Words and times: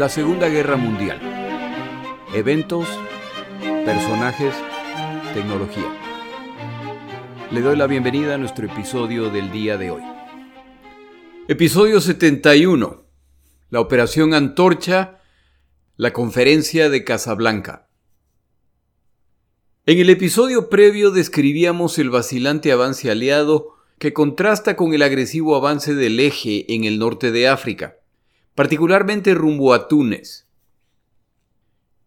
La 0.00 0.08
Segunda 0.08 0.48
Guerra 0.48 0.78
Mundial. 0.78 1.20
Eventos, 2.32 2.88
personajes, 3.84 4.54
tecnología. 5.34 5.94
Le 7.50 7.60
doy 7.60 7.76
la 7.76 7.86
bienvenida 7.86 8.36
a 8.36 8.38
nuestro 8.38 8.64
episodio 8.64 9.28
del 9.28 9.52
día 9.52 9.76
de 9.76 9.90
hoy. 9.90 10.02
Episodio 11.48 12.00
71. 12.00 13.04
La 13.68 13.80
Operación 13.80 14.32
Antorcha, 14.32 15.20
la 15.98 16.14
Conferencia 16.14 16.88
de 16.88 17.04
Casablanca. 17.04 17.86
En 19.84 19.98
el 19.98 20.08
episodio 20.08 20.70
previo 20.70 21.10
describíamos 21.10 21.98
el 21.98 22.08
vacilante 22.08 22.72
avance 22.72 23.10
aliado 23.10 23.74
que 23.98 24.14
contrasta 24.14 24.76
con 24.76 24.94
el 24.94 25.02
agresivo 25.02 25.56
avance 25.56 25.94
del 25.94 26.18
eje 26.20 26.74
en 26.74 26.84
el 26.84 26.98
norte 26.98 27.32
de 27.32 27.48
África 27.48 27.99
particularmente 28.54 29.34
rumbo 29.34 29.72
a 29.74 29.88
Túnez. 29.88 30.46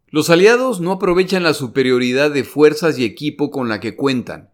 Los 0.08 0.30
aliados 0.30 0.80
no 0.80 0.92
aprovechan 0.92 1.42
la 1.42 1.54
superioridad 1.54 2.30
de 2.30 2.44
fuerzas 2.44 3.00
y 3.00 3.06
equipo 3.06 3.50
con 3.50 3.68
la 3.70 3.80
que 3.80 3.96
cuentan. 3.96 4.52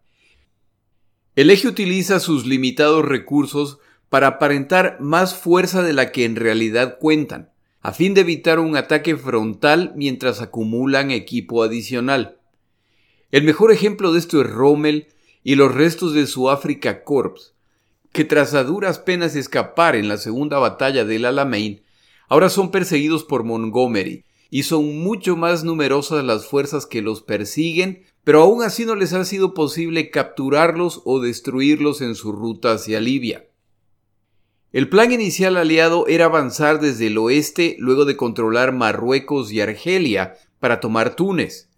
El 1.36 1.50
eje 1.50 1.68
utiliza 1.68 2.18
sus 2.18 2.46
limitados 2.46 3.04
recursos 3.04 3.78
para 4.08 4.26
aparentar 4.26 4.98
más 5.00 5.34
fuerza 5.34 5.82
de 5.82 5.92
la 5.92 6.12
que 6.12 6.24
en 6.24 6.36
realidad 6.36 6.98
cuentan, 6.98 7.50
a 7.82 7.92
fin 7.92 8.14
de 8.14 8.22
evitar 8.22 8.58
un 8.58 8.76
ataque 8.76 9.16
frontal 9.16 9.92
mientras 9.96 10.40
acumulan 10.40 11.10
equipo 11.10 11.62
adicional. 11.62 12.38
El 13.30 13.44
mejor 13.44 13.70
ejemplo 13.70 14.12
de 14.12 14.18
esto 14.18 14.40
es 14.40 14.50
Rommel 14.50 15.08
y 15.44 15.54
los 15.54 15.74
restos 15.74 16.12
de 16.12 16.26
su 16.26 16.50
Africa 16.50 17.04
Corps, 17.04 17.54
que 18.12 18.24
tras 18.24 18.54
a 18.54 18.64
duras 18.64 18.98
penas 18.98 19.36
escapar 19.36 19.94
en 19.94 20.08
la 20.08 20.16
segunda 20.16 20.58
batalla 20.58 21.04
del 21.04 21.24
Alamein, 21.24 21.82
ahora 22.30 22.48
son 22.48 22.70
perseguidos 22.70 23.24
por 23.24 23.44
Montgomery, 23.44 24.24
y 24.48 24.62
son 24.62 25.00
mucho 25.00 25.36
más 25.36 25.62
numerosas 25.62 26.24
las 26.24 26.46
fuerzas 26.46 26.86
que 26.86 27.02
los 27.02 27.22
persiguen, 27.22 28.04
pero 28.24 28.42
aún 28.42 28.62
así 28.62 28.86
no 28.86 28.94
les 28.94 29.12
ha 29.12 29.24
sido 29.24 29.52
posible 29.52 30.10
capturarlos 30.10 31.02
o 31.04 31.20
destruirlos 31.20 32.00
en 32.00 32.14
su 32.14 32.32
ruta 32.32 32.72
hacia 32.72 33.00
Libia. 33.00 33.46
El 34.72 34.88
plan 34.88 35.10
inicial 35.10 35.56
aliado 35.56 36.06
era 36.06 36.26
avanzar 36.26 36.80
desde 36.80 37.08
el 37.08 37.18
oeste 37.18 37.76
luego 37.78 38.04
de 38.04 38.16
controlar 38.16 38.72
Marruecos 38.72 39.52
y 39.52 39.60
Argelia 39.60 40.36
para 40.60 40.78
tomar 40.78 41.16
Túnez. 41.16 41.68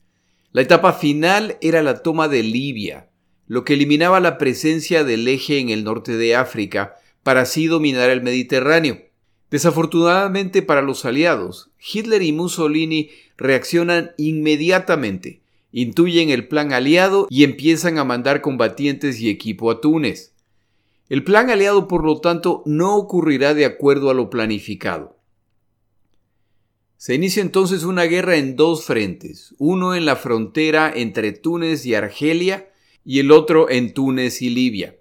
La 0.53 0.61
etapa 0.61 0.93
final 0.93 1.57
era 1.63 1.83
la 1.83 2.03
toma 2.03 2.29
de 2.29 2.43
Libia, 2.43 3.09
lo 3.47 3.65
que 3.65 3.73
eliminaba 3.73 4.21
la 4.21 4.37
presencia 4.37 5.05
del 5.05 5.27
eje 5.27 5.59
en 5.59 5.71
el 5.71 5.85
norte 5.85 6.19
de 6.19 6.37
África 6.37 6.97
para 7.23 7.43
así 7.43 7.67
dominar 7.67 8.11
el 8.11 8.23
Mediterráneo. 8.23 9.12
Desafortunadamente 9.53 10.63
para 10.63 10.81
los 10.81 11.05
aliados, 11.05 11.71
Hitler 11.79 12.23
y 12.23 12.33
Mussolini 12.33 13.11
reaccionan 13.37 14.13
inmediatamente, 14.17 15.43
intuyen 15.73 16.31
el 16.31 16.49
plan 16.49 16.73
aliado 16.73 17.27
y 17.29 17.45
empiezan 17.45 17.99
a 17.99 18.05
mandar 18.05 18.41
combatientes 18.41 19.21
y 19.21 19.29
equipo 19.29 19.71
a 19.71 19.83
Túnez. 19.83 20.33
El 21.11 21.23
plan 21.23 21.51
aliado, 21.51 21.87
por 21.87 22.03
lo 22.03 22.19
tanto, 22.23 22.63
no 22.65 22.97
ocurrirá 22.97 23.53
de 23.53 23.67
acuerdo 23.67 24.09
a 24.09 24.15
lo 24.15 24.31
planificado. 24.31 25.19
Se 26.97 27.15
inicia 27.15 27.43
entonces 27.43 27.85
una 27.85 28.05
guerra 28.05 28.37
en 28.37 28.57
dos 28.57 28.87
frentes, 28.87 29.55
uno 29.59 29.95
en 29.95 30.07
la 30.07 30.17
frontera 30.17 30.91
entre 30.97 31.33
Túnez 31.33 31.85
y 31.85 31.95
Argelia 31.95 32.71
y 33.05 33.19
el 33.19 33.31
otro 33.31 33.69
en 33.69 33.93
Túnez 33.93 34.41
y 34.41 34.49
Libia. 34.49 34.97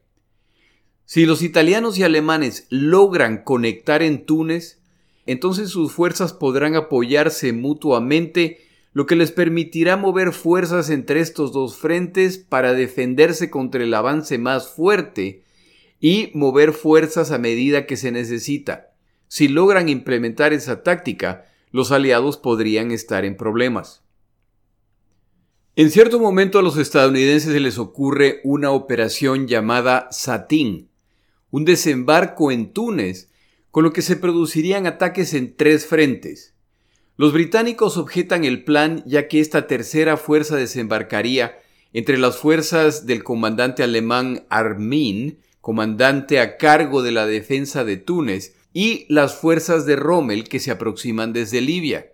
Si 1.12 1.26
los 1.26 1.42
italianos 1.42 1.98
y 1.98 2.04
alemanes 2.04 2.68
logran 2.70 3.44
conectar 3.44 4.02
en 4.02 4.26
Túnez, 4.26 4.80
entonces 5.26 5.70
sus 5.70 5.92
fuerzas 5.92 6.32
podrán 6.32 6.78
apoyarse 6.78 7.52
mutuamente, 7.52 8.62
lo 8.94 9.06
que 9.06 9.18
les 9.18 9.34
permitirá 9.34 9.98
mover 9.98 10.32
fuerzas 10.32 10.90
entre 10.90 11.20
estos 11.20 11.52
dos 11.52 11.76
frentes 11.76 12.38
para 12.38 12.72
defenderse 12.72 13.50
contra 13.50 13.84
el 13.84 13.94
avance 13.94 14.38
más 14.38 14.70
fuerte 14.70 15.44
y 16.00 16.32
mover 16.34 16.72
fuerzas 16.72 17.32
a 17.32 17.38
medida 17.38 17.86
que 17.86 17.98
se 17.98 18.14
necesita. 18.14 18.94
Si 19.28 19.50
logran 19.50 19.90
implementar 19.90 20.54
esa 20.54 20.82
táctica, 20.82 21.46
los 21.72 21.92
aliados 21.92 22.38
podrían 22.38 22.92
estar 22.92 23.26
en 23.26 23.36
problemas. 23.36 24.02
En 25.76 25.92
cierto 25.92 26.22
momento 26.22 26.58
a 26.58 26.62
los 26.62 26.78
estadounidenses 26.78 27.52
se 27.52 27.60
les 27.60 27.80
ocurre 27.80 28.40
una 28.46 28.72
operación 28.72 29.50
llamada 29.50 30.08
Satín, 30.12 30.91
un 31.52 31.66
desembarco 31.66 32.52
en 32.52 32.74
Túnez, 32.74 33.30
con 33.70 33.84
lo 33.84 33.94
que 33.94 34.02
se 34.02 34.16
producirían 34.16 34.88
ataques 34.88 35.34
en 35.34 35.56
tres 35.56 35.86
frentes. 35.86 36.56
Los 37.18 37.34
británicos 37.34 37.98
objetan 37.98 38.46
el 38.46 38.64
plan 38.64 39.04
ya 39.06 39.28
que 39.28 39.40
esta 39.40 39.68
tercera 39.68 40.18
fuerza 40.18 40.56
desembarcaría 40.56 41.60
entre 41.94 42.18
las 42.18 42.38
fuerzas 42.38 43.06
del 43.06 43.24
comandante 43.24 43.84
alemán 43.84 44.46
Armin, 44.50 45.40
comandante 45.60 46.40
a 46.40 46.58
cargo 46.58 47.04
de 47.04 47.12
la 47.12 47.28
defensa 47.28 47.84
de 47.84 47.98
Túnez, 47.98 48.56
y 48.74 49.06
las 49.10 49.36
fuerzas 49.36 49.86
de 49.86 49.98
Rommel 49.98 50.48
que 50.48 50.60
se 50.60 50.72
aproximan 50.72 51.34
desde 51.34 51.60
Libia. 51.60 52.14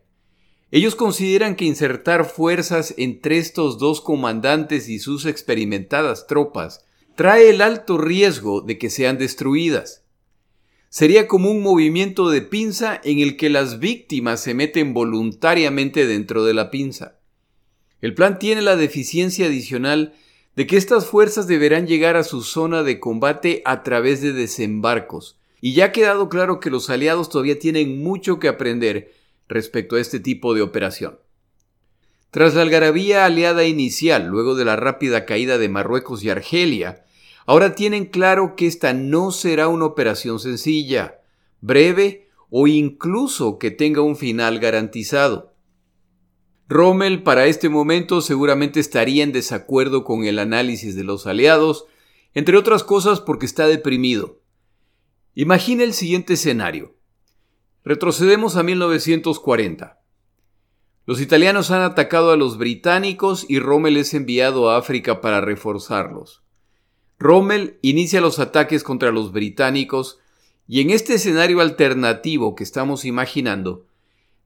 Ellos 0.71 0.95
consideran 0.95 1.55
que 1.55 1.65
insertar 1.65 2.25
fuerzas 2.25 2.93
entre 2.97 3.37
estos 3.37 3.77
dos 3.77 4.01
comandantes 4.01 4.89
y 4.89 4.99
sus 4.99 5.25
experimentadas 5.25 6.27
tropas 6.27 6.83
trae 7.17 7.49
el 7.49 7.63
alto 7.63 7.97
riesgo 7.97 8.61
de 8.61 8.77
que 8.77 8.91
sean 8.91 9.17
destruidas. 9.17 10.05
Sería 10.89 11.27
como 11.27 11.49
un 11.49 11.63
movimiento 11.63 12.29
de 12.29 12.43
pinza 12.43 13.01
en 13.03 13.17
el 13.17 13.37
que 13.37 13.49
las 13.49 13.79
víctimas 13.79 14.39
se 14.39 14.53
meten 14.53 14.93
voluntariamente 14.93 16.05
dentro 16.05 16.45
de 16.45 16.53
la 16.53 16.69
pinza. 16.69 17.17
El 18.01 18.13
plan 18.13 18.37
tiene 18.37 18.61
la 18.61 18.75
deficiencia 18.75 19.47
adicional 19.47 20.13
de 20.55 20.67
que 20.67 20.77
estas 20.77 21.07
fuerzas 21.07 21.47
deberán 21.47 21.87
llegar 21.87 22.17
a 22.17 22.23
su 22.23 22.43
zona 22.43 22.83
de 22.83 22.99
combate 22.99 23.63
a 23.65 23.81
través 23.81 24.21
de 24.21 24.31
desembarcos, 24.31 25.39
y 25.59 25.73
ya 25.73 25.85
ha 25.85 25.91
quedado 25.91 26.29
claro 26.29 26.59
que 26.59 26.69
los 26.69 26.87
aliados 26.91 27.29
todavía 27.29 27.57
tienen 27.57 28.03
mucho 28.03 28.37
que 28.37 28.47
aprender 28.47 29.11
respecto 29.47 29.95
a 29.95 30.01
este 30.01 30.19
tipo 30.19 30.53
de 30.53 30.61
operación. 30.61 31.17
Tras 32.29 32.53
la 32.53 32.61
algarabía 32.61 33.25
aliada 33.25 33.63
inicial, 33.63 34.27
luego 34.27 34.53
de 34.53 34.65
la 34.65 34.75
rápida 34.75 35.25
caída 35.25 35.57
de 35.57 35.67
Marruecos 35.67 36.23
y 36.23 36.29
Argelia, 36.29 37.05
Ahora 37.47 37.75
tienen 37.75 38.07
claro 38.07 38.57
que 38.57 38.67
esta 38.67 38.93
no 38.93 39.31
será 39.31 39.69
una 39.69 39.85
operación 39.85 40.37
sencilla, 40.37 41.21
breve 41.61 42.27
o 42.49 42.67
incluso 42.67 43.57
que 43.57 43.71
tenga 43.71 44.01
un 44.01 44.17
final 44.17 44.59
garantizado. 44.59 45.55
Rommel 46.67 47.23
para 47.23 47.45
este 47.45 47.69
momento 47.69 48.19
seguramente 48.19 48.81
estaría 48.81 49.23
en 49.23 49.31
desacuerdo 49.31 50.03
con 50.03 50.25
el 50.25 50.39
análisis 50.39 50.93
de 50.97 51.05
los 51.05 51.25
aliados, 51.25 51.85
entre 52.33 52.57
otras 52.57 52.83
cosas 52.83 53.21
porque 53.21 53.45
está 53.45 53.65
deprimido. 53.65 54.41
Imagina 55.33 55.85
el 55.85 55.93
siguiente 55.93 56.33
escenario. 56.33 56.97
Retrocedemos 57.85 58.57
a 58.57 58.63
1940. 58.63 60.01
Los 61.05 61.21
italianos 61.21 61.71
han 61.71 61.83
atacado 61.83 62.31
a 62.31 62.35
los 62.35 62.57
británicos 62.57 63.45
y 63.47 63.59
Rommel 63.59 63.95
es 63.95 64.13
enviado 64.13 64.69
a 64.69 64.75
África 64.75 65.21
para 65.21 65.39
reforzarlos. 65.39 66.43
Rommel 67.19 67.79
inicia 67.81 68.21
los 68.21 68.39
ataques 68.39 68.83
contra 68.83 69.11
los 69.11 69.31
británicos 69.31 70.19
y 70.67 70.81
en 70.81 70.91
este 70.91 71.15
escenario 71.15 71.61
alternativo 71.61 72.55
que 72.55 72.63
estamos 72.63 73.05
imaginando, 73.05 73.87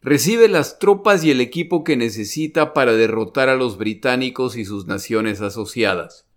recibe 0.02 0.48
las 0.48 0.80
tropas 0.80 1.24
y 1.24 1.32
el 1.32 1.42
equipo 1.42 1.84
que 1.84 1.98
necesita 1.98 2.74
para 2.74 2.94
derrotar 2.94 3.50
a 3.50 3.56
los 3.56 3.78
británicos 3.78 4.56
y 4.56 4.66
sus 4.66 4.86
naciones 4.86 5.42
asociadas. 5.42 6.28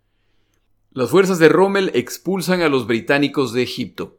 Las 0.91 1.11
fuerzas 1.11 1.39
de 1.39 1.49
Rommel 1.49 1.91
expulsan 1.95 2.63
a 2.63 2.69
los 2.69 2.87
británicos 2.87 3.53
de 3.53 3.63
Egipto, 3.63 4.19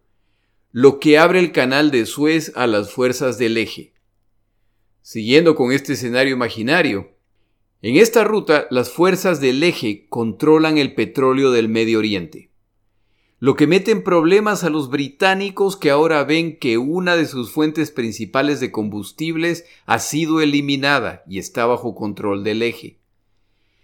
lo 0.72 1.00
que 1.00 1.18
abre 1.18 1.40
el 1.40 1.52
canal 1.52 1.90
de 1.90 2.06
Suez 2.06 2.52
a 2.56 2.68
las 2.68 2.92
fuerzas 2.92 3.38
del 3.38 3.58
eje. 3.58 3.94
Siguiendo 5.02 5.56
con 5.56 5.72
este 5.72 5.94
escenario 5.94 6.34
imaginario, 6.34 7.15
en 7.88 7.98
esta 7.98 8.24
ruta, 8.24 8.66
las 8.72 8.90
fuerzas 8.90 9.40
del 9.40 9.62
eje 9.62 10.08
controlan 10.10 10.80
el 10.80 10.96
petróleo 10.96 11.52
del 11.52 11.70
Medio 11.70 12.00
Oriente, 12.00 12.50
lo 13.38 13.56
que 13.56 13.68
mete 13.68 13.92
en 13.92 14.04
problemas 14.04 14.64
a 14.64 14.72
los 14.72 14.90
británicos 14.90 15.78
que 15.78 15.92
ahora 15.92 16.24
ven 16.24 16.58
que 16.58 16.80
una 16.80 17.16
de 17.16 17.28
sus 17.28 17.52
fuentes 17.52 17.92
principales 17.92 18.60
de 18.60 18.72
combustibles 18.72 19.66
ha 19.86 20.00
sido 20.00 20.42
eliminada 20.42 21.22
y 21.30 21.38
está 21.38 21.68
bajo 21.68 21.94
control 21.94 22.44
del 22.44 22.64
eje. 22.64 22.98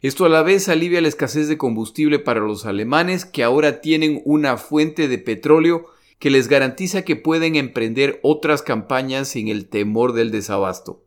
Esto 0.01 0.25
a 0.25 0.30
la 0.30 0.42
vez 0.42 0.68
alivia 0.68 1.00
la 1.00 1.07
escasez 1.07 1.48
de 1.48 1.59
combustible 1.59 2.18
para 2.18 2.39
los 2.39 2.65
alemanes 2.65 3.25
que 3.25 3.44
ahora 3.44 3.81
tienen 3.81 4.24
una 4.25 4.57
fuente 4.57 5.07
de 5.09 5.19
petróleo 5.19 5.86
que 6.18 6.31
les 6.31 6.48
garantiza 6.48 7.03
que 7.03 7.18
pueden 7.18 7.56
emprender 7.56 8.19
otras 8.24 8.63
campañas 8.63 9.27
sin 9.27 9.48
el 9.48 9.69
temor 9.69 10.13
del 10.13 10.31
desabasto. 10.31 11.03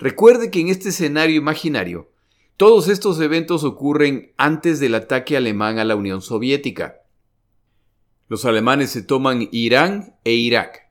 Recuerde 0.00 0.50
que 0.50 0.60
en 0.60 0.68
este 0.68 0.88
escenario 0.88 1.36
imaginario, 1.36 2.10
todos 2.56 2.88
estos 2.88 3.20
eventos 3.20 3.64
ocurren 3.64 4.32
antes 4.38 4.80
del 4.80 4.94
ataque 4.94 5.36
alemán 5.36 5.78
a 5.78 5.84
la 5.84 5.94
Unión 5.94 6.22
Soviética. 6.22 7.02
Los 8.26 8.46
alemanes 8.46 8.90
se 8.90 9.02
toman 9.02 9.50
Irán 9.52 10.16
e 10.24 10.32
Irak. 10.32 10.88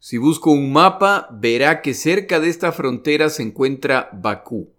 Si 0.00 0.18
busco 0.18 0.50
un 0.50 0.72
mapa, 0.72 1.28
verá 1.30 1.82
que 1.82 1.94
cerca 1.94 2.40
de 2.40 2.48
esta 2.48 2.72
frontera 2.72 3.30
se 3.30 3.44
encuentra 3.44 4.10
Bakú, 4.12 4.72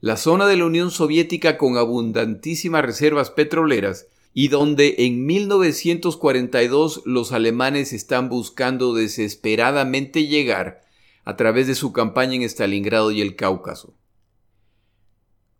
la 0.00 0.16
zona 0.16 0.48
de 0.48 0.56
la 0.56 0.64
Unión 0.64 0.90
Soviética 0.90 1.56
con 1.56 1.76
abundantísimas 1.76 2.84
reservas 2.84 3.30
petroleras 3.30 4.08
y 4.32 4.48
donde 4.48 4.96
en 4.98 5.24
1942 5.24 7.02
los 7.04 7.30
alemanes 7.30 7.92
están 7.92 8.28
buscando 8.28 8.92
desesperadamente 8.92 10.26
llegar 10.26 10.83
a 11.24 11.36
través 11.36 11.66
de 11.66 11.74
su 11.74 11.92
campaña 11.92 12.34
en 12.34 12.42
Stalingrado 12.42 13.10
y 13.10 13.20
el 13.20 13.36
Cáucaso. 13.36 13.94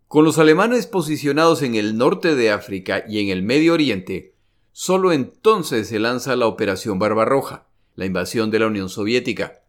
Con 0.08 0.24
los 0.24 0.38
alemanes 0.38 0.86
posicionados 0.86 1.62
en 1.62 1.74
el 1.74 1.96
norte 1.96 2.34
de 2.34 2.50
África 2.50 3.04
y 3.08 3.20
en 3.20 3.28
el 3.30 3.42
Medio 3.42 3.72
Oriente, 3.72 4.34
solo 4.72 5.12
entonces 5.12 5.88
se 5.88 5.98
lanza 5.98 6.36
la 6.36 6.46
Operación 6.46 6.98
Barbarroja 6.98 7.66
la 7.96 8.06
invasión 8.06 8.50
de 8.50 8.58
la 8.58 8.66
Unión 8.66 8.88
Soviética, 8.88 9.60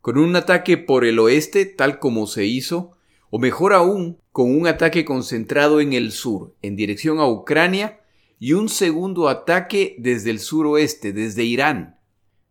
con 0.00 0.18
un 0.18 0.34
ataque 0.36 0.76
por 0.76 1.04
el 1.04 1.18
oeste 1.18 1.64
tal 1.64 1.98
como 1.98 2.26
se 2.26 2.44
hizo, 2.44 2.92
o 3.30 3.38
mejor 3.38 3.72
aún, 3.72 4.18
con 4.30 4.54
un 4.54 4.66
ataque 4.66 5.04
concentrado 5.04 5.80
en 5.80 5.92
el 5.92 6.12
sur, 6.12 6.54
en 6.60 6.76
dirección 6.76 7.18
a 7.18 7.26
Ucrania, 7.26 8.00
y 8.38 8.54
un 8.54 8.68
segundo 8.68 9.28
ataque 9.28 9.94
desde 9.98 10.30
el 10.30 10.40
suroeste, 10.40 11.12
desde 11.12 11.44
Irán. 11.44 11.98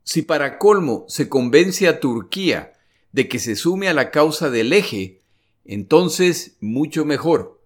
Si 0.04 0.22
para 0.22 0.58
colmo 0.58 1.06
se 1.08 1.30
convence 1.30 1.88
a 1.88 2.00
Turquía 2.00 2.74
de 3.12 3.28
que 3.28 3.40
se 3.40 3.56
sume 3.56 3.88
a 3.88 3.94
la 3.94 4.12
causa 4.12 4.50
del 4.50 4.74
eje, 4.74 5.22
entonces 5.66 6.58
mucho 6.62 7.06
mejor. 7.06 7.62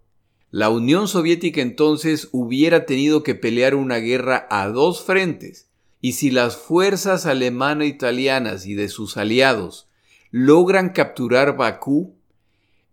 La 0.51 0.69
Unión 0.69 1.07
Soviética 1.07 1.61
entonces 1.61 2.29
hubiera 2.31 2.85
tenido 2.85 3.23
que 3.23 3.35
pelear 3.35 3.75
una 3.75 3.97
guerra 3.97 4.47
a 4.49 4.67
dos 4.69 5.03
frentes, 5.03 5.69
y 6.01 6.13
si 6.13 6.31
las 6.31 6.55
fuerzas 6.55 7.25
alemano-italianas 7.25 8.65
y 8.65 8.75
de 8.75 8.87
sus 8.89 9.17
aliados 9.17 9.89
logran 10.31 10.89
capturar 10.89 11.57
Bakú, 11.57 12.15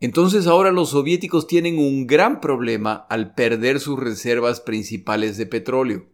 entonces 0.01 0.49
ahora 0.49 0.73
los 0.73 0.91
soviéticos 0.91 1.47
tienen 1.47 1.79
un 1.79 2.09
gran 2.09 2.41
problema 2.41 3.07
al 3.09 3.35
perder 3.35 3.79
sus 3.79 3.99
reservas 3.99 4.61
principales 4.61 5.37
de 5.37 5.47
petróleo. 5.47 6.07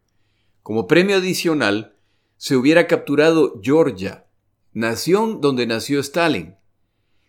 Como 0.62 0.86
premio 0.86 1.16
adicional, 1.16 1.96
se 2.36 2.56
hubiera 2.56 2.86
capturado 2.86 3.58
Georgia, 3.62 4.26
nación 4.78 5.40
donde 5.40 5.66
nació 5.66 5.98
Stalin. 5.98 6.54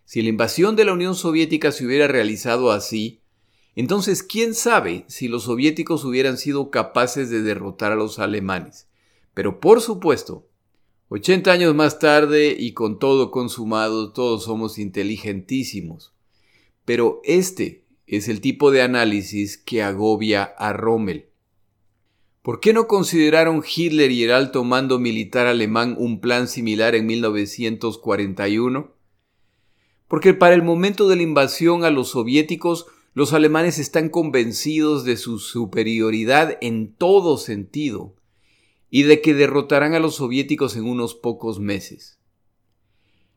Si 0.05 0.21
la 0.21 0.29
invasión 0.29 0.75
de 0.75 0.85
la 0.85 0.93
Unión 0.93 1.15
Soviética 1.15 1.71
se 1.71 1.83
hubiera 1.83 2.07
realizado 2.07 2.71
así, 2.71 3.21
entonces 3.75 4.21
quién 4.21 4.53
sabe 4.53 5.03
si 5.07 5.27
los 5.27 5.45
soviéticos 5.45 6.05
hubieran 6.05 6.37
sido 6.37 6.69
capaces 6.69 7.31
de 7.31 7.41
derrotar 7.41 7.91
a 7.91 7.95
los 7.95 8.19
alemanes. 8.19 8.87
Pero 9.33 9.59
por 9.59 9.81
supuesto, 9.81 10.47
80 11.07 11.51
años 11.51 11.73
más 11.73 11.97
tarde 11.97 12.55
y 12.57 12.73
con 12.73 12.99
todo 12.99 13.31
consumado, 13.31 14.13
todos 14.13 14.43
somos 14.43 14.77
inteligentísimos. 14.77 16.13
Pero 16.85 17.19
este 17.23 17.87
es 18.05 18.27
el 18.27 18.41
tipo 18.41 18.69
de 18.69 18.83
análisis 18.83 19.57
que 19.57 19.81
agobia 19.81 20.43
a 20.43 20.71
Rommel. 20.71 21.28
¿Por 22.41 22.61
qué 22.61 22.71
no 22.71 22.87
consideraron 22.87 23.63
Hitler 23.63 24.11
y 24.11 24.23
el 24.23 24.31
alto 24.31 24.63
mando 24.63 24.97
militar 24.97 25.45
alemán 25.45 25.95
un 25.97 26.21
plan 26.21 26.47
similar 26.47 26.95
en 26.95 27.05
1941? 27.05 28.93
Porque 30.07 30.33
para 30.33 30.55
el 30.55 30.63
momento 30.63 31.09
de 31.09 31.17
la 31.17 31.23
invasión 31.23 31.83
a 31.83 31.89
los 31.89 32.11
soviéticos, 32.11 32.87
los 33.13 33.33
alemanes 33.33 33.77
están 33.77 34.07
convencidos 34.07 35.03
de 35.03 35.17
su 35.17 35.39
superioridad 35.39 36.57
en 36.61 36.93
todo 36.93 37.37
sentido 37.37 38.15
y 38.89 39.03
de 39.03 39.19
que 39.19 39.33
derrotarán 39.33 39.93
a 39.93 39.99
los 39.99 40.15
soviéticos 40.15 40.77
en 40.77 40.85
unos 40.85 41.15
pocos 41.15 41.59
meses. 41.59 42.19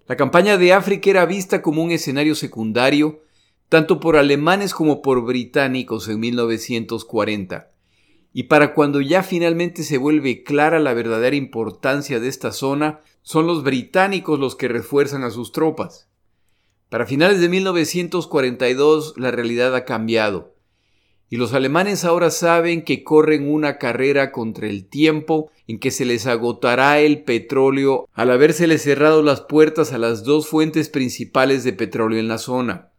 La 0.06 0.16
campaña 0.16 0.58
de 0.58 0.72
África 0.72 1.10
era 1.10 1.26
vista 1.26 1.60
como 1.60 1.82
un 1.82 1.90
escenario 1.90 2.36
secundario 2.36 3.22
tanto 3.68 4.00
por 4.00 4.16
alemanes 4.16 4.74
como 4.74 5.02
por 5.02 5.24
británicos 5.24 6.06
en 6.08 6.20
1940, 6.20 7.71
y 8.32 8.44
para 8.44 8.74
cuando 8.74 9.00
ya 9.00 9.22
finalmente 9.22 9.82
se 9.82 9.98
vuelve 9.98 10.42
clara 10.42 10.78
la 10.78 10.94
verdadera 10.94 11.36
importancia 11.36 12.18
de 12.20 12.28
esta 12.28 12.52
zona, 12.52 13.00
son 13.22 13.46
los 13.46 13.62
británicos 13.62 14.38
los 14.38 14.56
que 14.56 14.68
refuerzan 14.68 15.22
a 15.24 15.30
sus 15.30 15.52
tropas. 15.52 16.08
Para 16.88 17.06
finales 17.06 17.40
de 17.40 17.48
1942 17.48 19.14
la 19.16 19.30
realidad 19.30 19.74
ha 19.74 19.84
cambiado 19.84 20.52
y 21.32 21.38
los 21.38 21.54
alemanes 21.54 22.04
ahora 22.04 22.30
saben 22.30 22.82
que 22.82 23.02
corren 23.04 23.50
una 23.50 23.78
carrera 23.78 24.32
contra 24.32 24.66
el 24.66 24.86
tiempo 24.86 25.50
en 25.66 25.78
que 25.78 25.90
se 25.90 26.04
les 26.04 26.26
agotará 26.26 27.00
el 27.00 27.24
petróleo 27.24 28.06
al 28.12 28.30
habérseles 28.30 28.82
cerrado 28.82 29.22
las 29.22 29.40
puertas 29.40 29.94
a 29.94 29.98
las 29.98 30.24
dos 30.24 30.46
fuentes 30.46 30.90
principales 30.90 31.64
de 31.64 31.72
petróleo 31.72 32.20
en 32.20 32.28
la 32.28 32.36
zona. 32.36 32.90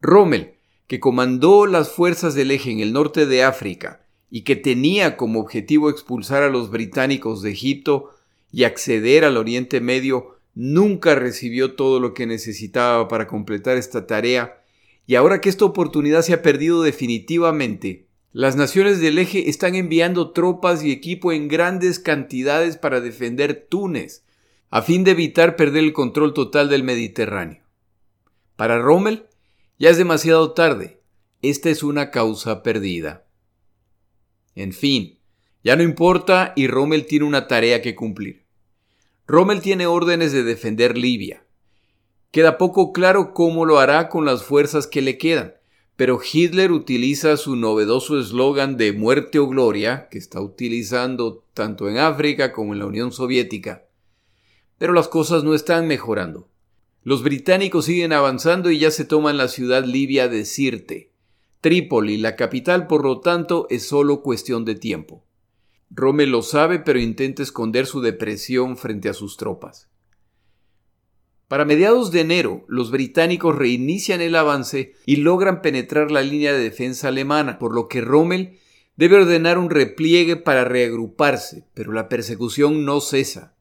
Rommel, 0.00 0.54
que 0.86 1.00
comandó 1.00 1.66
las 1.66 1.90
fuerzas 1.90 2.36
del 2.36 2.52
eje 2.52 2.70
en 2.70 2.78
el 2.78 2.92
norte 2.92 3.26
de 3.26 3.42
África 3.42 4.02
y 4.34 4.44
que 4.44 4.56
tenía 4.56 5.18
como 5.18 5.40
objetivo 5.40 5.90
expulsar 5.90 6.42
a 6.42 6.48
los 6.48 6.70
británicos 6.70 7.42
de 7.42 7.50
Egipto 7.50 8.14
y 8.50 8.64
acceder 8.64 9.26
al 9.26 9.36
Oriente 9.36 9.82
Medio, 9.82 10.36
nunca 10.54 11.14
recibió 11.14 11.74
todo 11.74 12.00
lo 12.00 12.14
que 12.14 12.26
necesitaba 12.26 13.08
para 13.08 13.26
completar 13.26 13.76
esta 13.76 14.06
tarea 14.06 14.62
y 15.06 15.16
ahora 15.16 15.42
que 15.42 15.50
esta 15.50 15.66
oportunidad 15.66 16.22
se 16.22 16.32
ha 16.32 16.40
perdido 16.40 16.82
definitivamente, 16.82 18.06
las 18.32 18.56
naciones 18.56 19.02
del 19.02 19.18
eje 19.18 19.50
están 19.50 19.74
enviando 19.74 20.30
tropas 20.30 20.82
y 20.82 20.92
equipo 20.92 21.30
en 21.32 21.48
grandes 21.48 21.98
cantidades 21.98 22.78
para 22.78 23.02
defender 23.02 23.66
Túnez, 23.68 24.24
a 24.70 24.80
fin 24.80 25.04
de 25.04 25.10
evitar 25.10 25.56
perder 25.56 25.84
el 25.84 25.92
control 25.92 26.32
total 26.32 26.70
del 26.70 26.84
Mediterráneo. 26.84 27.64
Para 28.56 28.78
Rommel, 28.78 29.26
ya 29.78 29.90
es 29.90 29.98
demasiado 29.98 30.52
tarde. 30.52 31.02
Esta 31.42 31.68
es 31.68 31.82
una 31.82 32.10
causa 32.10 32.62
perdida. 32.62 33.26
En 34.54 34.72
fin, 34.72 35.18
ya 35.64 35.76
no 35.76 35.82
importa 35.82 36.52
y 36.56 36.66
Rommel 36.66 37.06
tiene 37.06 37.24
una 37.24 37.46
tarea 37.46 37.82
que 37.82 37.94
cumplir. 37.94 38.44
Rommel 39.26 39.60
tiene 39.60 39.86
órdenes 39.86 40.32
de 40.32 40.42
defender 40.42 40.98
Libia, 40.98 41.42
Queda 42.32 42.56
poco 42.56 42.94
claro 42.94 43.34
cómo 43.34 43.66
lo 43.66 43.78
hará 43.78 44.08
con 44.08 44.24
las 44.24 44.42
fuerzas 44.42 44.86
que 44.86 45.02
le 45.02 45.18
quedan, 45.18 45.52
pero 45.96 46.18
Hitler 46.18 46.72
utiliza 46.72 47.36
su 47.36 47.56
novedoso 47.56 48.18
eslogan 48.18 48.78
de 48.78 48.94
muerte 48.94 49.38
o 49.38 49.46
gloria, 49.48 50.08
que 50.10 50.16
está 50.16 50.40
utilizando 50.40 51.44
tanto 51.52 51.90
en 51.90 51.98
África 51.98 52.54
como 52.54 52.72
en 52.72 52.78
la 52.78 52.86
Unión 52.86 53.12
Soviética. 53.12 53.84
Pero 54.78 54.94
las 54.94 55.08
cosas 55.08 55.44
no 55.44 55.52
están 55.52 55.86
mejorando. 55.86 56.48
Los 57.02 57.22
británicos 57.22 57.84
siguen 57.84 58.14
avanzando 58.14 58.70
y 58.70 58.78
ya 58.78 58.90
se 58.90 59.04
toman 59.04 59.36
la 59.36 59.48
ciudad 59.48 59.84
libia 59.84 60.28
de 60.28 60.46
Sirte. 60.46 61.11
Trípoli, 61.62 62.18
la 62.18 62.34
capital, 62.34 62.88
por 62.88 63.04
lo 63.04 63.20
tanto, 63.20 63.68
es 63.70 63.86
solo 63.86 64.20
cuestión 64.20 64.64
de 64.64 64.74
tiempo. 64.74 65.24
Rommel 65.90 66.30
lo 66.30 66.42
sabe, 66.42 66.80
pero 66.80 66.98
intenta 66.98 67.40
esconder 67.40 67.86
su 67.86 68.00
depresión 68.00 68.76
frente 68.76 69.08
a 69.08 69.14
sus 69.14 69.36
tropas. 69.36 69.88
Para 71.46 71.64
mediados 71.64 72.10
de 72.10 72.20
enero, 72.20 72.64
los 72.66 72.90
británicos 72.90 73.54
reinician 73.54 74.20
el 74.20 74.34
avance 74.34 74.94
y 75.06 75.16
logran 75.16 75.62
penetrar 75.62 76.10
la 76.10 76.22
línea 76.22 76.52
de 76.52 76.58
defensa 76.58 77.08
alemana, 77.08 77.60
por 77.60 77.72
lo 77.72 77.86
que 77.86 78.00
Rommel 78.00 78.58
debe 78.96 79.18
ordenar 79.18 79.56
un 79.56 79.70
repliegue 79.70 80.34
para 80.34 80.64
reagruparse, 80.64 81.68
pero 81.74 81.92
la 81.92 82.08
persecución 82.08 82.84
no 82.84 83.00
cesa. 83.00 83.54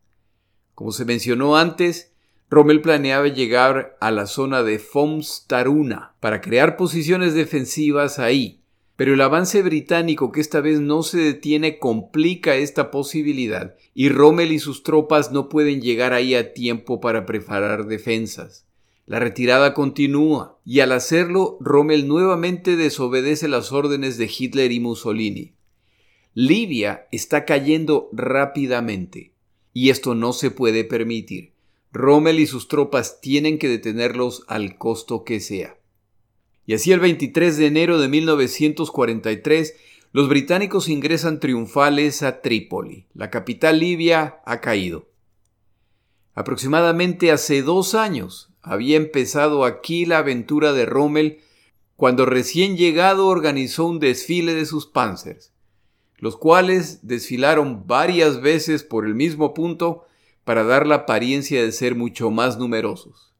Como 0.73 0.91
se 0.91 1.05
mencionó 1.05 1.55
antes, 1.55 2.10
Rommel 2.51 2.81
planeaba 2.81 3.29
llegar 3.29 3.95
a 4.01 4.11
la 4.11 4.27
zona 4.27 4.61
de 4.61 4.77
Fomstaruna 4.77 6.15
para 6.19 6.41
crear 6.41 6.75
posiciones 6.75 7.33
defensivas 7.33 8.19
ahí, 8.19 8.59
pero 8.97 9.13
el 9.13 9.21
avance 9.21 9.61
británico 9.61 10.33
que 10.33 10.41
esta 10.41 10.59
vez 10.59 10.81
no 10.81 11.01
se 11.01 11.17
detiene 11.17 11.79
complica 11.79 12.57
esta 12.57 12.91
posibilidad 12.91 13.75
y 13.93 14.09
Rommel 14.09 14.51
y 14.51 14.59
sus 14.59 14.83
tropas 14.83 15.31
no 15.31 15.47
pueden 15.47 15.81
llegar 15.81 16.11
ahí 16.11 16.35
a 16.35 16.51
tiempo 16.53 16.99
para 16.99 17.25
preparar 17.25 17.85
defensas. 17.85 18.67
La 19.05 19.21
retirada 19.21 19.73
continúa 19.73 20.59
y 20.65 20.81
al 20.81 20.91
hacerlo 20.91 21.57
Rommel 21.61 22.05
nuevamente 22.05 22.75
desobedece 22.75 23.47
las 23.47 23.71
órdenes 23.71 24.17
de 24.17 24.29
Hitler 24.29 24.73
y 24.73 24.81
Mussolini. 24.81 25.53
Libia 26.33 27.07
está 27.13 27.45
cayendo 27.45 28.09
rápidamente 28.11 29.35
y 29.71 29.89
esto 29.89 30.15
no 30.15 30.33
se 30.33 30.51
puede 30.51 30.83
permitir. 30.83 31.53
Rommel 31.91 32.39
y 32.39 32.47
sus 32.47 32.67
tropas 32.67 33.19
tienen 33.21 33.59
que 33.59 33.67
detenerlos 33.67 34.43
al 34.47 34.77
costo 34.77 35.23
que 35.23 35.39
sea. 35.39 35.77
Y 36.65 36.73
así 36.73 36.91
el 36.91 36.99
23 36.99 37.57
de 37.57 37.65
enero 37.65 37.99
de 37.99 38.07
1943, 38.07 39.75
los 40.13 40.29
británicos 40.29 40.87
ingresan 40.87 41.39
triunfales 41.39 42.23
a 42.23 42.41
Trípoli. 42.41 43.07
La 43.13 43.29
capital 43.29 43.79
libia 43.79 44.41
ha 44.45 44.61
caído. 44.61 45.09
Aproximadamente 46.33 47.31
hace 47.31 47.61
dos 47.61 47.93
años 47.93 48.49
había 48.61 48.95
empezado 48.97 49.65
aquí 49.65 50.05
la 50.05 50.19
aventura 50.19 50.71
de 50.71 50.85
Rommel 50.85 51.39
cuando 51.95 52.25
recién 52.25 52.77
llegado 52.77 53.27
organizó 53.27 53.85
un 53.85 53.99
desfile 53.99 54.53
de 54.53 54.65
sus 54.65 54.87
panzers, 54.87 55.51
los 56.17 56.37
cuales 56.37 57.05
desfilaron 57.05 57.85
varias 57.85 58.41
veces 58.41 58.83
por 58.83 59.05
el 59.05 59.13
mismo 59.13 59.53
punto 59.53 60.05
para 60.43 60.63
dar 60.63 60.87
la 60.87 60.95
apariencia 60.95 61.63
de 61.63 61.71
ser 61.71 61.95
mucho 61.95 62.31
más 62.31 62.57
numerosos. 62.57 63.33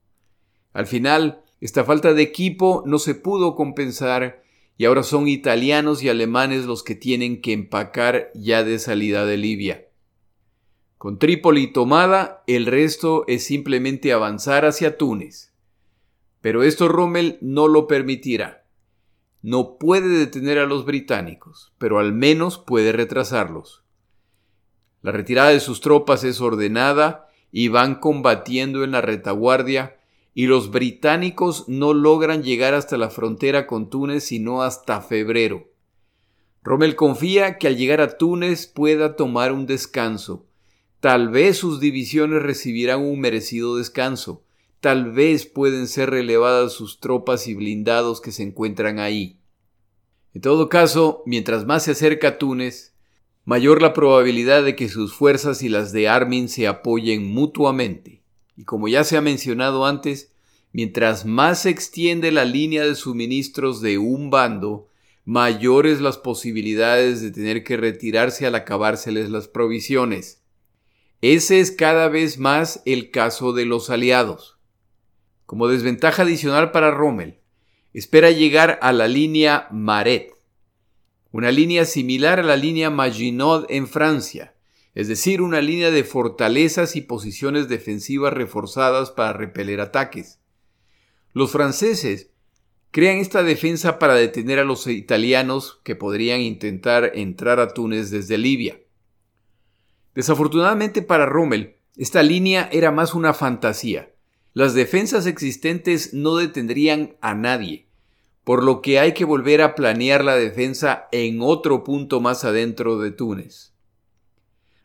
Al 0.72 0.86
final, 0.86 1.42
esta 1.60 1.84
falta 1.84 2.14
de 2.14 2.22
equipo 2.22 2.82
no 2.86 2.98
se 2.98 3.14
pudo 3.14 3.54
compensar 3.54 4.42
y 4.76 4.84
ahora 4.84 5.02
son 5.02 5.28
italianos 5.28 6.02
y 6.02 6.08
alemanes 6.08 6.64
los 6.64 6.82
que 6.82 6.94
tienen 6.94 7.40
que 7.40 7.52
empacar 7.52 8.30
ya 8.34 8.64
de 8.64 8.78
salida 8.78 9.26
de 9.26 9.36
Libia. 9.36 9.88
Con 10.98 11.18
Trípoli 11.18 11.72
tomada, 11.72 12.42
el 12.46 12.66
resto 12.66 13.24
es 13.26 13.44
simplemente 13.44 14.12
avanzar 14.12 14.64
hacia 14.64 14.96
Túnez. 14.96 15.52
Pero 16.40 16.62
esto 16.62 16.88
Rommel 16.88 17.38
no 17.40 17.68
lo 17.68 17.86
permitirá. 17.86 18.66
No 19.42 19.78
puede 19.78 20.08
detener 20.08 20.58
a 20.58 20.66
los 20.66 20.84
británicos, 20.84 21.72
pero 21.78 21.98
al 21.98 22.12
menos 22.12 22.58
puede 22.58 22.92
retrasarlos. 22.92 23.81
La 25.02 25.12
retirada 25.12 25.50
de 25.50 25.60
sus 25.60 25.80
tropas 25.80 26.24
es 26.24 26.40
ordenada 26.40 27.28
y 27.50 27.68
van 27.68 27.96
combatiendo 27.96 28.84
en 28.84 28.92
la 28.92 29.00
retaguardia 29.00 29.96
y 30.34 30.46
los 30.46 30.70
británicos 30.70 31.68
no 31.68 31.92
logran 31.92 32.42
llegar 32.42 32.74
hasta 32.74 32.96
la 32.96 33.10
frontera 33.10 33.66
con 33.66 33.90
Túnez 33.90 34.24
sino 34.24 34.62
hasta 34.62 35.02
febrero. 35.02 35.68
Rommel 36.62 36.94
confía 36.94 37.58
que 37.58 37.66
al 37.66 37.76
llegar 37.76 38.00
a 38.00 38.16
Túnez 38.16 38.66
pueda 38.68 39.16
tomar 39.16 39.52
un 39.52 39.66
descanso. 39.66 40.46
Tal 41.00 41.28
vez 41.28 41.58
sus 41.58 41.80
divisiones 41.80 42.42
recibirán 42.42 43.00
un 43.00 43.18
merecido 43.18 43.76
descanso. 43.76 44.44
Tal 44.80 45.10
vez 45.10 45.46
pueden 45.46 45.88
ser 45.88 46.10
relevadas 46.10 46.72
sus 46.72 47.00
tropas 47.00 47.48
y 47.48 47.54
blindados 47.54 48.20
que 48.20 48.30
se 48.30 48.44
encuentran 48.44 49.00
ahí. 49.00 49.40
En 50.34 50.40
todo 50.40 50.68
caso, 50.68 51.22
mientras 51.26 51.66
más 51.66 51.82
se 51.82 51.90
acerca 51.90 52.38
Túnez, 52.38 52.91
mayor 53.44 53.82
la 53.82 53.92
probabilidad 53.92 54.64
de 54.64 54.76
que 54.76 54.88
sus 54.88 55.14
fuerzas 55.14 55.62
y 55.62 55.68
las 55.68 55.92
de 55.92 56.08
Armin 56.08 56.48
se 56.48 56.66
apoyen 56.66 57.26
mutuamente. 57.32 58.22
Y 58.56 58.64
como 58.64 58.88
ya 58.88 59.04
se 59.04 59.16
ha 59.16 59.20
mencionado 59.20 59.86
antes, 59.86 60.32
mientras 60.72 61.26
más 61.26 61.62
se 61.62 61.70
extiende 61.70 62.30
la 62.32 62.44
línea 62.44 62.84
de 62.84 62.94
suministros 62.94 63.80
de 63.80 63.98
un 63.98 64.30
bando, 64.30 64.88
mayores 65.24 66.00
las 66.00 66.18
posibilidades 66.18 67.20
de 67.22 67.30
tener 67.30 67.64
que 67.64 67.76
retirarse 67.76 68.46
al 68.46 68.54
acabárseles 68.54 69.30
las 69.30 69.48
provisiones. 69.48 70.42
Ese 71.20 71.60
es 71.60 71.70
cada 71.70 72.08
vez 72.08 72.38
más 72.38 72.82
el 72.84 73.10
caso 73.10 73.52
de 73.52 73.64
los 73.64 73.90
aliados. 73.90 74.58
Como 75.46 75.68
desventaja 75.68 76.22
adicional 76.22 76.72
para 76.72 76.90
Rommel, 76.90 77.38
espera 77.92 78.30
llegar 78.30 78.78
a 78.82 78.92
la 78.92 79.06
línea 79.06 79.68
Maret, 79.70 80.34
una 81.32 81.50
línea 81.50 81.86
similar 81.86 82.38
a 82.38 82.42
la 82.42 82.56
línea 82.56 82.90
Maginot 82.90 83.66
en 83.70 83.88
Francia, 83.88 84.54
es 84.94 85.08
decir, 85.08 85.40
una 85.40 85.62
línea 85.62 85.90
de 85.90 86.04
fortalezas 86.04 86.94
y 86.94 87.00
posiciones 87.00 87.68
defensivas 87.68 88.34
reforzadas 88.34 89.10
para 89.10 89.32
repeler 89.32 89.80
ataques. 89.80 90.38
Los 91.32 91.50
franceses 91.50 92.30
crean 92.90 93.16
esta 93.16 93.42
defensa 93.42 93.98
para 93.98 94.14
detener 94.14 94.58
a 94.58 94.64
los 94.64 94.86
italianos 94.86 95.80
que 95.82 95.96
podrían 95.96 96.40
intentar 96.40 97.12
entrar 97.14 97.58
a 97.58 97.72
Túnez 97.72 98.10
desde 98.10 98.36
Libia. 98.36 98.78
Desafortunadamente 100.14 101.00
para 101.00 101.24
Rommel, 101.24 101.76
esta 101.96 102.22
línea 102.22 102.68
era 102.70 102.90
más 102.90 103.14
una 103.14 103.32
fantasía. 103.32 104.12
Las 104.52 104.74
defensas 104.74 105.24
existentes 105.24 106.12
no 106.12 106.36
detendrían 106.36 107.16
a 107.22 107.34
nadie, 107.34 107.86
por 108.44 108.64
lo 108.64 108.82
que 108.82 108.98
hay 108.98 109.12
que 109.12 109.24
volver 109.24 109.62
a 109.62 109.74
planear 109.74 110.24
la 110.24 110.36
defensa 110.36 111.08
en 111.12 111.40
otro 111.40 111.84
punto 111.84 112.20
más 112.20 112.44
adentro 112.44 112.98
de 112.98 113.12
Túnez. 113.12 113.72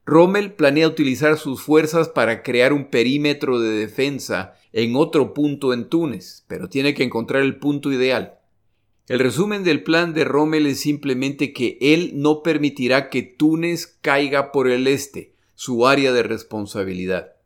Rommel 0.05 0.53
planea 0.53 0.87
utilizar 0.87 1.37
sus 1.37 1.61
fuerzas 1.61 2.07
para 2.07 2.43
crear 2.43 2.71
un 2.71 2.85
perímetro 2.85 3.59
de 3.59 3.71
defensa 3.71 4.53
en 4.71 4.95
otro 4.95 5.33
punto 5.33 5.73
en 5.73 5.89
Túnez, 5.89 6.45
pero 6.47 6.69
tiene 6.69 6.93
que 6.93 7.03
encontrar 7.03 7.43
el 7.43 7.57
punto 7.57 7.91
ideal. 7.91 8.39
El 9.07 9.19
resumen 9.19 9.63
del 9.63 9.83
plan 9.83 10.13
de 10.13 10.23
Rommel 10.23 10.65
es 10.67 10.81
simplemente 10.81 11.51
que 11.51 11.77
él 11.81 12.11
no 12.15 12.43
permitirá 12.43 13.09
que 13.09 13.23
Túnez 13.23 13.97
caiga 14.01 14.51
por 14.51 14.69
el 14.69 14.85
este, 14.87 15.33
su 15.55 15.87
área 15.87 16.11
de 16.11 16.23
responsabilidad. 16.23 17.36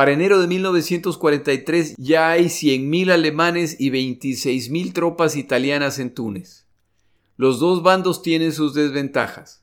Para 0.00 0.12
enero 0.12 0.40
de 0.40 0.46
1943 0.46 1.94
ya 1.98 2.30
hay 2.30 2.46
100.000 2.46 3.10
alemanes 3.10 3.76
y 3.78 3.90
26.000 3.90 4.94
tropas 4.94 5.36
italianas 5.36 5.98
en 5.98 6.14
Túnez. 6.14 6.64
Los 7.36 7.58
dos 7.60 7.82
bandos 7.82 8.22
tienen 8.22 8.54
sus 8.54 8.72
desventajas. 8.72 9.62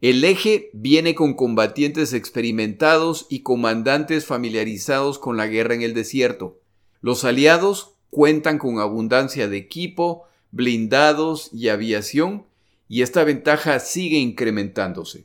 El 0.00 0.22
eje 0.22 0.70
viene 0.74 1.16
con 1.16 1.34
combatientes 1.34 2.12
experimentados 2.12 3.26
y 3.28 3.40
comandantes 3.40 4.26
familiarizados 4.26 5.18
con 5.18 5.36
la 5.36 5.48
guerra 5.48 5.74
en 5.74 5.82
el 5.82 5.92
desierto. 5.92 6.60
Los 7.00 7.24
aliados 7.24 7.96
cuentan 8.10 8.58
con 8.58 8.78
abundancia 8.78 9.48
de 9.48 9.56
equipo, 9.56 10.22
blindados 10.52 11.50
y 11.52 11.70
aviación, 11.70 12.44
y 12.88 13.02
esta 13.02 13.24
ventaja 13.24 13.80
sigue 13.80 14.18
incrementándose. 14.18 15.24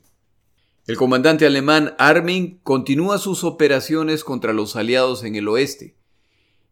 El 0.90 0.96
comandante 0.96 1.46
alemán 1.46 1.94
Armin 1.98 2.58
continúa 2.64 3.18
sus 3.18 3.44
operaciones 3.44 4.24
contra 4.24 4.52
los 4.52 4.74
aliados 4.74 5.22
en 5.22 5.36
el 5.36 5.46
oeste, 5.46 5.94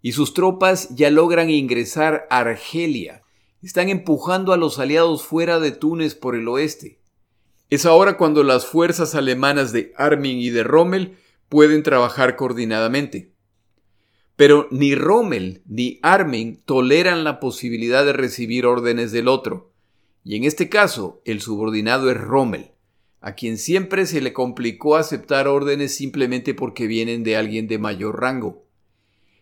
y 0.02 0.10
sus 0.10 0.34
tropas 0.34 0.92
ya 0.96 1.08
logran 1.08 1.50
ingresar 1.50 2.26
a 2.28 2.38
Argelia. 2.38 3.22
Están 3.62 3.88
empujando 3.88 4.52
a 4.52 4.56
los 4.56 4.80
aliados 4.80 5.22
fuera 5.22 5.60
de 5.60 5.70
Túnez 5.70 6.16
por 6.16 6.34
el 6.34 6.48
oeste. 6.48 6.98
Es 7.70 7.86
ahora 7.86 8.16
cuando 8.16 8.42
las 8.42 8.66
fuerzas 8.66 9.14
alemanas 9.14 9.70
de 9.70 9.92
Armin 9.96 10.40
y 10.40 10.50
de 10.50 10.64
Rommel 10.64 11.16
pueden 11.48 11.84
trabajar 11.84 12.34
coordinadamente. 12.34 13.34
Pero 14.34 14.66
ni 14.72 14.96
Rommel 14.96 15.62
ni 15.64 16.00
Armin 16.02 16.60
toleran 16.64 17.22
la 17.22 17.38
posibilidad 17.38 18.04
de 18.04 18.14
recibir 18.14 18.66
órdenes 18.66 19.12
del 19.12 19.28
otro, 19.28 19.70
y 20.24 20.34
en 20.34 20.42
este 20.42 20.68
caso 20.68 21.22
el 21.24 21.40
subordinado 21.40 22.10
es 22.10 22.20
Rommel 22.20 22.72
a 23.20 23.34
quien 23.34 23.58
siempre 23.58 24.06
se 24.06 24.20
le 24.20 24.32
complicó 24.32 24.96
aceptar 24.96 25.48
órdenes 25.48 25.94
simplemente 25.94 26.54
porque 26.54 26.86
vienen 26.86 27.24
de 27.24 27.36
alguien 27.36 27.66
de 27.66 27.78
mayor 27.78 28.20
rango. 28.20 28.64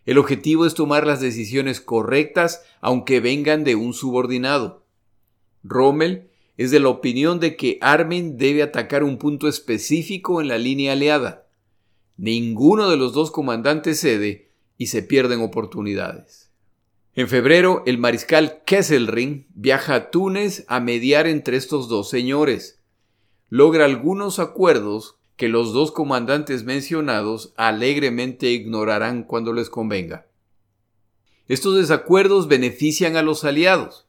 El 0.07 0.19
objetivo 0.19 0.67
es 0.67 0.75
tomar 0.75 1.07
las 1.07 1.21
decisiones 1.21 1.81
correctas 1.81 2.63
aunque 2.81 3.21
vengan 3.21 3.65
de 3.65 3.75
un 3.75 3.93
subordinado. 3.93 4.85
Rommel 5.63 6.31
es 6.57 6.71
de 6.71 6.81
la 6.81 6.89
opinión 6.89 7.39
de 7.39 7.57
que 7.57 7.79
Armin 7.83 8.39
debe 8.39 8.63
atacar 8.63 9.03
un 9.05 9.19
punto 9.19 9.49
específico 9.49 10.41
en 10.41 10.49
la 10.49 10.59
línea 10.59 10.93
aliada. 10.93 11.47
Ninguno 12.17 12.89
de 12.89 12.97
los 12.97 13.13
dos 13.13 13.31
comandantes 13.31 14.01
cede 14.01 14.53
y 14.79 14.87
se 14.87 15.03
pierden 15.03 15.41
oportunidades. 15.41 16.51
En 17.15 17.29
febrero, 17.29 17.83
el 17.87 17.99
mariscal 17.99 18.63
Kesselring 18.65 19.47
viaja 19.55 19.95
a 19.95 20.11
Túnez 20.11 20.65
a 20.69 20.81
mediar 20.81 21.27
entre 21.27 21.57
estos 21.57 21.89
dos 21.89 22.09
señores 22.09 22.76
logra 23.49 23.85
algunos 23.85 24.39
acuerdos 24.39 25.17
que 25.37 25.49
los 25.49 25.73
dos 25.73 25.93
comandantes 25.93 26.65
mencionados 26.65 27.53
alegremente 27.57 28.51
ignorarán 28.51 29.23
cuando 29.23 29.53
les 29.53 29.69
convenga. 29.69 30.27
Estos 31.47 31.77
desacuerdos 31.77 32.49
benefician 32.49 33.17
a 33.17 33.23
los 33.23 33.45
aliados, 33.45 34.07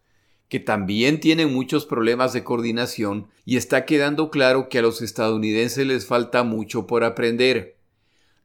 que 0.50 0.60
también 0.60 1.20
tienen 1.20 1.53
muchos 1.53 1.86
problemas 1.86 2.34
de 2.34 2.44
coordinación 2.44 3.27
y 3.46 3.58
está 3.58 3.86
quedando 3.86 4.32
claro 4.32 4.70
que 4.70 4.79
a 4.79 4.82
los 4.82 5.01
estadounidenses 5.01 5.86
les 5.86 6.06
falta 6.06 6.44
mucho 6.44 6.88
por 6.88 7.03
aprender. 7.03 7.77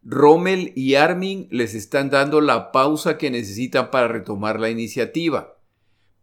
Rommel 0.05 0.73
y 0.75 0.97
Armin 0.97 1.47
les 1.51 1.75
están 1.75 2.11
dando 2.11 2.41
la 2.41 2.73
pausa 2.73 3.19
que 3.19 3.31
necesitan 3.31 3.91
para 3.93 4.09
retomar 4.09 4.59
la 4.59 4.69
iniciativa. 4.69 5.57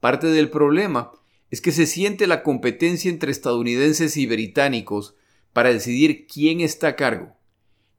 Parte 0.02 0.28
del 0.28 0.50
problema 0.50 1.12
es 1.52 1.62
que 1.62 1.72
se 1.72 1.86
siente 1.86 2.28
la 2.28 2.44
competencia 2.44 3.10
entre 3.10 3.32
estadounidenses 3.32 4.18
y 4.18 4.28
británicos 4.28 5.16
para 5.54 5.74
decidir 5.74 6.28
quién 6.28 6.62
está 6.62 6.90
a 6.90 6.96
cargo. 6.96 7.36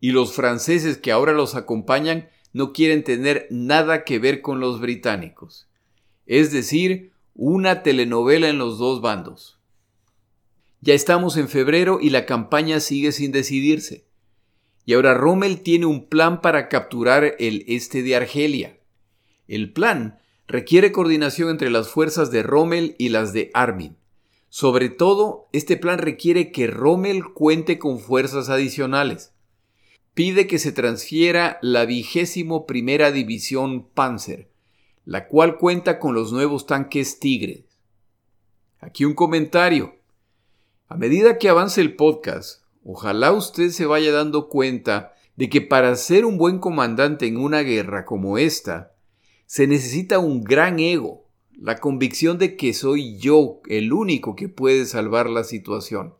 Y 0.01 0.13
los 0.13 0.33
franceses 0.33 0.99
que 0.99 1.13
ahora 1.13 1.33
los 1.33 1.55
acompañan 1.55 2.29
no 2.53 2.73
quieren 2.73 3.05
tener 3.05 3.47
nada 3.51 4.05
que 4.05 4.19
ver 4.19 4.41
con 4.41 4.61
los 4.61 4.81
británicos. 4.81 5.69
Es 6.27 6.53
decir, 6.53 7.13
una 7.35 7.83
telenovela 7.83 8.49
en 8.49 8.59
los 8.59 8.79
dos 8.79 9.01
bandos. 9.01 9.59
Ya 10.81 10.95
estamos 10.95 11.37
en 11.37 11.49
febrero 11.49 11.99
y 12.01 12.11
la 12.11 12.25
campaña 12.25 12.81
sigue 12.81 13.13
sin 13.13 13.33
decidirse. 13.33 14.07
Y 14.87 14.95
ahora 14.95 15.15
Rommel 15.15 15.61
tiene 15.61 15.87
un 15.87 16.07
plan 16.07 16.41
para 16.41 16.69
capturar 16.69 17.35
el 17.39 17.65
este 17.69 18.03
de 18.03 18.17
Argelia. 18.17 18.79
El 19.47 19.73
plan 19.73 20.20
requiere 20.51 20.91
coordinación 20.91 21.49
entre 21.49 21.71
las 21.71 21.89
fuerzas 21.89 22.33
de 22.33 22.43
Rommel 22.43 22.97
y 22.99 23.11
las 23.11 23.33
de 23.33 23.53
Armin. 23.55 23.97
Sobre 24.49 24.89
todo, 24.89 25.49
este 25.53 25.77
plan 25.77 25.99
requiere 25.99 26.51
que 26.51 26.67
Rommel 26.67 27.23
cuente 27.33 27.79
con 27.79 28.01
fuerzas 28.01 28.49
adicionales. 28.49 29.33
Pide 30.13 30.49
que 30.49 30.59
se 30.59 30.73
transfiera 30.73 31.61
la 31.63 31.85
vigésimo 31.85 32.67
primera 32.67 33.13
división 33.13 33.89
Panzer, 33.95 34.51
la 35.05 35.29
cual 35.29 35.57
cuenta 35.57 36.01
con 36.01 36.15
los 36.15 36.33
nuevos 36.33 36.67
tanques 36.67 37.21
Tigre. 37.21 37.67
Aquí 38.81 39.05
un 39.05 39.15
comentario. 39.15 39.95
A 40.89 40.97
medida 40.97 41.39
que 41.39 41.49
avance 41.49 41.81
el 41.81 41.95
podcast, 41.95 42.65
ojalá 42.83 43.31
usted 43.31 43.71
se 43.71 43.87
vaya 43.87 44.11
dando 44.11 44.49
cuenta 44.49 45.15
de 45.37 45.49
que 45.49 45.61
para 45.61 45.95
ser 45.95 46.25
un 46.25 46.39
buen 46.39 46.59
comandante 46.59 47.29
en 47.29 47.37
una 47.37 47.61
guerra 47.61 48.05
como 48.05 48.37
esta, 48.37 48.90
se 49.51 49.67
necesita 49.67 50.21
un 50.21 50.45
gran 50.45 50.79
ego, 50.79 51.27
la 51.61 51.79
convicción 51.79 52.39
de 52.39 52.57
que 52.57 52.73
soy 52.73 53.19
yo 53.19 53.61
el 53.67 53.93
único 53.93 54.37
que 54.37 54.49
puede 54.49 54.87
salvar 54.87 55.29
la 55.29 55.43
situación 55.43 56.15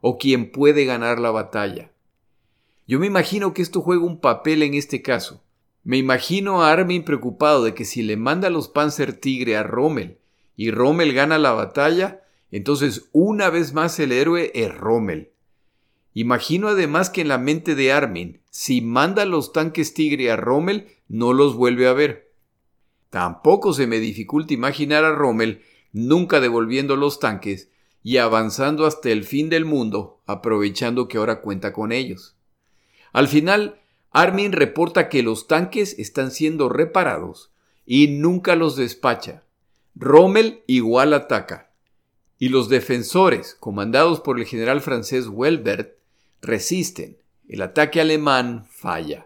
o 0.00 0.18
quien 0.18 0.52
puede 0.52 0.84
ganar 0.84 1.18
la 1.18 1.32
batalla. 1.32 1.90
Yo 2.86 3.00
me 3.00 3.08
imagino 3.08 3.54
que 3.54 3.62
esto 3.62 3.80
juega 3.80 4.04
un 4.04 4.20
papel 4.20 4.62
en 4.62 4.74
este 4.74 5.02
caso. 5.02 5.42
Me 5.82 5.96
imagino 5.96 6.62
a 6.62 6.70
Armin 6.70 7.02
preocupado 7.02 7.64
de 7.64 7.74
que 7.74 7.84
si 7.84 8.02
le 8.02 8.16
manda 8.16 8.50
los 8.50 8.68
Panzer 8.68 9.14
Tigre 9.14 9.56
a 9.56 9.64
Rommel 9.64 10.18
y 10.54 10.70
Rommel 10.70 11.12
gana 11.12 11.38
la 11.38 11.50
batalla, 11.50 12.22
entonces 12.52 13.08
una 13.10 13.50
vez 13.50 13.72
más 13.72 13.98
el 13.98 14.12
héroe 14.12 14.52
es 14.54 14.72
Rommel. 14.72 15.32
Imagino 16.14 16.68
además 16.68 17.10
que 17.10 17.22
en 17.22 17.28
la 17.28 17.38
mente 17.38 17.74
de 17.74 17.90
Armin, 17.90 18.42
si 18.50 18.80
manda 18.80 19.24
los 19.24 19.52
tanques 19.52 19.92
Tigre 19.92 20.30
a 20.30 20.36
Rommel, 20.36 20.86
no 21.08 21.32
los 21.32 21.56
vuelve 21.56 21.88
a 21.88 21.92
ver. 21.92 22.25
Tampoco 23.10 23.72
se 23.72 23.86
me 23.86 23.98
dificulta 23.98 24.54
imaginar 24.54 25.04
a 25.04 25.14
Rommel 25.14 25.62
nunca 25.92 26.40
devolviendo 26.40 26.96
los 26.96 27.20
tanques 27.20 27.70
y 28.02 28.18
avanzando 28.18 28.86
hasta 28.86 29.10
el 29.10 29.24
fin 29.24 29.48
del 29.48 29.64
mundo, 29.64 30.20
aprovechando 30.26 31.08
que 31.08 31.18
ahora 31.18 31.40
cuenta 31.40 31.72
con 31.72 31.92
ellos. 31.92 32.36
Al 33.12 33.28
final, 33.28 33.80
Armin 34.10 34.52
reporta 34.52 35.08
que 35.08 35.22
los 35.22 35.46
tanques 35.46 35.98
están 35.98 36.30
siendo 36.30 36.68
reparados 36.68 37.52
y 37.84 38.08
nunca 38.08 38.56
los 38.56 38.76
despacha. 38.76 39.44
Rommel 39.94 40.62
igual 40.66 41.14
ataca. 41.14 41.70
Y 42.38 42.50
los 42.50 42.68
defensores, 42.68 43.56
comandados 43.58 44.20
por 44.20 44.38
el 44.38 44.44
general 44.44 44.82
francés 44.82 45.28
Welbert, 45.28 45.96
resisten. 46.42 47.18
El 47.48 47.62
ataque 47.62 48.00
alemán 48.00 48.66
falla. 48.70 49.25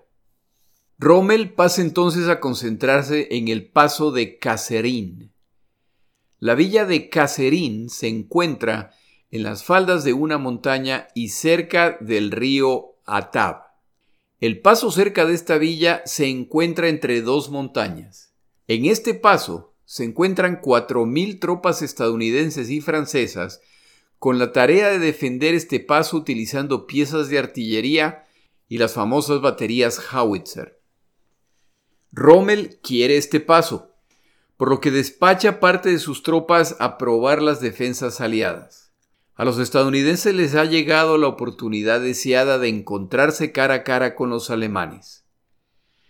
Rommel 1.03 1.55
pasa 1.55 1.81
entonces 1.81 2.29
a 2.29 2.41
concentrarse 2.41 3.29
en 3.31 3.49
el 3.49 3.71
paso 3.71 4.13
de 4.13 4.37
Cacerín. 4.37 5.33
La 6.39 6.55
villa 6.55 6.85
de 6.85 7.09
Cacerín 7.09 7.89
se 7.89 8.09
encuentra 8.09 8.91
en 9.31 9.43
las 9.43 9.65
faldas 9.65 10.05
de 10.05 10.13
una 10.13 10.37
montaña 10.37 11.09
y 11.15 11.31
cerca 11.31 11.97
del 12.03 12.31
río 12.31 12.97
Atab. 13.07 13.63
El 14.41 14.61
paso 14.61 14.91
cerca 14.91 15.25
de 15.25 15.33
esta 15.33 15.57
villa 15.57 16.03
se 16.05 16.27
encuentra 16.27 16.89
entre 16.89 17.23
dos 17.23 17.49
montañas. 17.49 18.35
En 18.69 18.85
este 18.85 19.15
paso 19.15 19.73
se 19.87 20.05
encuentran 20.05 20.61
4.000 20.61 21.41
tropas 21.41 21.81
estadounidenses 21.81 22.69
y 22.69 22.83
francesas 22.83 23.63
con 24.19 24.39
la 24.39 24.53
tarea 24.53 24.91
de 24.91 24.99
defender 24.99 25.55
este 25.55 25.81
paso 25.81 26.19
utilizando 26.19 26.87
piezas 26.87 27.31
de 27.31 27.39
artillería 27.39 28.27
y 28.69 28.77
las 28.77 28.93
famosas 28.93 29.41
baterías 29.41 29.99
Howitzer. 30.13 30.80
Rommel 32.13 32.79
quiere 32.83 33.17
este 33.17 33.41
paso, 33.41 33.95
por 34.57 34.69
lo 34.69 34.81
que 34.81 34.91
despacha 34.91 35.61
parte 35.61 35.91
de 35.91 35.99
sus 35.99 36.23
tropas 36.23 36.77
a 36.81 36.99
probar 36.99 37.41
las 37.41 37.61
defensas 37.61 38.21
aliadas. 38.21 38.93
A 39.37 39.45
los 39.45 39.59
estadounidenses 39.59 40.35
les 40.35 40.55
ha 40.55 40.65
llegado 40.65 41.17
la 41.17 41.29
oportunidad 41.29 42.01
deseada 42.01 42.59
de 42.59 42.69
encontrarse 42.69 43.53
cara 43.53 43.75
a 43.75 43.85
cara 43.85 44.15
con 44.15 44.29
los 44.29 44.51
alemanes. 44.51 45.25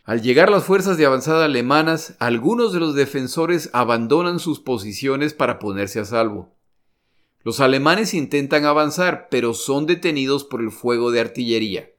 Al 0.05 0.23
llegar 0.23 0.51
las 0.51 0.65
fuerzas 0.65 0.97
de 0.97 1.07
avanzada 1.07 1.45
alemanas, 1.45 2.17
algunos 2.19 2.73
de 2.73 2.81
los 2.81 2.97
defensores 2.97 3.71
abandonan 3.73 4.41
sus 4.41 4.59
posiciones 4.59 5.35
para 5.35 5.61
ponerse 5.61 6.01
a 6.01 6.05
salvo. 6.05 6.57
Los 7.45 7.61
alemanes 7.61 8.15
intentan 8.15 8.65
avanzar, 8.65 9.29
pero 9.31 9.55
son 9.55 9.87
detenidos 9.87 10.45
por 10.45 10.61
el 10.61 10.73
fuego 10.73 11.13
de 11.13 11.21
artillería. 11.21 11.91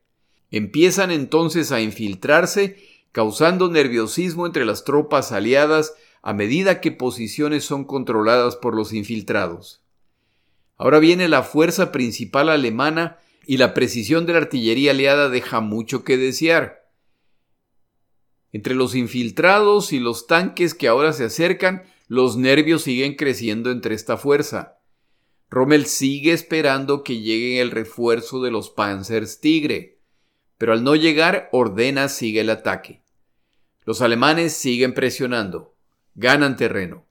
Empiezan 0.49 1.11
entonces 1.11 1.71
a 1.71 1.79
infiltrarse, 1.79 2.75
causando 3.11 3.69
nerviosismo 3.69 4.45
entre 4.45 4.65
las 4.65 4.83
tropas 4.83 5.31
aliadas 5.31 5.93
a 6.21 6.33
medida 6.33 6.81
que 6.81 6.91
posiciones 6.91 7.63
son 7.63 7.83
controladas 7.83 8.55
por 8.55 8.75
los 8.75 8.93
infiltrados. 8.93 9.83
Ahora 10.77 10.99
viene 10.99 11.27
la 11.27 11.43
fuerza 11.43 11.91
principal 11.91 12.49
alemana 12.49 13.17
y 13.45 13.57
la 13.57 13.73
precisión 13.73 14.25
de 14.25 14.33
la 14.33 14.39
artillería 14.39 14.91
aliada 14.91 15.29
deja 15.29 15.59
mucho 15.59 16.03
que 16.03 16.17
desear. 16.17 16.89
Entre 18.51 18.75
los 18.75 18.95
infiltrados 18.95 19.93
y 19.93 19.99
los 19.99 20.27
tanques 20.27 20.73
que 20.73 20.87
ahora 20.87 21.13
se 21.13 21.25
acercan, 21.25 21.83
los 22.07 22.35
nervios 22.37 22.83
siguen 22.83 23.15
creciendo 23.15 23.71
entre 23.71 23.95
esta 23.95 24.17
fuerza. 24.17 24.79
Rommel 25.49 25.85
sigue 25.85 26.33
esperando 26.33 27.03
que 27.03 27.19
llegue 27.19 27.61
el 27.61 27.71
refuerzo 27.71 28.41
de 28.41 28.51
los 28.51 28.69
Panzers 28.69 29.39
Tigre, 29.39 29.99
pero 30.57 30.73
al 30.73 30.83
no 30.83 30.95
llegar 30.95 31.49
ordena 31.51 32.09
sigue 32.09 32.41
el 32.41 32.49
ataque. 32.49 33.00
Los 33.85 34.01
alemanes 34.01 34.53
siguen 34.53 34.93
presionando, 34.93 35.75
ganan 36.15 36.55
terreno. 36.55 37.05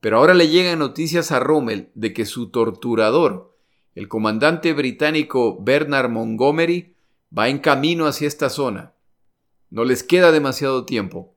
Pero 0.00 0.18
ahora 0.18 0.34
le 0.34 0.48
llegan 0.48 0.78
noticias 0.78 1.32
a 1.32 1.40
Rommel 1.40 1.90
de 1.94 2.12
que 2.12 2.26
su 2.26 2.50
torturador, 2.50 3.56
el 3.94 4.08
comandante 4.08 4.72
británico 4.72 5.62
Bernard 5.62 6.10
Montgomery, 6.10 6.94
va 7.36 7.48
en 7.48 7.58
camino 7.58 8.06
hacia 8.06 8.28
esta 8.28 8.50
zona. 8.50 8.94
No 9.68 9.84
les 9.84 10.02
queda 10.02 10.32
demasiado 10.32 10.84
tiempo. 10.84 11.36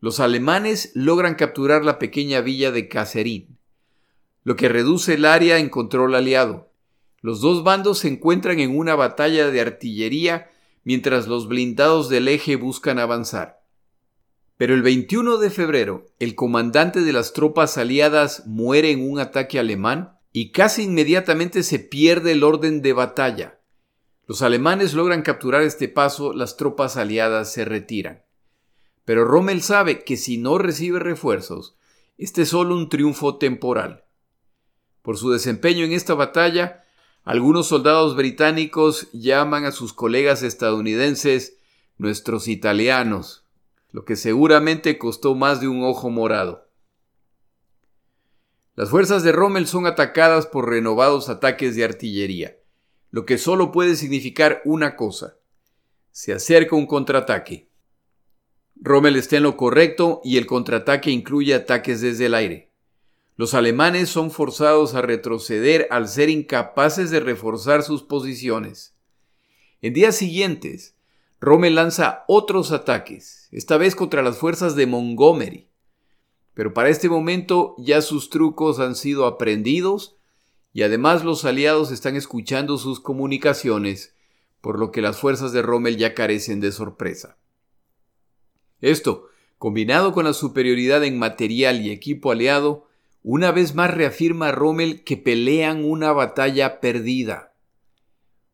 Los 0.00 0.20
alemanes 0.20 0.92
logran 0.94 1.34
capturar 1.34 1.84
la 1.84 1.98
pequeña 1.98 2.40
villa 2.40 2.70
de 2.70 2.88
Cacerín 2.88 3.54
lo 4.44 4.56
que 4.56 4.68
reduce 4.68 5.14
el 5.14 5.24
área 5.24 5.58
en 5.58 5.70
control 5.70 6.14
aliado. 6.14 6.70
Los 7.22 7.40
dos 7.40 7.64
bandos 7.64 8.00
se 8.00 8.08
encuentran 8.08 8.60
en 8.60 8.76
una 8.76 8.94
batalla 8.94 9.50
de 9.50 9.60
artillería 9.60 10.50
mientras 10.84 11.26
los 11.26 11.48
blindados 11.48 12.08
del 12.08 12.28
eje 12.28 12.56
buscan 12.56 12.98
avanzar. 12.98 13.64
Pero 14.56 14.74
el 14.74 14.82
21 14.82 15.38
de 15.38 15.50
febrero, 15.50 16.06
el 16.20 16.36
comandante 16.36 17.00
de 17.00 17.12
las 17.12 17.32
tropas 17.32 17.76
aliadas 17.76 18.46
muere 18.46 18.92
en 18.92 19.10
un 19.10 19.18
ataque 19.18 19.58
alemán 19.58 20.18
y 20.32 20.52
casi 20.52 20.84
inmediatamente 20.84 21.62
se 21.62 21.80
pierde 21.80 22.32
el 22.32 22.44
orden 22.44 22.80
de 22.82 22.92
batalla. 22.92 23.60
Los 24.26 24.42
alemanes 24.42 24.94
logran 24.94 25.22
capturar 25.22 25.62
este 25.62 25.88
paso, 25.88 26.32
las 26.32 26.56
tropas 26.56 26.96
aliadas 26.96 27.52
se 27.52 27.64
retiran. 27.64 28.24
Pero 29.04 29.24
Rommel 29.24 29.60
sabe 29.60 30.02
que 30.02 30.16
si 30.16 30.38
no 30.38 30.56
recibe 30.58 30.98
refuerzos, 30.98 31.76
este 32.16 32.42
es 32.42 32.48
solo 32.48 32.76
un 32.76 32.88
triunfo 32.88 33.38
temporal. 33.38 34.04
Por 35.02 35.18
su 35.18 35.30
desempeño 35.30 35.84
en 35.84 35.92
esta 35.92 36.14
batalla, 36.14 36.83
algunos 37.24 37.68
soldados 37.68 38.16
británicos 38.16 39.08
llaman 39.12 39.64
a 39.64 39.72
sus 39.72 39.94
colegas 39.94 40.42
estadounidenses 40.42 41.56
nuestros 41.96 42.48
italianos, 42.48 43.46
lo 43.92 44.04
que 44.04 44.14
seguramente 44.14 44.98
costó 44.98 45.34
más 45.34 45.60
de 45.60 45.68
un 45.68 45.82
ojo 45.82 46.10
morado. 46.10 46.68
Las 48.76 48.90
fuerzas 48.90 49.22
de 49.22 49.32
Rommel 49.32 49.66
son 49.66 49.86
atacadas 49.86 50.46
por 50.46 50.68
renovados 50.68 51.30
ataques 51.30 51.76
de 51.76 51.84
artillería, 51.84 52.58
lo 53.10 53.24
que 53.24 53.38
solo 53.38 53.72
puede 53.72 53.96
significar 53.96 54.60
una 54.66 54.94
cosa. 54.94 55.36
Se 56.10 56.32
acerca 56.34 56.76
un 56.76 56.86
contraataque. 56.86 57.70
Rommel 58.76 59.16
está 59.16 59.36
en 59.38 59.44
lo 59.44 59.56
correcto 59.56 60.20
y 60.24 60.36
el 60.36 60.46
contraataque 60.46 61.10
incluye 61.10 61.54
ataques 61.54 62.02
desde 62.02 62.26
el 62.26 62.34
aire. 62.34 62.73
Los 63.36 63.54
alemanes 63.54 64.08
son 64.08 64.30
forzados 64.30 64.94
a 64.94 65.02
retroceder 65.02 65.88
al 65.90 66.08
ser 66.08 66.30
incapaces 66.30 67.10
de 67.10 67.20
reforzar 67.20 67.82
sus 67.82 68.02
posiciones. 68.02 68.94
En 69.82 69.92
días 69.92 70.14
siguientes, 70.16 70.94
Rommel 71.40 71.74
lanza 71.74 72.24
otros 72.28 72.70
ataques, 72.70 73.48
esta 73.50 73.76
vez 73.76 73.96
contra 73.96 74.22
las 74.22 74.38
fuerzas 74.38 74.76
de 74.76 74.86
Montgomery. 74.86 75.68
Pero 76.54 76.72
para 76.72 76.88
este 76.88 77.08
momento 77.08 77.74
ya 77.78 78.00
sus 78.02 78.30
trucos 78.30 78.78
han 78.78 78.94
sido 78.94 79.26
aprendidos 79.26 80.16
y 80.72 80.82
además 80.82 81.24
los 81.24 81.44
aliados 81.44 81.90
están 81.90 82.14
escuchando 82.14 82.78
sus 82.78 83.00
comunicaciones, 83.00 84.14
por 84.60 84.78
lo 84.78 84.92
que 84.92 85.02
las 85.02 85.18
fuerzas 85.18 85.52
de 85.52 85.62
Rommel 85.62 85.96
ya 85.96 86.14
carecen 86.14 86.60
de 86.60 86.72
sorpresa. 86.72 87.36
Esto, 88.80 89.26
combinado 89.58 90.12
con 90.12 90.24
la 90.24 90.32
superioridad 90.32 91.02
en 91.04 91.18
material 91.18 91.84
y 91.84 91.90
equipo 91.90 92.30
aliado, 92.30 92.86
una 93.26 93.52
vez 93.52 93.74
más 93.74 93.90
reafirma 93.90 94.52
Rommel 94.52 95.02
que 95.02 95.16
pelean 95.16 95.82
una 95.82 96.12
batalla 96.12 96.78
perdida. 96.78 97.54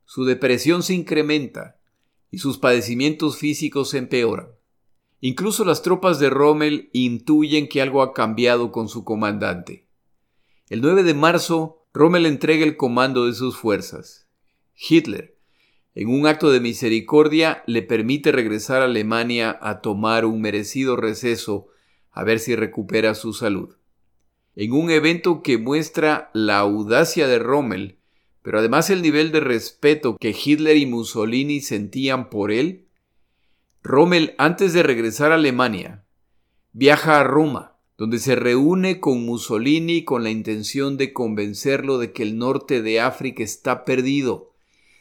Su 0.04 0.24
depresión 0.24 0.84
se 0.84 0.94
incrementa 0.94 1.80
y 2.30 2.38
sus 2.38 2.56
padecimientos 2.56 3.36
físicos 3.36 3.90
se 3.90 3.98
empeoran. 3.98 4.50
Incluso 5.18 5.64
las 5.64 5.82
tropas 5.82 6.20
de 6.20 6.30
Rommel 6.30 6.88
intuyen 6.92 7.68
que 7.68 7.82
algo 7.82 8.00
ha 8.00 8.14
cambiado 8.14 8.70
con 8.70 8.88
su 8.88 9.02
comandante. 9.02 9.88
El 10.68 10.82
9 10.82 11.02
de 11.02 11.14
marzo, 11.14 11.84
Rommel 11.92 12.24
entrega 12.24 12.64
el 12.64 12.76
comando 12.76 13.26
de 13.26 13.34
sus 13.34 13.56
fuerzas. 13.56 14.28
Hitler, 14.76 15.36
en 15.96 16.10
un 16.10 16.28
acto 16.28 16.52
de 16.52 16.60
misericordia, 16.60 17.64
le 17.66 17.82
permite 17.82 18.30
regresar 18.30 18.82
a 18.82 18.84
Alemania 18.84 19.58
a 19.60 19.80
tomar 19.80 20.24
un 20.24 20.40
merecido 20.40 20.94
receso 20.94 21.66
a 22.12 22.22
ver 22.22 22.38
si 22.38 22.54
recupera 22.54 23.16
su 23.16 23.32
salud. 23.32 23.79
En 24.56 24.72
un 24.72 24.90
evento 24.90 25.42
que 25.42 25.58
muestra 25.58 26.30
la 26.34 26.58
audacia 26.58 27.26
de 27.26 27.38
Rommel, 27.38 27.98
pero 28.42 28.58
además 28.58 28.90
el 28.90 29.02
nivel 29.02 29.32
de 29.32 29.40
respeto 29.40 30.16
que 30.18 30.34
Hitler 30.36 30.76
y 30.76 30.86
Mussolini 30.86 31.60
sentían 31.60 32.30
por 32.30 32.50
él, 32.50 32.86
Rommel, 33.82 34.34
antes 34.38 34.72
de 34.72 34.82
regresar 34.82 35.32
a 35.32 35.36
Alemania, 35.36 36.04
viaja 36.72 37.20
a 37.20 37.24
Roma, 37.24 37.76
donde 37.96 38.18
se 38.18 38.34
reúne 38.34 38.98
con 38.98 39.24
Mussolini 39.24 40.04
con 40.04 40.24
la 40.24 40.30
intención 40.30 40.96
de 40.96 41.12
convencerlo 41.12 41.98
de 41.98 42.12
que 42.12 42.22
el 42.22 42.38
norte 42.38 42.82
de 42.82 43.00
África 43.00 43.42
está 43.42 43.84
perdido. 43.84 44.52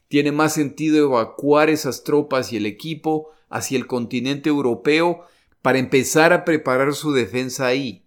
Tiene 0.09 0.31
más 0.31 0.53
sentido 0.53 1.05
evacuar 1.05 1.69
esas 1.69 2.03
tropas 2.03 2.51
y 2.51 2.57
el 2.57 2.65
equipo 2.65 3.29
hacia 3.49 3.77
el 3.77 3.87
continente 3.87 4.49
europeo 4.49 5.21
para 5.61 5.79
empezar 5.79 6.33
a 6.33 6.45
preparar 6.45 6.93
su 6.93 7.13
defensa 7.13 7.67
ahí. 7.67 8.05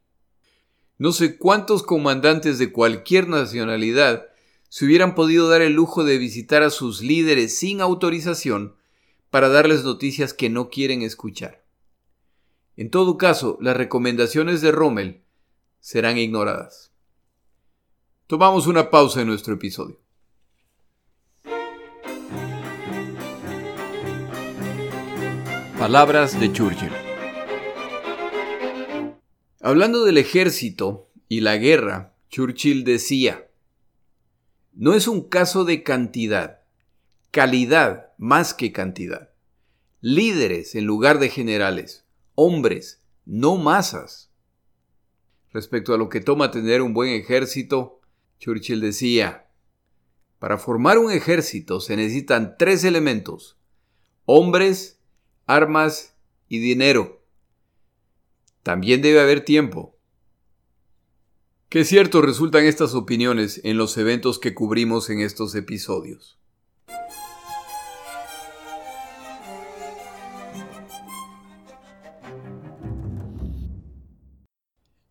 No 1.03 1.11
sé 1.11 1.37
cuántos 1.37 1.83
comandantes 1.83 2.61
de 2.61 2.71
cualquier 2.71 3.27
nacionalidad 3.27 4.29
se 4.69 4.85
hubieran 4.85 5.17
podido 5.17 5.49
dar 5.49 5.61
el 5.61 5.73
lujo 5.73 6.05
de 6.05 6.17
visitar 6.17 6.63
a 6.63 6.71
sus 6.71 7.03
líderes 7.03 7.59
sin 7.59 7.81
autorización 7.81 8.77
para 9.29 9.49
darles 9.49 9.83
noticias 9.83 10.33
que 10.33 10.49
no 10.49 10.71
quieren 10.71 11.03
escuchar. 11.03 11.65
En 12.77 12.89
todo 12.89 13.19
caso, 13.19 13.59
las 13.61 13.77
recomendaciones 13.77 14.61
de 14.61 14.71
Rommel 14.71 15.25
serán 15.81 16.19
ignoradas. 16.19 16.93
Tomamos 18.29 18.69
una 18.69 18.89
pausa 18.89 19.23
en 19.23 19.27
nuestro 19.27 19.55
episodio. 19.55 19.99
Palabras 25.81 26.39
de 26.39 26.53
Churchill. 26.53 27.12
Hablando 29.65 30.05
del 30.05 30.19
ejército 30.19 31.09
y 31.29 31.41
la 31.41 31.57
guerra, 31.57 32.17
Churchill 32.31 32.83
decía, 32.83 33.49
no 34.73 34.95
es 34.95 35.07
un 35.07 35.29
caso 35.29 35.65
de 35.65 35.85
cantidad, 35.85 36.63
calidad 37.31 38.11
más 38.19 38.55
que 38.55 38.73
cantidad. 38.73 39.31
Líderes 40.01 40.75
en 40.75 40.85
lugar 40.85 41.21
de 41.21 41.29
generales, 41.29 42.05
hombres, 42.35 43.05
no 43.25 43.57
masas. 43.57 44.33
Respecto 45.53 45.95
a 45.95 45.97
lo 45.97 46.09
que 46.09 46.21
toma 46.21 46.51
tener 46.51 46.83
un 46.83 46.93
buen 46.93 47.11
ejército, 47.11 48.01
Churchill 48.41 48.81
decía, 48.81 49.47
para 50.41 50.59
formar 50.59 50.99
un 50.99 51.13
ejército 51.13 51.79
se 51.79 51.95
necesitan 51.95 52.57
tres 52.59 52.83
elementos, 52.83 53.57
hombres, 54.25 54.99
armas 55.47 56.17
y 56.49 56.59
dinero. 56.59 57.22
También 58.63 59.03
debe 59.03 59.21
haber 59.21 59.45
tiempo. 59.45 59.99
Qué 61.69 61.85
cierto 61.85 62.23
resultan 62.23 62.65
estas 62.65 62.95
opiniones 62.95 63.61
en 63.65 63.77
los 63.77 63.97
eventos 63.99 64.39
que 64.39 64.55
cubrimos 64.55 65.11
en 65.11 65.21
estos 65.21 65.55
episodios. 65.55 66.39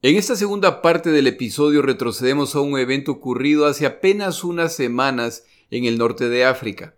En 0.03 0.15
esta 0.15 0.35
segunda 0.35 0.81
parte 0.81 1.11
del 1.11 1.27
episodio 1.27 1.81
retrocedemos 1.81 2.55
a 2.55 2.61
un 2.61 2.79
evento 2.79 3.11
ocurrido 3.11 3.65
hace 3.65 3.85
apenas 3.85 4.43
unas 4.43 4.75
semanas 4.75 5.43
en 5.69 5.85
el 5.85 5.97
norte 5.97 6.29
de 6.29 6.45
África. 6.45 6.95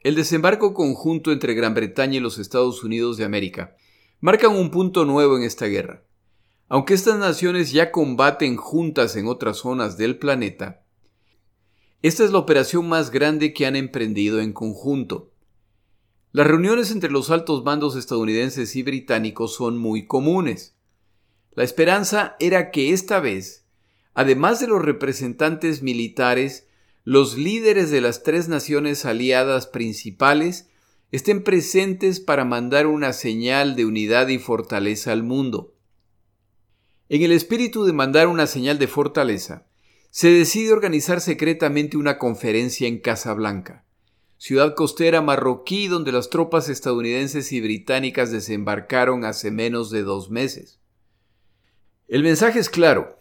El 0.00 0.14
desembarco 0.14 0.74
conjunto 0.74 1.32
entre 1.32 1.54
Gran 1.54 1.74
Bretaña 1.74 2.18
y 2.18 2.20
los 2.20 2.38
Estados 2.38 2.84
Unidos 2.84 3.16
de 3.16 3.24
América 3.24 3.76
marcan 4.22 4.52
un 4.52 4.70
punto 4.70 5.04
nuevo 5.04 5.36
en 5.36 5.42
esta 5.42 5.66
guerra. 5.66 6.04
Aunque 6.68 6.94
estas 6.94 7.18
naciones 7.18 7.72
ya 7.72 7.90
combaten 7.90 8.56
juntas 8.56 9.16
en 9.16 9.26
otras 9.26 9.58
zonas 9.58 9.98
del 9.98 10.16
planeta, 10.16 10.84
esta 12.02 12.24
es 12.24 12.30
la 12.30 12.38
operación 12.38 12.88
más 12.88 13.10
grande 13.10 13.52
que 13.52 13.66
han 13.66 13.74
emprendido 13.74 14.40
en 14.40 14.52
conjunto. 14.52 15.32
Las 16.30 16.46
reuniones 16.46 16.92
entre 16.92 17.10
los 17.10 17.30
altos 17.30 17.64
mandos 17.64 17.96
estadounidenses 17.96 18.76
y 18.76 18.84
británicos 18.84 19.56
son 19.56 19.76
muy 19.76 20.06
comunes. 20.06 20.76
La 21.50 21.64
esperanza 21.64 22.36
era 22.38 22.70
que 22.70 22.92
esta 22.92 23.18
vez, 23.18 23.66
además 24.14 24.60
de 24.60 24.68
los 24.68 24.80
representantes 24.80 25.82
militares, 25.82 26.68
los 27.02 27.36
líderes 27.36 27.90
de 27.90 28.00
las 28.00 28.22
tres 28.22 28.46
naciones 28.46 29.04
aliadas 29.04 29.66
principales 29.66 30.70
estén 31.12 31.44
presentes 31.44 32.20
para 32.20 32.44
mandar 32.44 32.86
una 32.86 33.12
señal 33.12 33.76
de 33.76 33.84
unidad 33.84 34.28
y 34.28 34.38
fortaleza 34.38 35.12
al 35.12 35.22
mundo. 35.22 35.74
En 37.08 37.22
el 37.22 37.32
espíritu 37.32 37.84
de 37.84 37.92
mandar 37.92 38.28
una 38.28 38.46
señal 38.46 38.78
de 38.78 38.88
fortaleza, 38.88 39.66
se 40.10 40.30
decide 40.30 40.72
organizar 40.72 41.20
secretamente 41.20 41.98
una 41.98 42.18
conferencia 42.18 42.88
en 42.88 42.98
Casablanca, 42.98 43.84
ciudad 44.38 44.74
costera 44.74 45.20
marroquí 45.22 45.86
donde 45.86 46.10
las 46.10 46.28
tropas 46.28 46.68
estadounidenses 46.68 47.52
y 47.52 47.60
británicas 47.60 48.32
desembarcaron 48.32 49.24
hace 49.24 49.50
menos 49.50 49.90
de 49.90 50.02
dos 50.02 50.30
meses. 50.30 50.80
El 52.08 52.22
mensaje 52.22 52.58
es 52.58 52.68
claro. 52.68 53.18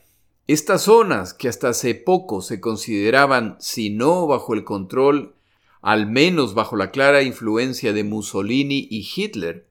Estas 0.48 0.82
zonas, 0.82 1.34
que 1.34 1.48
hasta 1.48 1.70
hace 1.70 1.94
poco 1.94 2.42
se 2.42 2.60
consideraban, 2.60 3.56
si 3.60 3.90
no 3.90 4.26
bajo 4.26 4.54
el 4.54 4.64
control, 4.64 5.36
al 5.82 6.08
menos 6.08 6.54
bajo 6.54 6.76
la 6.76 6.92
clara 6.92 7.24
influencia 7.24 7.94
de 7.94 8.04
Mussolini 8.04 8.88
y 8.90 9.08
Hitler, 9.16 9.68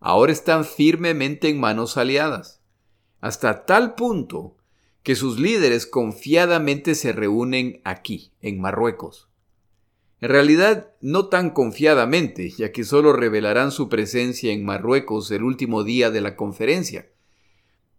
ahora 0.00 0.32
están 0.32 0.64
firmemente 0.64 1.48
en 1.48 1.60
manos 1.60 1.96
aliadas 1.96 2.62
hasta 3.22 3.64
tal 3.64 3.94
punto 3.94 4.56
que 5.02 5.14
sus 5.14 5.38
líderes 5.38 5.86
confiadamente 5.86 6.94
se 6.94 7.12
reúnen 7.12 7.80
aquí, 7.84 8.32
en 8.42 8.60
Marruecos. 8.60 9.28
En 10.20 10.28
realidad, 10.28 10.92
no 11.00 11.26
tan 11.26 11.50
confiadamente, 11.50 12.50
ya 12.50 12.72
que 12.72 12.84
solo 12.84 13.12
revelarán 13.12 13.70
su 13.70 13.88
presencia 13.88 14.52
en 14.52 14.64
Marruecos 14.64 15.30
el 15.30 15.44
último 15.44 15.84
día 15.84 16.10
de 16.10 16.20
la 16.20 16.36
conferencia. 16.36 17.08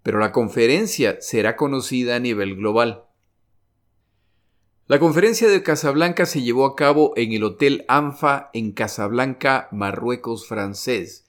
Pero 0.04 0.20
la 0.20 0.34
conferencia 0.34 1.18
será 1.22 1.56
conocida 1.56 2.18
a 2.18 2.20
nivel 2.20 2.56
global. 2.56 3.06
La 4.94 5.00
conferencia 5.00 5.48
de 5.48 5.64
Casablanca 5.64 6.28
se 6.28 6.44
llevó 6.44 6.68
a 6.68 6.76
cabo 6.76 7.14
en 7.16 7.32
el 7.32 7.44
Hotel 7.44 7.84
ANFA 7.88 8.52
en 8.54 8.74
Casablanca, 8.74 9.68
Marruecos 9.72 10.46
francés, 10.46 11.26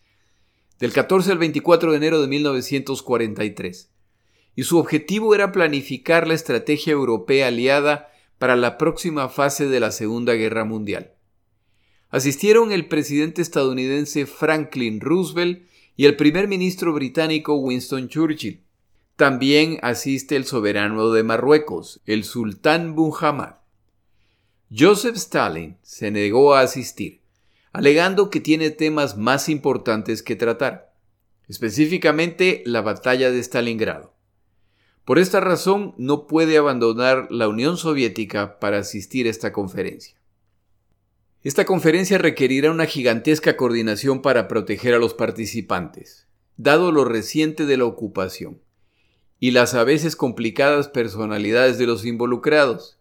del 0.78 0.92
14 0.92 1.32
al 1.32 1.38
24 1.38 1.90
de 1.90 1.96
enero 1.96 2.20
de 2.20 2.26
1943, 2.26 3.90
y 4.54 4.64
su 4.64 4.76
objetivo 4.76 5.34
era 5.34 5.50
planificar 5.50 6.28
la 6.28 6.34
estrategia 6.34 6.92
europea 6.92 7.46
aliada 7.46 8.10
para 8.36 8.54
la 8.54 8.76
próxima 8.76 9.30
fase 9.30 9.66
de 9.66 9.80
la 9.80 9.92
Segunda 9.92 10.34
Guerra 10.34 10.66
Mundial. 10.66 11.14
Asistieron 12.10 12.70
el 12.70 12.86
presidente 12.86 13.40
estadounidense 13.40 14.26
Franklin 14.26 15.00
Roosevelt 15.00 15.66
y 15.96 16.04
el 16.04 16.16
primer 16.16 16.48
ministro 16.48 16.92
británico 16.92 17.54
Winston 17.54 18.10
Churchill. 18.10 18.62
También 19.16 19.78
asiste 19.82 20.36
el 20.36 20.44
soberano 20.44 21.10
de 21.10 21.22
Marruecos, 21.22 22.00
el 22.06 22.24
sultán 22.24 22.90
Muhammad. 22.90 23.56
Joseph 24.76 25.16
Stalin 25.16 25.76
se 25.82 26.10
negó 26.10 26.54
a 26.54 26.60
asistir 26.60 27.24
alegando 27.74 28.30
que 28.30 28.38
tiene 28.40 28.70
temas 28.70 29.16
más 29.16 29.48
importantes 29.48 30.22
que 30.22 30.36
tratar, 30.36 30.94
específicamente 31.48 32.62
la 32.66 32.82
batalla 32.82 33.32
de 33.32 33.42
Stalingrado. 33.42 34.14
Por 35.04 35.18
esta 35.18 35.40
razón 35.40 35.92
no 35.98 36.28
puede 36.28 36.56
abandonar 36.56 37.26
la 37.30 37.48
Unión 37.48 37.76
Soviética 37.76 38.60
para 38.60 38.78
asistir 38.78 39.26
a 39.26 39.30
esta 39.30 39.52
conferencia. 39.52 40.16
Esta 41.42 41.64
conferencia 41.64 42.16
requerirá 42.16 42.70
una 42.70 42.86
gigantesca 42.86 43.56
coordinación 43.56 44.22
para 44.22 44.46
proteger 44.46 44.94
a 44.94 44.98
los 44.98 45.12
participantes, 45.12 46.28
dado 46.56 46.92
lo 46.92 47.04
reciente 47.04 47.66
de 47.66 47.76
la 47.76 47.86
ocupación, 47.86 48.60
y 49.44 49.50
las 49.50 49.74
a 49.74 49.84
veces 49.84 50.16
complicadas 50.16 50.88
personalidades 50.88 51.76
de 51.76 51.84
los 51.84 52.06
involucrados, 52.06 52.96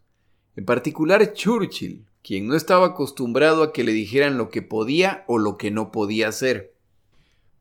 en 0.56 0.66
particular 0.66 1.32
Churchill, 1.32 2.04
quien 2.22 2.48
no 2.48 2.54
estaba 2.54 2.88
acostumbrado 2.88 3.62
a 3.62 3.72
que 3.72 3.82
le 3.82 3.92
dijeran 3.92 4.36
lo 4.36 4.50
que 4.50 4.60
podía 4.60 5.24
o 5.26 5.38
lo 5.38 5.56
que 5.56 5.70
no 5.70 5.90
podía 5.90 6.28
hacer. 6.28 6.74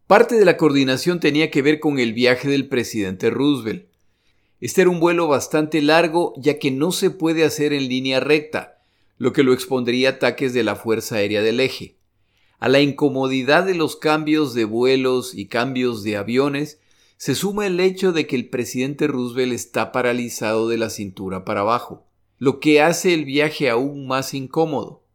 Parte 0.06 0.36
de 0.36 0.44
la 0.44 0.58
coordinación 0.58 1.22
tenía 1.22 1.50
que 1.50 1.62
ver 1.62 1.80
con 1.80 1.98
el 1.98 2.12
viaje 2.12 2.50
del 2.50 2.68
presidente 2.68 3.30
Roosevelt. 3.30 3.86
Este 4.60 4.82
era 4.82 4.90
un 4.90 5.00
vuelo 5.00 5.30
bastante 5.30 5.82
largo 5.82 6.34
ya 6.36 6.60
que 6.60 6.70
no 6.70 6.92
se 6.92 7.10
puede 7.10 7.46
hacer 7.46 7.72
en 7.72 7.88
línea 7.88 8.20
recta, 8.20 8.82
lo 9.18 9.32
que 9.32 9.44
lo 9.44 9.54
expondría 9.54 10.10
a 10.10 10.12
ataques 10.12 10.54
de 10.54 10.66
la 10.66 10.76
Fuerza 10.76 11.16
Aérea 11.16 11.42
del 11.42 11.62
Eje. 11.62 11.96
A 12.60 12.68
la 12.68 12.82
incomodidad 12.82 13.66
de 13.66 13.76
los 13.76 13.96
cambios 13.96 14.54
de 14.54 14.66
vuelos 14.66 15.34
y 15.34 15.46
cambios 15.46 16.04
de 16.04 16.18
aviones 16.18 16.82
se 17.18 17.36
suma 17.36 17.68
el 17.68 17.80
hecho 17.80 18.12
de 18.12 18.28
que 18.28 18.36
el 18.36 18.50
presidente 18.50 19.08
Roosevelt 19.08 19.54
está 19.54 19.92
paralizado 19.92 20.68
de 20.68 20.78
la 20.78 20.90
cintura 20.90 21.46
para 21.46 21.62
abajo 21.62 22.08
lo 22.44 22.60
que 22.60 22.82
hace 22.82 23.14
el 23.14 23.24
viaje 23.24 23.70
aún 23.70 24.06
más 24.06 24.34
incómodo. 24.34 25.06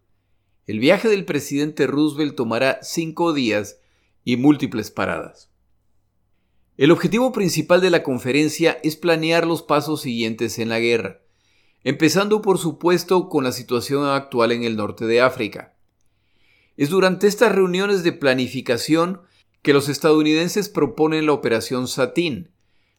El 0.66 0.78
viaje 0.78 1.10
del 1.10 1.26
presidente 1.26 1.86
Roosevelt 1.86 2.34
tomará 2.34 2.78
cinco 2.80 3.34
días 3.34 3.80
y 4.24 4.38
múltiples 4.38 4.90
paradas. 4.90 5.50
El 6.78 6.90
objetivo 6.90 7.30
principal 7.32 7.82
de 7.82 7.90
la 7.90 8.02
conferencia 8.02 8.78
es 8.82 8.96
planear 8.96 9.46
los 9.46 9.62
pasos 9.62 10.00
siguientes 10.00 10.58
en 10.58 10.70
la 10.70 10.80
guerra. 10.80 11.20
empezando 11.84 12.40
por 12.40 12.56
supuesto 12.56 13.28
con 13.28 13.44
la 13.44 13.52
situación 13.52 14.06
actual 14.06 14.52
en 14.52 14.64
el 14.64 14.76
norte 14.76 15.04
de 15.04 15.20
África. 15.20 15.74
Es 16.78 16.88
durante 16.88 17.26
estas 17.26 17.54
reuniones 17.54 18.02
de 18.04 18.12
planificación 18.12 19.20
que 19.62 19.72
los 19.72 19.88
estadounidenses 19.88 20.68
proponen 20.68 21.26
la 21.26 21.32
Operación 21.32 21.88
Satín, 21.88 22.50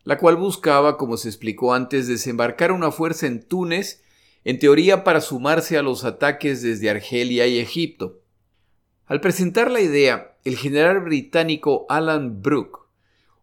la 0.03 0.17
cual 0.17 0.35
buscaba, 0.35 0.97
como 0.97 1.17
se 1.17 1.29
explicó 1.29 1.73
antes, 1.73 2.07
desembarcar 2.07 2.71
una 2.71 2.91
fuerza 2.91 3.27
en 3.27 3.43
Túnez, 3.43 4.01
en 4.43 4.59
teoría 4.59 5.03
para 5.03 5.21
sumarse 5.21 5.77
a 5.77 5.83
los 5.83 6.03
ataques 6.03 6.61
desde 6.61 6.89
Argelia 6.89 7.47
y 7.47 7.59
Egipto. 7.59 8.21
Al 9.05 9.21
presentar 9.21 9.71
la 9.71 9.81
idea, 9.81 10.37
el 10.45 10.55
general 10.55 11.01
británico 11.01 11.85
Alan 11.89 12.41
Brooke, 12.41 12.79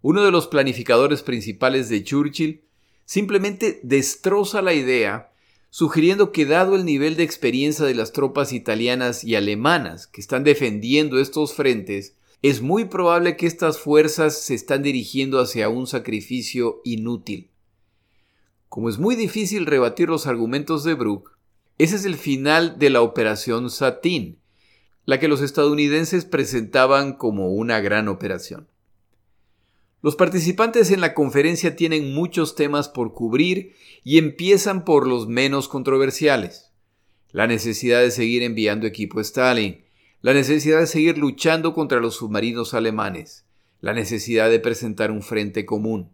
uno 0.01 0.25
de 0.25 0.31
los 0.31 0.47
planificadores 0.47 1.23
principales 1.23 1.89
de 1.89 2.05
Churchill, 2.05 2.63
simplemente 3.05 3.81
destroza 3.83 4.63
la 4.63 4.75
idea, 4.75 5.33
sugiriendo 5.71 6.33
que 6.33 6.47
dado 6.47 6.77
el 6.77 6.85
nivel 6.85 7.17
de 7.17 7.25
experiencia 7.25 7.85
de 7.85 7.95
las 7.95 8.13
tropas 8.13 8.53
italianas 8.53 9.25
y 9.25 9.35
alemanas 9.35 10.07
que 10.07 10.21
están 10.21 10.45
defendiendo 10.45 11.19
estos 11.19 11.55
frentes, 11.55 12.15
es 12.42 12.61
muy 12.61 12.85
probable 12.85 13.37
que 13.37 13.46
estas 13.46 13.79
fuerzas 13.79 14.40
se 14.40 14.55
están 14.55 14.83
dirigiendo 14.83 15.40
hacia 15.40 15.68
un 15.68 15.87
sacrificio 15.87 16.81
inútil. 16.85 17.51
Como 18.68 18.88
es 18.88 18.99
muy 18.99 19.16
difícil 19.16 19.66
rebatir 19.66 20.09
los 20.09 20.27
argumentos 20.27 20.85
de 20.85 20.94
Brooke, 20.94 21.31
ese 21.79 21.96
es 21.96 22.05
el 22.05 22.16
final 22.16 22.79
de 22.79 22.90
la 22.90 23.03
Operación 23.03 23.70
Satin, 23.70 24.38
la 25.05 25.18
que 25.20 25.29
los 25.29 25.40
estadounidenses 25.40 26.25
presentaban 26.25 27.14
como 27.14 27.53
una 27.53 27.81
gran 27.81 28.09
operación. 28.09 28.68
Los 30.03 30.14
participantes 30.14 30.90
en 30.90 31.01
la 31.01 31.14
conferencia 31.14 31.75
tienen 31.75 32.14
muchos 32.14 32.55
temas 32.55 32.88
por 32.88 33.14
cubrir 33.14 33.72
y 34.05 34.18
empiezan 34.18 34.85
por 34.85 35.07
los 35.07 35.27
menos 35.27 35.68
controversiales. 35.68 36.70
La 37.31 37.46
necesidad 37.46 38.03
de 38.03 38.11
seguir 38.11 38.42
enviando 38.42 38.87
equipo 38.87 39.20
Stalin, 39.20 39.86
la 40.27 40.35
necesidad 40.35 40.81
de 40.81 40.89
seguir 40.89 41.19
luchando 41.19 41.73
contra 41.73 42.01
los 42.01 42.17
submarinos 42.17 42.75
alemanes, 42.75 43.45
la 43.81 43.93
necesidad 43.93 44.51
de 44.51 44.59
presentar 44.59 45.12
un 45.12 45.23
frente 45.23 45.65
común. 45.65 46.11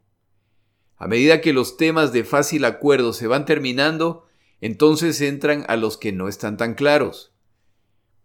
A 0.98 1.08
medida 1.08 1.40
que 1.40 1.54
los 1.54 1.78
temas 1.78 2.12
de 2.12 2.22
fácil 2.22 2.66
acuerdo 2.66 3.14
se 3.14 3.26
van 3.26 3.46
terminando, 3.46 4.26
entonces 4.60 5.18
entran 5.22 5.64
a 5.66 5.76
los 5.76 5.96
que 5.96 6.12
no 6.12 6.28
están 6.28 6.58
tan 6.58 6.74
claros. 6.74 7.32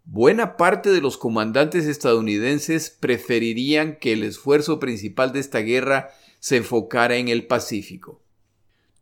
Buena 0.04 0.58
parte 0.58 0.90
de 0.90 1.00
los 1.00 1.16
comandantes 1.16 1.86
estadounidenses 1.86 2.90
preferirían 2.90 3.96
que 3.98 4.12
el 4.12 4.24
esfuerzo 4.24 4.78
principal 4.80 5.32
de 5.32 5.40
esta 5.40 5.60
guerra 5.60 6.10
se 6.38 6.58
enfocara 6.58 7.16
en 7.16 7.28
el 7.28 7.46
Pacífico. 7.46 8.20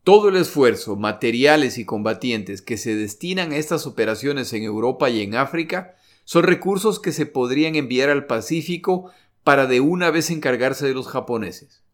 Todo 0.05 0.29
el 0.29 0.37
esfuerzo, 0.37 0.95
materiales 0.95 1.79
y 1.79 1.83
combatientes 1.83 2.61
que 2.61 2.77
se 2.77 2.95
destinan 2.95 3.51
a 3.51 3.57
estas 3.57 3.85
operaciones 3.85 4.53
en 4.53 4.63
Europa 4.63 5.09
y 5.09 5.21
en 5.21 5.35
África 5.35 5.97
son 6.27 6.43
recursos 6.43 6.99
que 6.99 7.13
se 7.13 7.25
podrían 7.25 7.75
enviar 7.75 8.09
al 8.09 8.25
Pacífico 8.25 9.11
para 9.45 9.65
de 9.65 9.79
una 9.79 10.11
vez 10.11 10.29
encargarse 10.29 10.85
de 10.85 10.93
los 10.93 11.07
japoneses. 11.07 11.85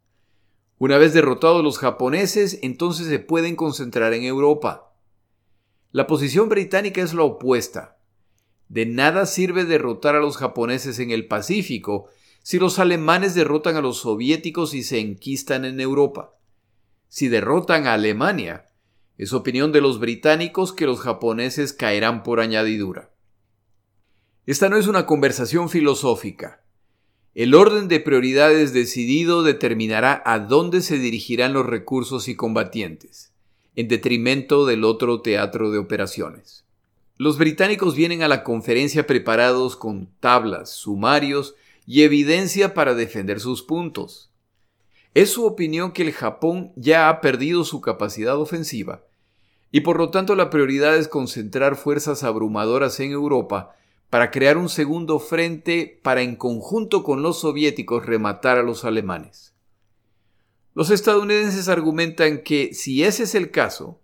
Una 0.80 0.98
vez 0.98 1.14
derrotados 1.14 1.64
los 1.64 1.78
japoneses, 1.78 2.58
entonces 2.64 3.06
se 3.06 3.20
pueden 3.20 3.56
concentrar 3.56 4.12
en 4.14 4.24
Europa. 4.24 4.92
La 5.92 6.08
posición 6.08 6.50
británica 6.50 7.04
es 7.04 7.14
la 7.14 7.22
opuesta. 7.22 8.00
De 8.70 8.88
nada 8.88 9.28
sirve 9.28 9.66
derrotar 9.66 10.16
a 10.16 10.20
los 10.20 10.38
japoneses 10.38 10.98
en 10.98 11.12
el 11.12 11.28
Pacífico 11.28 12.10
si 12.42 12.58
los 12.58 12.80
alemanes 12.80 13.36
derrotan 13.36 13.76
a 13.76 13.82
los 13.82 14.00
soviéticos 14.00 14.74
y 14.74 14.82
se 14.82 14.98
enquistan 14.98 15.64
en 15.64 15.80
Europa. 15.80 16.40
Si 17.08 17.28
derrotan 17.28 17.86
a 17.86 17.94
Alemania, 17.94 18.72
es 19.16 19.32
opinión 19.32 19.72
de 19.72 19.82
los 19.82 20.00
británicos 20.00 20.74
que 20.74 20.88
los 20.88 21.02
japoneses 21.02 21.72
caerán 21.72 22.24
por 22.24 22.40
añadidura. 22.40 23.13
Esta 24.46 24.68
no 24.68 24.76
es 24.76 24.88
una 24.88 25.06
conversación 25.06 25.70
filosófica. 25.70 26.62
El 27.34 27.56
orden 27.56 27.88
de 27.88 28.02
prioridades 28.02 28.74
decidido 28.74 29.42
determinará 29.42 30.22
a 30.26 30.40
dónde 30.40 30.82
se 30.82 30.98
dirigirán 30.98 31.54
los 31.54 31.66
recursos 31.66 32.28
y 32.28 32.36
combatientes, 32.36 33.32
en 33.78 33.88
detrimento 33.88 34.66
del 34.66 34.84
otro 34.84 35.22
teatro 35.22 35.72
de 35.72 35.78
operaciones. 35.78 36.66
Los 37.18 37.38
británicos 37.38 37.96
vienen 37.96 38.22
a 38.22 38.28
la 38.28 38.44
conferencia 38.44 39.08
preparados 39.08 39.78
con 39.78 40.10
tablas, 40.20 40.72
sumarios 40.72 41.56
y 41.86 42.04
evidencia 42.04 42.74
para 42.74 42.96
defender 42.96 43.40
sus 43.40 43.62
puntos. 43.62 44.30
Es 45.14 45.30
su 45.30 45.46
opinión 45.46 45.94
que 45.94 46.02
el 46.02 46.12
Japón 46.12 46.74
ya 46.76 47.08
ha 47.08 47.22
perdido 47.22 47.64
su 47.64 47.80
capacidad 47.80 48.38
ofensiva 48.38 49.04
y 49.72 49.82
por 49.82 49.98
lo 49.98 50.10
tanto 50.10 50.36
la 50.36 50.50
prioridad 50.50 50.98
es 50.98 51.08
concentrar 51.08 51.78
fuerzas 51.78 52.24
abrumadoras 52.24 53.00
en 53.00 53.12
Europa 53.12 53.76
para 54.14 54.30
crear 54.30 54.60
un 54.60 54.70
segundo 54.70 55.18
frente 55.18 56.00
para 56.04 56.22
en 56.22 56.36
conjunto 56.36 57.02
con 57.02 57.24
los 57.24 57.40
soviéticos 57.40 58.06
rematar 58.06 58.60
a 58.60 58.62
los 58.62 58.86
alemanes. 58.86 59.56
Los 60.76 60.92
estadounidenses 60.92 61.68
argumentan 61.68 62.44
que 62.44 62.76
si 62.76 63.04
ese 63.04 63.24
es 63.24 63.34
el 63.34 63.50
caso, 63.50 64.00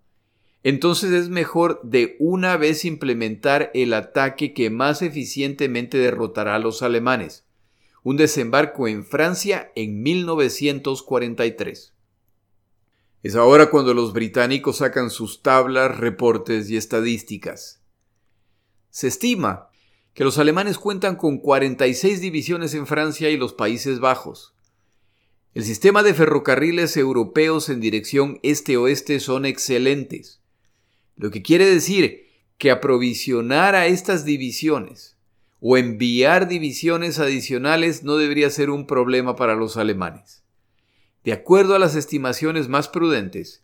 entonces 0.64 1.12
es 1.12 1.28
mejor 1.28 1.80
de 1.84 2.16
una 2.18 2.56
vez 2.56 2.84
implementar 2.84 3.70
el 3.72 3.94
ataque 3.94 4.52
que 4.52 4.68
más 4.68 5.00
eficientemente 5.00 5.96
derrotará 5.96 6.56
a 6.56 6.58
los 6.58 6.82
alemanes, 6.82 7.46
un 8.02 8.16
desembarco 8.16 8.88
en 8.88 9.04
Francia 9.04 9.70
en 9.76 10.02
1943. 10.02 11.94
Es 13.22 13.36
ahora 13.36 13.70
cuando 13.70 13.94
los 13.94 14.12
británicos 14.12 14.78
sacan 14.78 15.08
sus 15.08 15.40
tablas, 15.42 15.98
reportes 15.98 16.68
y 16.68 16.76
estadísticas. 16.76 17.80
Se 18.90 19.06
estima 19.06 19.69
que 20.14 20.24
los 20.24 20.38
alemanes 20.38 20.78
cuentan 20.78 21.16
con 21.16 21.38
46 21.38 22.20
divisiones 22.20 22.74
en 22.74 22.86
Francia 22.86 23.30
y 23.30 23.36
los 23.36 23.52
Países 23.52 24.00
Bajos. 24.00 24.54
El 25.54 25.64
sistema 25.64 26.02
de 26.02 26.14
ferrocarriles 26.14 26.96
europeos 26.96 27.68
en 27.68 27.80
dirección 27.80 28.38
este-oeste 28.42 29.20
son 29.20 29.46
excelentes, 29.46 30.40
lo 31.16 31.30
que 31.30 31.42
quiere 31.42 31.66
decir 31.66 32.28
que 32.56 32.70
aprovisionar 32.70 33.74
a 33.74 33.86
estas 33.86 34.24
divisiones 34.24 35.16
o 35.60 35.76
enviar 35.76 36.48
divisiones 36.48 37.18
adicionales 37.18 38.02
no 38.02 38.16
debería 38.16 38.48
ser 38.48 38.70
un 38.70 38.86
problema 38.86 39.36
para 39.36 39.54
los 39.54 39.76
alemanes. 39.76 40.42
De 41.24 41.32
acuerdo 41.32 41.74
a 41.74 41.78
las 41.78 41.96
estimaciones 41.96 42.68
más 42.68 42.88
prudentes, 42.88 43.62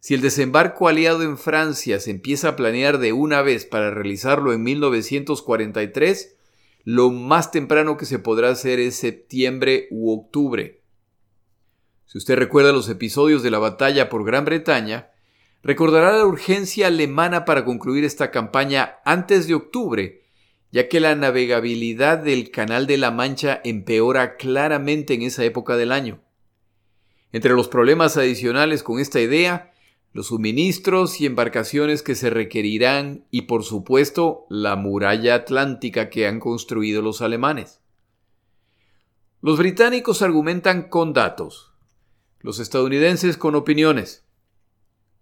si 0.00 0.14
el 0.14 0.22
desembarco 0.22 0.88
aliado 0.88 1.22
en 1.22 1.36
Francia 1.36 2.00
se 2.00 2.10
empieza 2.10 2.48
a 2.48 2.56
planear 2.56 2.98
de 2.98 3.12
una 3.12 3.42
vez 3.42 3.66
para 3.66 3.90
realizarlo 3.90 4.54
en 4.54 4.62
1943, 4.62 6.36
lo 6.84 7.10
más 7.10 7.50
temprano 7.50 7.98
que 7.98 8.06
se 8.06 8.18
podrá 8.18 8.48
hacer 8.48 8.80
es 8.80 8.96
septiembre 8.96 9.88
u 9.90 10.10
octubre. 10.10 10.80
Si 12.06 12.16
usted 12.16 12.36
recuerda 12.36 12.72
los 12.72 12.88
episodios 12.88 13.42
de 13.42 13.50
la 13.50 13.58
batalla 13.58 14.08
por 14.08 14.24
Gran 14.24 14.46
Bretaña, 14.46 15.10
recordará 15.62 16.16
la 16.16 16.24
urgencia 16.24 16.86
alemana 16.86 17.44
para 17.44 17.66
concluir 17.66 18.04
esta 18.04 18.30
campaña 18.30 18.96
antes 19.04 19.46
de 19.46 19.54
octubre, 19.54 20.22
ya 20.72 20.88
que 20.88 21.00
la 21.00 21.14
navegabilidad 21.14 22.18
del 22.18 22.50
Canal 22.50 22.86
de 22.86 22.96
la 22.96 23.10
Mancha 23.10 23.60
empeora 23.64 24.36
claramente 24.36 25.12
en 25.12 25.22
esa 25.22 25.44
época 25.44 25.76
del 25.76 25.92
año. 25.92 26.22
Entre 27.32 27.52
los 27.52 27.68
problemas 27.68 28.16
adicionales 28.16 28.82
con 28.82 28.98
esta 28.98 29.20
idea 29.20 29.69
los 30.12 30.28
suministros 30.28 31.20
y 31.20 31.26
embarcaciones 31.26 32.02
que 32.02 32.14
se 32.14 32.30
requerirán 32.30 33.26
y 33.30 33.42
por 33.42 33.62
supuesto 33.62 34.46
la 34.48 34.74
muralla 34.76 35.34
atlántica 35.36 36.10
que 36.10 36.26
han 36.26 36.40
construido 36.40 37.00
los 37.00 37.22
alemanes. 37.22 37.80
Los 39.40 39.56
británicos 39.56 40.20
argumentan 40.22 40.88
con 40.88 41.12
datos, 41.12 41.72
los 42.40 42.58
estadounidenses 42.58 43.36
con 43.36 43.54
opiniones. 43.54 44.26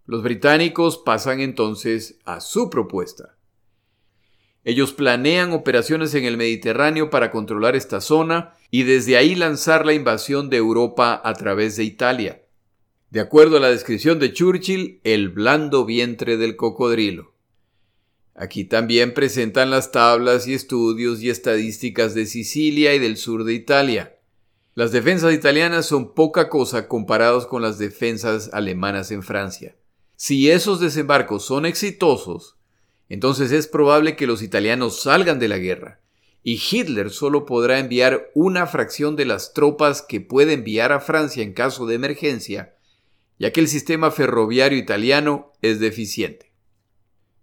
Los 0.07 0.23
británicos 0.23 0.97
pasan 0.99 1.41
entonces 1.41 2.19
a 2.25 2.41
su 2.41 2.71
propuesta. 2.71 3.37
Ellos 4.65 4.93
planean 4.93 5.53
operaciones 5.53 6.15
en 6.15 6.25
el 6.25 6.37
Mediterráneo 6.37 7.11
para 7.11 7.31
controlar 7.31 7.77
esta 7.77 8.01
zona 8.01 8.55
y 8.71 8.83
desde 8.83 9.17
ahí 9.17 9.35
lanzar 9.35 9.87
la 9.87 9.93
invasión 9.93 10.51
de 10.51 10.57
Europa 10.57 11.21
a 11.23 11.35
través 11.35 11.77
de 11.77 11.85
Italia. 11.85 12.43
De 13.11 13.21
acuerdo 13.21 13.57
a 13.57 13.61
la 13.61 13.71
descripción 13.71 14.19
de 14.19 14.35
Churchill, 14.35 15.01
el 15.03 15.31
blando 15.31 15.87
vientre 15.87 16.37
del 16.37 16.57
cocodrilo. 16.57 17.33
Aquí 18.35 18.65
también 18.65 19.15
presentan 19.15 19.71
las 19.71 19.93
tablas 19.93 20.47
y 20.47 20.53
estudios 20.53 21.23
y 21.23 21.31
estadísticas 21.31 22.15
de 22.15 22.27
Sicilia 22.27 22.95
y 22.95 22.99
del 22.99 23.17
sur 23.17 23.45
de 23.45 23.55
Italia. 23.55 24.19
Las 24.75 24.93
defensas 24.93 25.33
italianas 25.33 25.87
son 25.87 26.13
poca 26.13 26.51
cosa 26.51 26.87
comparados 26.87 27.47
con 27.47 27.63
las 27.63 27.79
defensas 27.79 28.51
alemanas 28.53 29.11
en 29.11 29.23
Francia. 29.23 29.75
Si 30.17 30.51
esos 30.51 30.79
desembarcos 30.79 31.47
son 31.47 31.65
exitosos, 31.65 32.59
entonces 33.09 33.53
es 33.53 33.69
probable 33.69 34.17
que 34.17 34.27
los 34.27 34.43
italianos 34.43 35.01
salgan 35.01 35.39
de 35.39 35.49
la 35.49 35.57
guerra, 35.57 36.03
y 36.43 36.61
Hitler 36.71 37.09
solo 37.09 37.47
podrá 37.47 37.79
enviar 37.79 38.31
una 38.35 38.67
fracción 38.67 39.17
de 39.17 39.25
las 39.25 39.55
tropas 39.55 40.03
que 40.03 40.21
puede 40.21 40.53
enviar 40.53 40.93
a 40.93 41.01
Francia 41.01 41.43
en 41.43 41.55
caso 41.55 41.87
de 41.87 41.95
emergencia 41.95 42.75
ya 43.39 43.53
que 43.53 43.61
el 43.61 43.69
sistema 43.69 44.11
ferroviario 44.11 44.79
italiano 44.79 45.53
es 45.63 45.81
deficiente. 45.81 46.53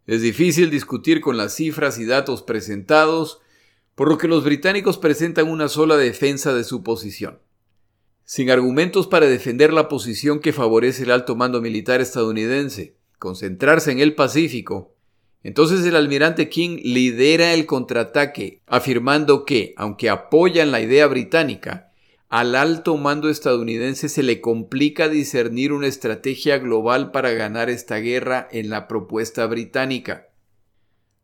Es 0.07 0.21
difícil 0.21 0.69
discutir 0.69 1.21
con 1.21 1.37
las 1.37 1.55
cifras 1.55 1.97
y 1.97 2.05
datos 2.05 2.43
presentados, 2.43 3.41
por 3.95 4.09
lo 4.09 4.17
que 4.17 4.27
los 4.27 4.43
británicos 4.43 4.97
presentan 4.97 5.49
una 5.49 5.67
sola 5.67 5.97
defensa 5.97 6.53
de 6.53 6.63
su 6.63 6.83
posición. 6.83 7.39
Sin 8.23 8.49
argumentos 8.49 9.07
para 9.07 9.27
defender 9.27 9.71
la 9.71 9.87
posición 9.87 10.39
que 10.39 10.53
favorece 10.53 11.03
el 11.03 11.11
alto 11.11 11.35
mando 11.35 11.61
militar 11.61 12.01
estadounidense, 12.01 12.97
concentrarse 13.19 13.91
en 13.91 13.99
el 13.99 14.15
Pacífico, 14.15 14.95
entonces 15.45 15.85
el 15.85 15.95
almirante 15.95 16.49
King 16.49 16.79
lidera 16.83 17.53
el 17.53 17.67
contraataque, 17.67 18.63
afirmando 18.65 19.45
que, 19.45 19.75
aunque 19.77 20.09
apoyan 20.09 20.71
la 20.71 20.81
idea 20.81 21.05
británica, 21.05 21.91
al 22.35 22.55
alto 22.55 22.97
mando 22.97 23.29
estadounidense 23.29 24.09
se 24.09 24.21
le 24.21 24.41
complica 24.41 25.07
discernir 25.07 25.71
una 25.71 25.87
estrategia 25.87 26.57
global 26.57 27.11
para 27.11 27.31
ganar 27.31 27.69
esta 27.69 27.95
guerra 27.99 28.49
en 28.51 28.69
la 28.69 28.89
propuesta 28.89 29.45
británica. 29.45 30.27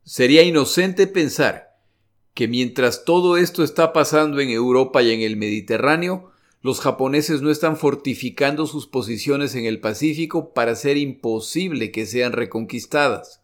Sería 0.05 0.41
inocente 0.43 1.07
pensar 1.07 1.75
que 2.33 2.47
mientras 2.47 3.03
todo 3.03 3.35
esto 3.35 3.61
está 3.61 3.91
pasando 3.91 4.39
en 4.39 4.51
Europa 4.51 5.03
y 5.03 5.11
en 5.11 5.19
el 5.19 5.35
Mediterráneo, 5.35 6.31
los 6.61 6.79
japoneses 6.79 7.41
no 7.41 7.51
están 7.51 7.75
fortificando 7.75 8.65
sus 8.65 8.87
posiciones 8.87 9.53
en 9.55 9.65
el 9.65 9.81
Pacífico 9.81 10.53
para 10.53 10.71
hacer 10.71 10.95
imposible 10.95 11.91
que 11.91 12.05
sean 12.05 12.31
reconquistadas. 12.31 13.41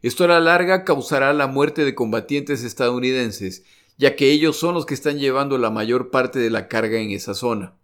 Esto 0.00 0.24
a 0.24 0.28
la 0.28 0.40
larga 0.40 0.84
causará 0.86 1.34
la 1.34 1.48
muerte 1.48 1.84
de 1.84 1.94
combatientes 1.94 2.64
estadounidenses, 2.64 3.62
ya 4.00 4.16
que 4.16 4.30
ellos 4.30 4.56
son 4.56 4.72
los 4.72 4.86
que 4.86 4.94
están 4.94 5.18
llevando 5.18 5.58
la 5.58 5.68
mayor 5.68 6.10
parte 6.10 6.38
de 6.38 6.48
la 6.48 6.68
carga 6.68 6.98
en 6.98 7.10
esa 7.10 7.34
zona. 7.34 7.76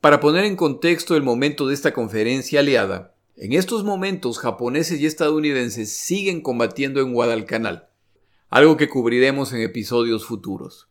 Para 0.00 0.18
poner 0.18 0.46
en 0.46 0.56
contexto 0.56 1.14
el 1.14 1.22
momento 1.22 1.66
de 1.66 1.74
esta 1.74 1.92
conferencia 1.92 2.60
aliada, 2.60 3.14
en 3.36 3.52
estos 3.52 3.84
momentos 3.84 4.38
japoneses 4.38 4.98
y 4.98 5.04
estadounidenses 5.04 5.94
siguen 5.94 6.40
combatiendo 6.40 7.02
en 7.02 7.12
Guadalcanal, 7.12 7.90
algo 8.48 8.78
que 8.78 8.88
cubriremos 8.88 9.52
en 9.52 9.60
episodios 9.60 10.24
futuros. 10.24 10.88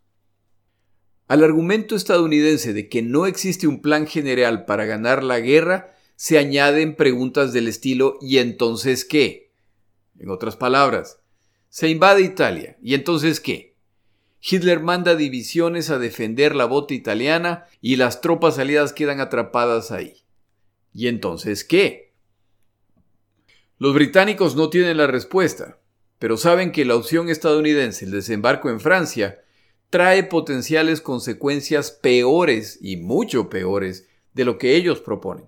Al 1.27 1.43
argumento 1.43 1.95
estadounidense 1.95 2.73
de 2.73 2.89
que 2.89 3.01
no 3.01 3.25
existe 3.25 3.65
un 3.65 3.81
plan 3.81 4.05
general 4.05 4.65
para 4.65 4.85
ganar 4.85 5.23
la 5.23 5.39
guerra, 5.39 5.95
se 6.15 6.37
añaden 6.37 6.95
preguntas 6.95 7.51
del 7.51 7.67
estilo 7.67 8.19
¿y 8.21 8.37
entonces 8.37 9.05
qué? 9.05 9.53
En 10.19 10.29
otras 10.29 10.55
palabras, 10.55 11.19
se 11.69 11.89
invade 11.89 12.21
Italia 12.21 12.77
¿y 12.79 12.93
entonces 12.93 13.39
qué? 13.39 13.76
Hitler 14.41 14.79
manda 14.79 15.15
divisiones 15.15 15.89
a 15.89 15.99
defender 15.99 16.55
la 16.55 16.65
bota 16.65 16.93
italiana 16.93 17.65
y 17.81 17.95
las 17.95 18.21
tropas 18.21 18.59
aliadas 18.59 18.93
quedan 18.93 19.19
atrapadas 19.19 19.91
ahí. 19.91 20.23
¿Y 20.93 21.07
entonces 21.07 21.63
qué? 21.63 22.13
Los 23.77 23.93
británicos 23.93 24.55
no 24.55 24.69
tienen 24.69 24.97
la 24.97 25.07
respuesta, 25.07 25.79
pero 26.19 26.37
saben 26.37 26.71
que 26.71 26.85
la 26.85 26.95
opción 26.95 27.29
estadounidense, 27.29 28.05
el 28.05 28.11
desembarco 28.11 28.69
en 28.69 28.79
Francia, 28.79 29.41
trae 29.89 30.23
potenciales 30.23 31.01
consecuencias 31.01 31.91
peores 31.91 32.79
y 32.81 32.97
mucho 32.97 33.49
peores 33.49 34.07
de 34.33 34.45
lo 34.45 34.57
que 34.57 34.75
ellos 34.75 34.99
proponen. 34.99 35.45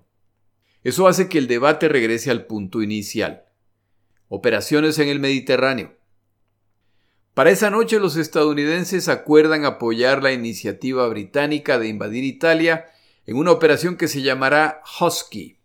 Eso 0.82 1.06
hace 1.08 1.28
que 1.28 1.38
el 1.38 1.46
debate 1.46 1.88
regrese 1.88 2.30
al 2.30 2.46
punto 2.46 2.82
inicial. 2.82 3.44
Operaciones 4.28 4.98
en 4.98 5.08
el 5.08 5.20
Mediterráneo. 5.20 5.96
Para 7.40 7.52
esa 7.52 7.70
noche 7.70 7.98
los 7.98 8.18
estadounidenses 8.18 9.08
acuerdan 9.08 9.64
apoyar 9.64 10.22
la 10.22 10.30
iniciativa 10.30 11.08
británica 11.08 11.78
de 11.78 11.88
invadir 11.88 12.22
Italia 12.22 12.90
en 13.24 13.38
una 13.38 13.50
operación 13.50 13.96
que 13.96 14.08
se 14.08 14.20
llamará 14.20 14.82
Husky. 15.00 15.56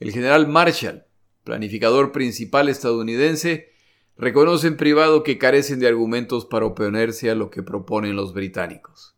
El 0.00 0.12
general 0.12 0.48
Marshall, 0.48 1.06
planificador 1.44 2.12
principal 2.12 2.68
estadounidense, 2.68 3.70
reconoce 4.18 4.66
en 4.66 4.76
privado 4.76 5.22
que 5.22 5.38
carecen 5.38 5.80
de 5.80 5.88
argumentos 5.88 6.44
para 6.44 6.66
oponerse 6.66 7.30
a 7.30 7.34
lo 7.34 7.48
que 7.48 7.62
proponen 7.62 8.14
los 8.14 8.34
británicos. 8.34 9.16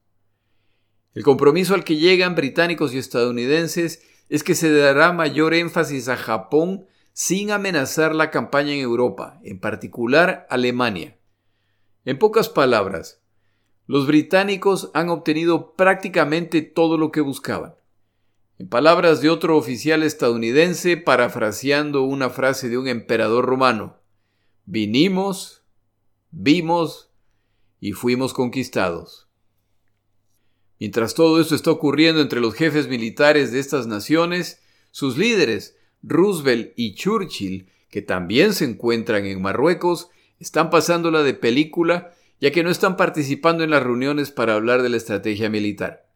El 1.12 1.24
compromiso 1.24 1.74
al 1.74 1.82
que 1.82 1.96
llegan 1.96 2.36
británicos 2.36 2.94
y 2.94 2.98
estadounidenses 2.98 4.00
es 4.28 4.44
que 4.44 4.54
se 4.54 4.72
dará 4.72 5.12
mayor 5.12 5.54
énfasis 5.54 6.08
a 6.08 6.16
Japón 6.16 6.86
sin 7.12 7.50
amenazar 7.50 8.14
la 8.14 8.30
campaña 8.30 8.74
en 8.74 8.78
Europa, 8.78 9.40
en 9.42 9.58
particular 9.58 10.46
Alemania. 10.48 11.18
En 12.04 12.18
pocas 12.18 12.48
palabras, 12.48 13.22
los 13.86 14.06
británicos 14.06 14.90
han 14.94 15.08
obtenido 15.08 15.74
prácticamente 15.74 16.62
todo 16.62 16.98
lo 16.98 17.12
que 17.12 17.20
buscaban. 17.20 17.74
En 18.58 18.68
palabras 18.68 19.20
de 19.20 19.30
otro 19.30 19.56
oficial 19.56 20.02
estadounidense, 20.02 20.96
parafraseando 20.96 22.02
una 22.02 22.30
frase 22.30 22.68
de 22.68 22.78
un 22.78 22.88
emperador 22.88 23.44
romano, 23.44 24.02
Vinimos, 24.64 25.64
vimos 26.30 27.10
y 27.80 27.92
fuimos 27.92 28.32
conquistados. 28.32 29.28
Mientras 30.78 31.14
todo 31.14 31.40
esto 31.40 31.56
está 31.56 31.72
ocurriendo 31.72 32.20
entre 32.20 32.40
los 32.40 32.54
jefes 32.54 32.86
militares 32.86 33.50
de 33.50 33.58
estas 33.58 33.88
naciones, 33.88 34.62
sus 34.92 35.18
líderes, 35.18 35.76
Roosevelt 36.02 36.72
y 36.76 36.94
Churchill, 36.94 37.68
que 37.90 38.02
también 38.02 38.54
se 38.54 38.64
encuentran 38.64 39.26
en 39.26 39.42
Marruecos, 39.42 40.10
están 40.42 40.70
pasándola 40.70 41.22
de 41.22 41.34
película 41.34 42.12
ya 42.42 42.50
que 42.50 42.64
no 42.64 42.70
están 42.70 42.96
participando 42.96 43.62
en 43.62 43.70
las 43.70 43.84
reuniones 43.84 44.32
para 44.32 44.54
hablar 44.54 44.82
de 44.82 44.88
la 44.88 44.96
estrategia 44.96 45.48
militar. 45.48 46.08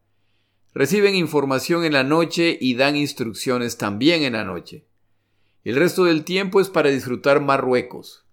Reciben 0.73 1.15
información 1.15 1.85
en 1.85 1.93
la 1.93 2.03
noche 2.03 2.57
y 2.59 2.75
dan 2.75 2.97
instrucciones 2.97 3.77
también 3.77 4.23
en 4.23 4.33
la 4.33 4.43
noche. 4.43 4.85
El 5.63 5.77
resto 5.77 6.03
del 6.03 6.25
tiempo 6.25 6.59
es 6.59 6.67
para 6.67 6.89
disfrutar 6.89 7.39
Marruecos, 7.39 8.25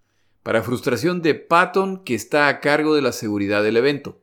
para 0.42 0.64
frustración 0.64 1.22
de 1.22 1.36
Patton, 1.36 2.02
que 2.02 2.16
está 2.16 2.48
a 2.48 2.58
cargo 2.58 2.96
de 2.96 3.02
la 3.02 3.12
seguridad 3.12 3.62
del 3.62 3.76
evento. 3.76 4.20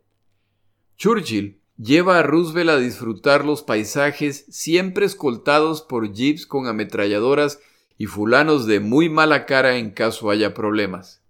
Churchill 0.98 1.62
lleva 1.78 2.20
a 2.20 2.24
Roosevelt 2.24 2.72
a 2.72 2.78
disfrutar 2.78 3.46
los 3.46 3.64
paisajes 3.64 4.46
siempre 4.50 5.06
escoltados 5.06 5.82
por 5.82 6.12
jeeps 6.12 6.46
con 6.46 6.68
ametralladoras 6.68 7.62
y 7.98 8.08
fulanos 8.08 8.66
de 8.66 8.82
muy 8.82 9.08
mala 9.08 9.46
cara 9.46 9.78
en 9.78 9.92
caso 9.92 10.30
haya 10.30 10.54
problemas. 10.54 11.21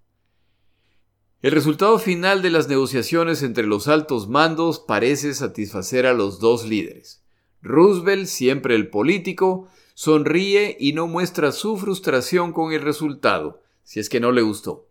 El 1.41 1.53
resultado 1.53 1.97
final 1.97 2.43
de 2.43 2.51
las 2.51 2.67
negociaciones 2.67 3.41
entre 3.41 3.65
los 3.65 3.87
altos 3.87 4.29
mandos 4.29 4.79
parece 4.79 5.33
satisfacer 5.33 6.05
a 6.05 6.13
los 6.13 6.39
dos 6.39 6.65
líderes. 6.67 7.23
Roosevelt, 7.63 8.27
siempre 8.27 8.75
el 8.75 8.89
político, 8.89 9.67
sonríe 9.95 10.77
y 10.79 10.93
no 10.93 11.07
muestra 11.07 11.51
su 11.51 11.77
frustración 11.77 12.53
con 12.53 12.73
el 12.73 12.81
resultado, 12.81 13.63
si 13.83 13.99
es 13.99 14.07
que 14.07 14.19
no 14.19 14.31
le 14.31 14.43
gustó. 14.43 14.87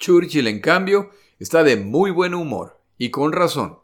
Churchill, 0.00 0.48
en 0.48 0.58
cambio, 0.58 1.10
está 1.38 1.62
de 1.62 1.76
muy 1.76 2.10
buen 2.10 2.34
humor, 2.34 2.80
y 2.98 3.10
con 3.10 3.30
razón. 3.30 3.78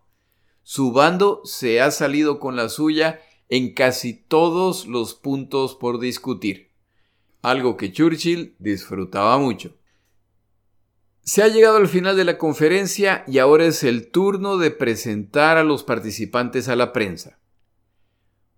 Su 0.65 0.91
bando 0.91 1.43
se 1.45 1.81
ha 1.81 1.93
salido 1.93 2.41
con 2.41 2.57
la 2.57 2.69
suya 2.71 3.21
en 3.49 3.73
casi 3.73 4.15
todos 4.15 4.89
los 4.89 5.15
puntos 5.15 5.77
por 5.77 6.01
discutir, 6.01 6.73
algo 7.41 7.77
que 7.77 7.93
Churchill 7.93 8.57
disfrutaba 8.59 9.39
mucho. 9.39 9.78
Se 11.29 11.43
ha 11.43 11.49
llegado 11.49 11.77
al 11.77 11.89
final 11.89 12.17
de 12.17 12.25
la 12.25 12.39
conferencia 12.39 13.23
y 13.27 13.37
ahora 13.37 13.67
es 13.67 13.85
el 13.85 14.11
turno 14.11 14.57
de 14.57 14.71
presentar 14.71 15.59
a 15.59 15.63
los 15.63 15.85
participantes 15.85 16.71
a 16.71 16.75
la 16.75 16.95
prensa. 16.95 17.39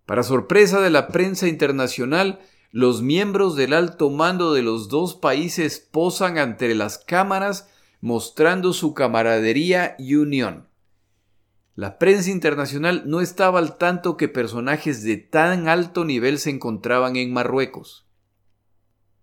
Para 0.06 0.22
sorpresa 0.22 0.80
de 0.80 0.90
la 0.90 1.08
prensa 1.08 1.48
internacional, 1.48 2.38
los 2.70 3.02
miembros 3.02 3.56
del 3.56 3.72
alto 3.72 4.08
mando 4.08 4.54
de 4.54 4.62
los 4.62 4.88
dos 4.88 5.16
países 5.16 5.80
posan 5.80 6.38
ante 6.38 6.72
las 6.76 6.98
cámaras 6.98 7.68
mostrando 8.00 8.72
su 8.72 8.94
camaradería 8.94 9.96
y 9.98 10.14
unión. 10.14 10.68
La 11.74 11.98
prensa 11.98 12.30
internacional 12.30 13.02
no 13.04 13.20
estaba 13.20 13.58
al 13.58 13.78
tanto 13.78 14.16
que 14.16 14.28
personajes 14.28 15.02
de 15.02 15.16
tan 15.16 15.66
alto 15.66 16.04
nivel 16.04 16.38
se 16.38 16.50
encontraban 16.50 17.16
en 17.16 17.32
Marruecos. 17.32 18.06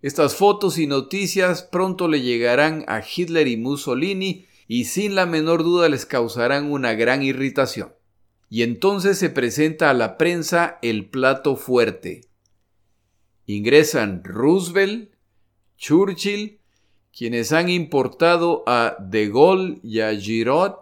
Estas 0.02 0.36
fotos 0.36 0.78
y 0.78 0.86
noticias 0.86 1.64
pronto 1.64 2.08
le 2.08 2.22
llegarán 2.22 2.86
a 2.88 3.02
Hitler 3.02 3.48
y 3.48 3.58
Mussolini 3.58 4.46
y 4.68 4.86
sin 4.86 5.16
la 5.16 5.26
menor 5.26 5.64
duda 5.64 5.90
les 5.90 6.06
causarán 6.06 6.72
una 6.72 6.94
gran 6.94 7.24
irritación. 7.24 7.94
Y 8.50 8.62
entonces 8.62 9.18
se 9.18 9.30
presenta 9.30 9.90
a 9.90 9.94
la 9.94 10.18
prensa 10.18 10.78
el 10.82 11.10
plato 11.10 11.56
fuerte, 11.56 12.22
ingresan 13.46 14.24
Roosevelt, 14.24 15.12
Churchill, 15.78 16.60
quienes 17.16 17.52
han 17.52 17.68
importado 17.68 18.64
a 18.68 18.96
De 19.00 19.30
Gaulle 19.30 19.80
y 19.84 20.02
a 20.02 20.16
Giraud, 20.16 20.74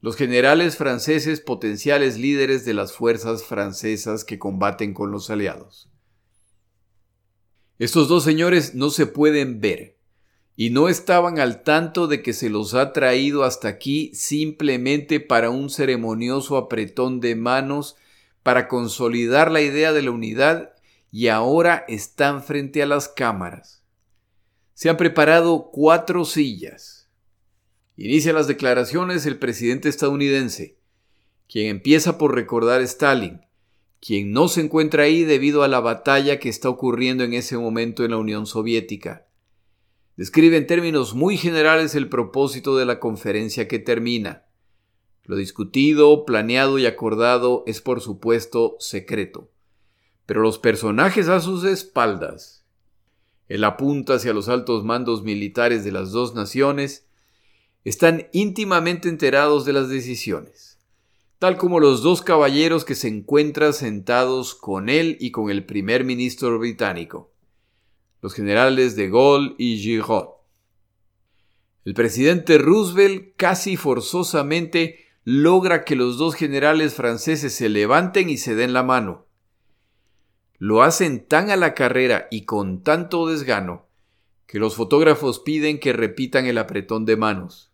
los 0.00 0.16
generales 0.16 0.76
franceses 0.76 1.40
potenciales 1.40 2.18
líderes 2.18 2.64
de 2.64 2.74
las 2.74 2.92
fuerzas 2.92 3.44
francesas 3.44 4.24
que 4.24 4.38
combaten 4.38 4.94
con 4.94 5.10
los 5.10 5.28
aliados. 5.28 5.90
Estos 7.80 8.08
dos 8.08 8.24
señores 8.24 8.74
no 8.74 8.90
se 8.90 9.06
pueden 9.06 9.62
ver 9.62 9.96
y 10.54 10.68
no 10.68 10.90
estaban 10.90 11.38
al 11.38 11.62
tanto 11.62 12.08
de 12.08 12.20
que 12.20 12.34
se 12.34 12.50
los 12.50 12.74
ha 12.74 12.92
traído 12.92 13.42
hasta 13.42 13.68
aquí 13.68 14.10
simplemente 14.14 15.18
para 15.18 15.48
un 15.48 15.70
ceremonioso 15.70 16.58
apretón 16.58 17.20
de 17.20 17.36
manos 17.36 17.96
para 18.42 18.68
consolidar 18.68 19.50
la 19.50 19.62
idea 19.62 19.94
de 19.94 20.02
la 20.02 20.10
unidad 20.10 20.74
y 21.10 21.28
ahora 21.28 21.86
están 21.88 22.42
frente 22.42 22.82
a 22.82 22.86
las 22.86 23.08
cámaras. 23.08 23.82
Se 24.74 24.90
han 24.90 24.98
preparado 24.98 25.70
cuatro 25.72 26.26
sillas. 26.26 27.08
Inicia 27.96 28.34
las 28.34 28.46
declaraciones 28.46 29.24
el 29.24 29.38
presidente 29.38 29.88
estadounidense, 29.88 30.76
quien 31.48 31.68
empieza 31.68 32.18
por 32.18 32.34
recordar 32.34 32.82
a 32.82 32.84
Stalin, 32.84 33.40
quien 34.00 34.32
no 34.32 34.48
se 34.48 34.62
encuentra 34.62 35.04
ahí 35.04 35.24
debido 35.24 35.62
a 35.62 35.68
la 35.68 35.80
batalla 35.80 36.38
que 36.38 36.48
está 36.48 36.68
ocurriendo 36.68 37.22
en 37.24 37.34
ese 37.34 37.58
momento 37.58 38.04
en 38.04 38.12
la 38.12 38.16
Unión 38.16 38.46
Soviética. 38.46 39.26
Describe 40.16 40.56
en 40.56 40.66
términos 40.66 41.14
muy 41.14 41.36
generales 41.36 41.94
el 41.94 42.08
propósito 42.08 42.76
de 42.76 42.86
la 42.86 42.98
conferencia 42.98 43.68
que 43.68 43.78
termina. 43.78 44.44
Lo 45.24 45.36
discutido, 45.36 46.24
planeado 46.24 46.78
y 46.78 46.86
acordado 46.86 47.62
es 47.66 47.80
por 47.80 48.00
supuesto 48.00 48.76
secreto. 48.80 49.50
Pero 50.26 50.42
los 50.42 50.58
personajes 50.58 51.28
a 51.28 51.40
sus 51.40 51.64
espaldas, 51.64 52.64
el 53.48 53.64
apunta 53.64 54.14
hacia 54.14 54.32
los 54.32 54.48
altos 54.48 54.84
mandos 54.84 55.22
militares 55.22 55.84
de 55.84 55.92
las 55.92 56.12
dos 56.12 56.34
naciones, 56.34 57.06
están 57.84 58.28
íntimamente 58.32 59.08
enterados 59.08 59.64
de 59.64 59.72
las 59.72 59.88
decisiones, 59.88 60.69
tal 61.40 61.56
como 61.56 61.80
los 61.80 62.02
dos 62.02 62.20
caballeros 62.20 62.84
que 62.84 62.94
se 62.94 63.08
encuentran 63.08 63.72
sentados 63.72 64.54
con 64.54 64.90
él 64.90 65.16
y 65.20 65.30
con 65.30 65.50
el 65.50 65.64
primer 65.64 66.04
ministro 66.04 66.58
británico, 66.58 67.32
los 68.20 68.34
generales 68.34 68.94
de 68.94 69.08
Gaulle 69.08 69.54
y 69.56 69.78
Giraud. 69.78 70.34
El 71.86 71.94
presidente 71.94 72.58
Roosevelt 72.58 73.32
casi 73.36 73.78
forzosamente 73.78 75.06
logra 75.24 75.86
que 75.86 75.96
los 75.96 76.18
dos 76.18 76.34
generales 76.34 76.92
franceses 76.92 77.54
se 77.54 77.70
levanten 77.70 78.28
y 78.28 78.36
se 78.36 78.54
den 78.54 78.74
la 78.74 78.82
mano. 78.82 79.24
Lo 80.58 80.82
hacen 80.82 81.26
tan 81.26 81.48
a 81.48 81.56
la 81.56 81.72
carrera 81.72 82.28
y 82.30 82.44
con 82.44 82.82
tanto 82.82 83.26
desgano 83.26 83.86
que 84.46 84.58
los 84.58 84.74
fotógrafos 84.74 85.38
piden 85.40 85.80
que 85.80 85.94
repitan 85.94 86.44
el 86.44 86.58
apretón 86.58 87.06
de 87.06 87.16
manos. 87.16 87.72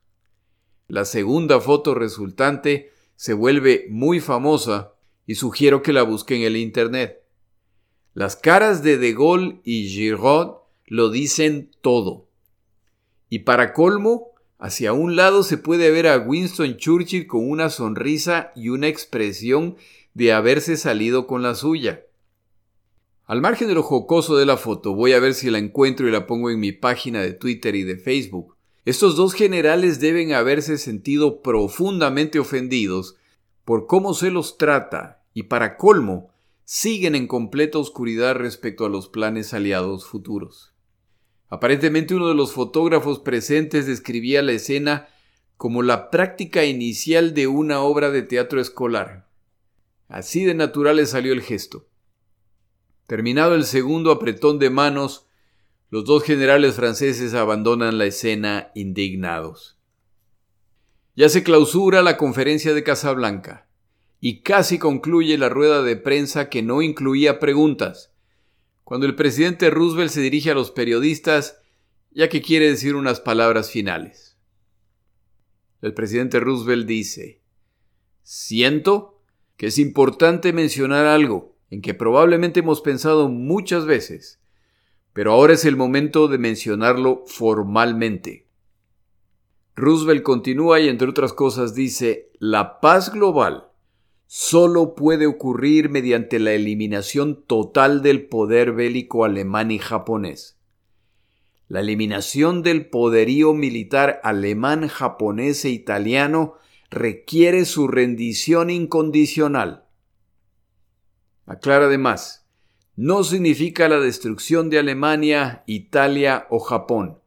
La 0.86 1.04
segunda 1.04 1.58
foto 1.58 1.96
resultante 1.96 2.94
se 3.16 3.32
vuelve 3.34 3.86
muy 3.90 4.20
famosa 4.20 4.92
y 5.26 5.34
sugiero 5.34 5.82
que 5.82 5.92
la 5.92 6.02
busquen 6.02 6.42
en 6.42 6.46
el 6.46 6.56
Internet. 6.56 7.22
Las 8.14 8.36
caras 8.36 8.82
de 8.82 8.96
De 8.96 9.12
Gaulle 9.12 9.60
y 9.64 9.88
Giraud 9.88 10.58
lo 10.86 11.10
dicen 11.10 11.70
todo. 11.82 12.28
Y 13.28 13.40
para 13.40 13.72
colmo, 13.72 14.36
Hacia 14.58 14.94
un 14.94 15.16
lado 15.16 15.42
se 15.42 15.58
puede 15.58 15.90
ver 15.90 16.06
a 16.06 16.16
Winston 16.16 16.76
Churchill 16.78 17.26
con 17.26 17.48
una 17.48 17.68
sonrisa 17.68 18.52
y 18.56 18.70
una 18.70 18.88
expresión 18.88 19.76
de 20.14 20.32
haberse 20.32 20.78
salido 20.78 21.26
con 21.26 21.42
la 21.42 21.54
suya. 21.54 22.06
Al 23.26 23.42
margen 23.42 23.68
de 23.68 23.74
lo 23.74 23.82
jocoso 23.82 24.36
de 24.36 24.46
la 24.46 24.56
foto, 24.56 24.94
voy 24.94 25.12
a 25.12 25.20
ver 25.20 25.34
si 25.34 25.50
la 25.50 25.58
encuentro 25.58 26.08
y 26.08 26.10
la 26.10 26.26
pongo 26.26 26.48
en 26.50 26.58
mi 26.58 26.72
página 26.72 27.20
de 27.20 27.32
Twitter 27.32 27.74
y 27.74 27.82
de 27.82 27.98
Facebook. 27.98 28.55
Estos 28.86 29.16
dos 29.16 29.34
generales 29.34 29.98
deben 29.98 30.32
haberse 30.32 30.78
sentido 30.78 31.42
profundamente 31.42 32.38
ofendidos 32.38 33.16
por 33.64 33.88
cómo 33.88 34.14
se 34.14 34.30
los 34.30 34.58
trata 34.58 35.24
y 35.34 35.42
para 35.42 35.76
colmo, 35.76 36.30
siguen 36.64 37.16
en 37.16 37.26
completa 37.26 37.78
oscuridad 37.78 38.36
respecto 38.36 38.86
a 38.86 38.88
los 38.88 39.08
planes 39.08 39.52
aliados 39.52 40.06
futuros. 40.06 40.72
Aparentemente 41.48 42.14
uno 42.14 42.28
de 42.28 42.36
los 42.36 42.52
fotógrafos 42.52 43.18
presentes 43.18 43.88
describía 43.88 44.40
la 44.40 44.52
escena 44.52 45.08
como 45.56 45.82
la 45.82 46.08
práctica 46.08 46.64
inicial 46.64 47.34
de 47.34 47.48
una 47.48 47.80
obra 47.80 48.10
de 48.10 48.22
teatro 48.22 48.60
escolar. 48.60 49.26
Así 50.06 50.44
de 50.44 50.54
natural 50.54 50.96
le 50.96 51.06
salió 51.06 51.32
el 51.32 51.42
gesto. 51.42 51.88
Terminado 53.08 53.56
el 53.56 53.64
segundo 53.64 54.12
apretón 54.12 54.60
de 54.60 54.70
manos, 54.70 55.25
los 55.88 56.04
dos 56.04 56.24
generales 56.24 56.74
franceses 56.74 57.34
abandonan 57.34 57.98
la 57.98 58.06
escena 58.06 58.70
indignados. 58.74 59.78
Ya 61.14 61.28
se 61.28 61.42
clausura 61.42 62.02
la 62.02 62.16
conferencia 62.16 62.74
de 62.74 62.82
Casablanca 62.82 63.68
y 64.20 64.42
casi 64.42 64.78
concluye 64.78 65.38
la 65.38 65.48
rueda 65.48 65.82
de 65.82 65.96
prensa 65.96 66.48
que 66.48 66.62
no 66.62 66.82
incluía 66.82 67.38
preguntas, 67.38 68.12
cuando 68.84 69.06
el 69.06 69.14
presidente 69.14 69.70
Roosevelt 69.70 70.10
se 70.10 70.20
dirige 70.20 70.50
a 70.50 70.54
los 70.54 70.70
periodistas 70.70 71.60
ya 72.10 72.28
que 72.28 72.42
quiere 72.42 72.70
decir 72.70 72.94
unas 72.94 73.20
palabras 73.20 73.70
finales. 73.70 74.36
El 75.82 75.94
presidente 75.94 76.40
Roosevelt 76.40 76.86
dice, 76.86 77.42
siento 78.22 79.22
que 79.56 79.66
es 79.66 79.78
importante 79.78 80.52
mencionar 80.52 81.06
algo 81.06 81.56
en 81.70 81.82
que 81.82 81.94
probablemente 81.94 82.60
hemos 82.60 82.80
pensado 82.80 83.28
muchas 83.28 83.86
veces, 83.86 84.40
pero 85.16 85.32
ahora 85.32 85.54
es 85.54 85.64
el 85.64 85.76
momento 85.76 86.28
de 86.28 86.36
mencionarlo 86.36 87.24
formalmente. 87.24 88.48
Roosevelt 89.74 90.22
continúa 90.22 90.78
y 90.78 90.90
entre 90.90 91.08
otras 91.08 91.32
cosas 91.32 91.74
dice, 91.74 92.30
la 92.38 92.80
paz 92.80 93.10
global 93.10 93.70
solo 94.26 94.94
puede 94.94 95.26
ocurrir 95.26 95.88
mediante 95.88 96.38
la 96.38 96.52
eliminación 96.52 97.42
total 97.46 98.02
del 98.02 98.26
poder 98.26 98.72
bélico 98.72 99.24
alemán 99.24 99.70
y 99.70 99.78
japonés. 99.78 100.58
La 101.66 101.80
eliminación 101.80 102.62
del 102.62 102.90
poderío 102.90 103.54
militar 103.54 104.20
alemán, 104.22 104.86
japonés 104.86 105.64
e 105.64 105.70
italiano 105.70 106.56
requiere 106.90 107.64
su 107.64 107.88
rendición 107.88 108.68
incondicional. 108.68 109.86
Aclara 111.46 111.86
además, 111.86 112.45
no 112.96 113.24
significa 113.24 113.90
la 113.90 114.00
destrucción 114.00 114.70
de 114.70 114.78
Alemania, 114.78 115.62
Italia 115.66 116.46
o 116.48 116.58
Japón, 116.60 117.18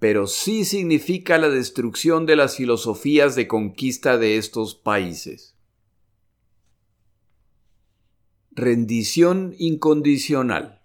pero 0.00 0.26
sí 0.26 0.64
significa 0.64 1.38
la 1.38 1.48
destrucción 1.48 2.26
de 2.26 2.34
las 2.34 2.56
filosofías 2.56 3.36
de 3.36 3.46
conquista 3.46 4.18
de 4.18 4.36
estos 4.38 4.74
países. 4.74 5.54
Rendición 8.50 9.54
incondicional. 9.58 10.82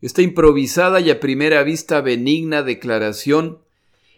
Esta 0.00 0.22
improvisada 0.22 1.00
y 1.00 1.10
a 1.10 1.20
primera 1.20 1.62
vista 1.62 2.00
benigna 2.00 2.62
declaración, 2.62 3.58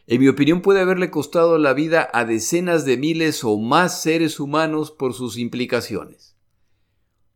en 0.07 0.21
mi 0.21 0.29
opinión, 0.29 0.63
puede 0.63 0.81
haberle 0.81 1.11
costado 1.11 1.59
la 1.59 1.75
vida 1.75 2.09
a 2.13 2.25
decenas 2.25 2.85
de 2.85 2.97
miles 2.97 3.43
o 3.43 3.59
más 3.59 4.03
seres 4.03 4.39
humanos 4.39 4.91
por 4.91 5.15
sus 5.15 5.37
implicaciones. 5.37 6.34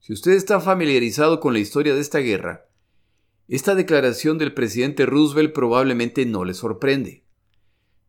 Si 0.09 0.15
usted 0.15 0.33
está 0.33 0.59
familiarizado 0.59 1.39
con 1.39 1.53
la 1.53 1.59
historia 1.59 1.95
de 1.95 2.01
esta 2.01 2.21
guerra, 2.21 2.67
esta 3.47 3.75
declaración 3.75 4.39
del 4.39 4.55
presidente 4.55 5.05
Roosevelt 5.05 5.53
probablemente 5.53 6.25
no 6.25 6.47
le 6.47 6.55
sorprende. 6.55 7.25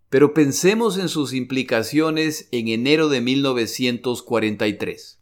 Pero 0.09 0.33
pensemos 0.33 0.97
en 0.97 1.09
sus 1.09 1.33
implicaciones 1.33 2.47
en 2.53 2.69
enero 2.69 3.09
de 3.09 3.19
1943. 3.19 5.19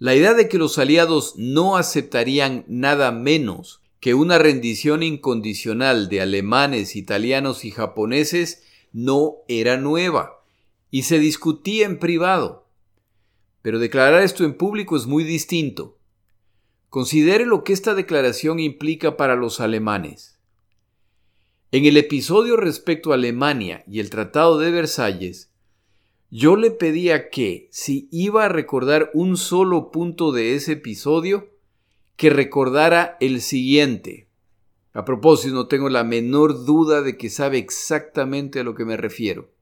La 0.00 0.16
idea 0.16 0.34
de 0.34 0.48
que 0.48 0.58
los 0.58 0.76
aliados 0.76 1.34
no 1.36 1.76
aceptarían 1.76 2.64
nada 2.66 3.12
menos 3.12 3.80
que 4.00 4.14
una 4.14 4.40
rendición 4.40 5.04
incondicional 5.04 6.08
de 6.08 6.20
alemanes, 6.20 6.96
italianos 6.96 7.64
y 7.64 7.70
japoneses 7.70 8.64
no 8.92 9.36
era 9.46 9.76
nueva 9.76 10.42
y 10.90 11.04
se 11.04 11.20
discutía 11.20 11.86
en 11.86 12.00
privado. 12.00 12.66
Pero 13.62 13.78
declarar 13.78 14.22
esto 14.22 14.44
en 14.44 14.54
público 14.54 14.96
es 14.96 15.06
muy 15.06 15.24
distinto. 15.24 15.98
Considere 16.88 17.46
lo 17.46 17.62
que 17.62 17.72
esta 17.72 17.94
declaración 17.94 18.58
implica 18.58 19.16
para 19.16 19.36
los 19.36 19.60
alemanes. 19.60 20.38
En 21.72 21.84
el 21.84 21.96
episodio 21.96 22.56
respecto 22.56 23.12
a 23.12 23.14
Alemania 23.14 23.84
y 23.86 24.00
el 24.00 24.10
Tratado 24.10 24.58
de 24.58 24.72
Versalles, 24.72 25.52
yo 26.30 26.56
le 26.56 26.70
pedía 26.70 27.28
que, 27.28 27.68
si 27.70 28.08
iba 28.10 28.44
a 28.44 28.48
recordar 28.48 29.10
un 29.14 29.36
solo 29.36 29.90
punto 29.90 30.32
de 30.32 30.54
ese 30.54 30.72
episodio, 30.72 31.50
que 32.16 32.30
recordara 32.30 33.16
el 33.20 33.40
siguiente. 33.40 34.28
A 34.92 35.04
propósito, 35.04 35.54
no 35.54 35.68
tengo 35.68 35.88
la 35.88 36.04
menor 36.04 36.64
duda 36.64 37.02
de 37.02 37.16
que 37.16 37.30
sabe 37.30 37.58
exactamente 37.58 38.60
a 38.60 38.64
lo 38.64 38.74
que 38.74 38.84
me 38.84 38.96
refiero. 38.96 39.52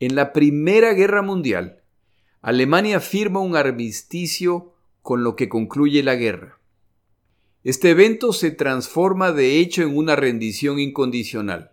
En 0.00 0.14
la 0.14 0.32
Primera 0.32 0.94
Guerra 0.94 1.22
Mundial, 1.22 1.82
Alemania 2.46 3.00
firma 3.00 3.40
un 3.40 3.56
armisticio 3.56 4.72
con 5.02 5.24
lo 5.24 5.34
que 5.34 5.48
concluye 5.48 6.04
la 6.04 6.14
guerra. 6.14 6.60
Este 7.64 7.90
evento 7.90 8.32
se 8.32 8.52
transforma 8.52 9.32
de 9.32 9.58
hecho 9.58 9.82
en 9.82 9.96
una 9.96 10.14
rendición 10.14 10.78
incondicional. 10.78 11.72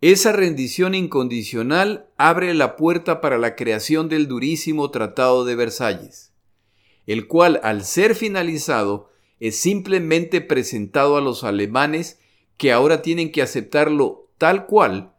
Esa 0.00 0.32
rendición 0.32 0.96
incondicional 0.96 2.08
abre 2.16 2.52
la 2.52 2.74
puerta 2.74 3.20
para 3.20 3.38
la 3.38 3.54
creación 3.54 4.08
del 4.08 4.26
durísimo 4.26 4.90
Tratado 4.90 5.44
de 5.44 5.54
Versalles, 5.54 6.32
el 7.06 7.28
cual 7.28 7.60
al 7.62 7.84
ser 7.84 8.16
finalizado 8.16 9.12
es 9.38 9.56
simplemente 9.56 10.40
presentado 10.40 11.16
a 11.16 11.20
los 11.20 11.44
alemanes 11.44 12.18
que 12.56 12.72
ahora 12.72 13.02
tienen 13.02 13.30
que 13.30 13.40
aceptarlo 13.40 14.32
tal 14.36 14.66
cual, 14.66 15.14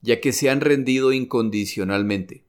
ya 0.00 0.22
que 0.22 0.32
se 0.32 0.48
han 0.48 0.62
rendido 0.62 1.12
incondicionalmente. 1.12 2.43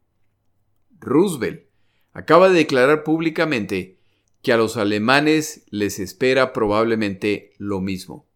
Roosevelt 1.05 1.63
acaba 2.11 2.49
de 2.49 2.55
declarar 2.55 3.03
públicamente 3.03 3.97
que 4.41 4.53
a 4.53 4.57
los 4.57 4.77
alemanes 4.77 5.65
les 5.69 5.99
espera 5.99 6.53
probablemente 6.53 7.53
lo 7.57 7.81
mismo. 7.81 8.27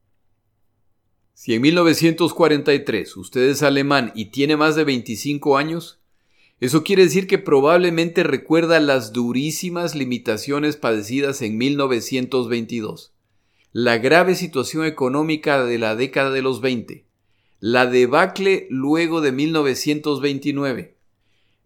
Si 1.34 1.53
en 1.53 1.61
1943 1.61 3.15
usted 3.15 3.41
es 3.43 3.63
alemán 3.63 4.11
y 4.15 4.26
tiene 4.26 4.57
más 4.57 4.76
de 4.76 4.84
25 4.84 5.57
años, 5.57 6.01
eso 6.59 6.84
quiere 6.84 7.03
decir 7.03 7.28
que 7.28 7.38
probablemente 7.38 8.24
recuerda 8.24 8.82
las 8.82 9.13
durísimas 9.13 9.95
limitaciones 9.95 10.76
padecidas 10.76 11.41
en 11.41 11.57
1922, 11.57 13.13
la 13.72 13.97
grave 13.99 14.36
situación 14.36 14.86
económica 14.86 15.63
de 15.63 15.78
la 15.78 15.95
década 15.95 16.32
de 16.32 16.41
los 16.41 16.59
20, 16.59 17.05
la 17.61 17.86
debacle 17.86 18.67
luego 18.70 19.22
de 19.22 19.32
1929. 19.32 20.98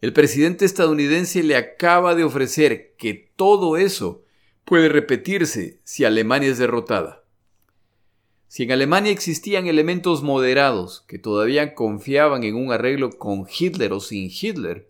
El 0.03 0.11
presidente 0.11 0.65
estadounidense 0.65 1.43
le 1.43 1.55
acaba 1.55 2.13
de 2.13 2.25
ofrecer 2.25 2.93
que 2.97 3.31
todo 3.37 3.77
eso 3.77 4.25
puede 4.65 4.89
repetirse 4.89 5.79
si 5.85 6.03
Alemania 6.03 6.49
es 6.49 6.57
derrotada. 6.57 7.23
Si 8.49 8.63
en 8.63 8.73
Alemania 8.73 9.13
existían 9.13 9.65
elementos 9.65 10.21
moderados 10.21 11.05
que 11.07 11.19
todavía 11.19 11.73
confiaban 11.73 12.43
en 12.43 12.55
un 12.55 12.73
arreglo 12.73 13.11
con 13.11 13.47
Hitler 13.47 13.93
o 13.93 14.01
sin 14.01 14.29
Hitler, 14.29 14.89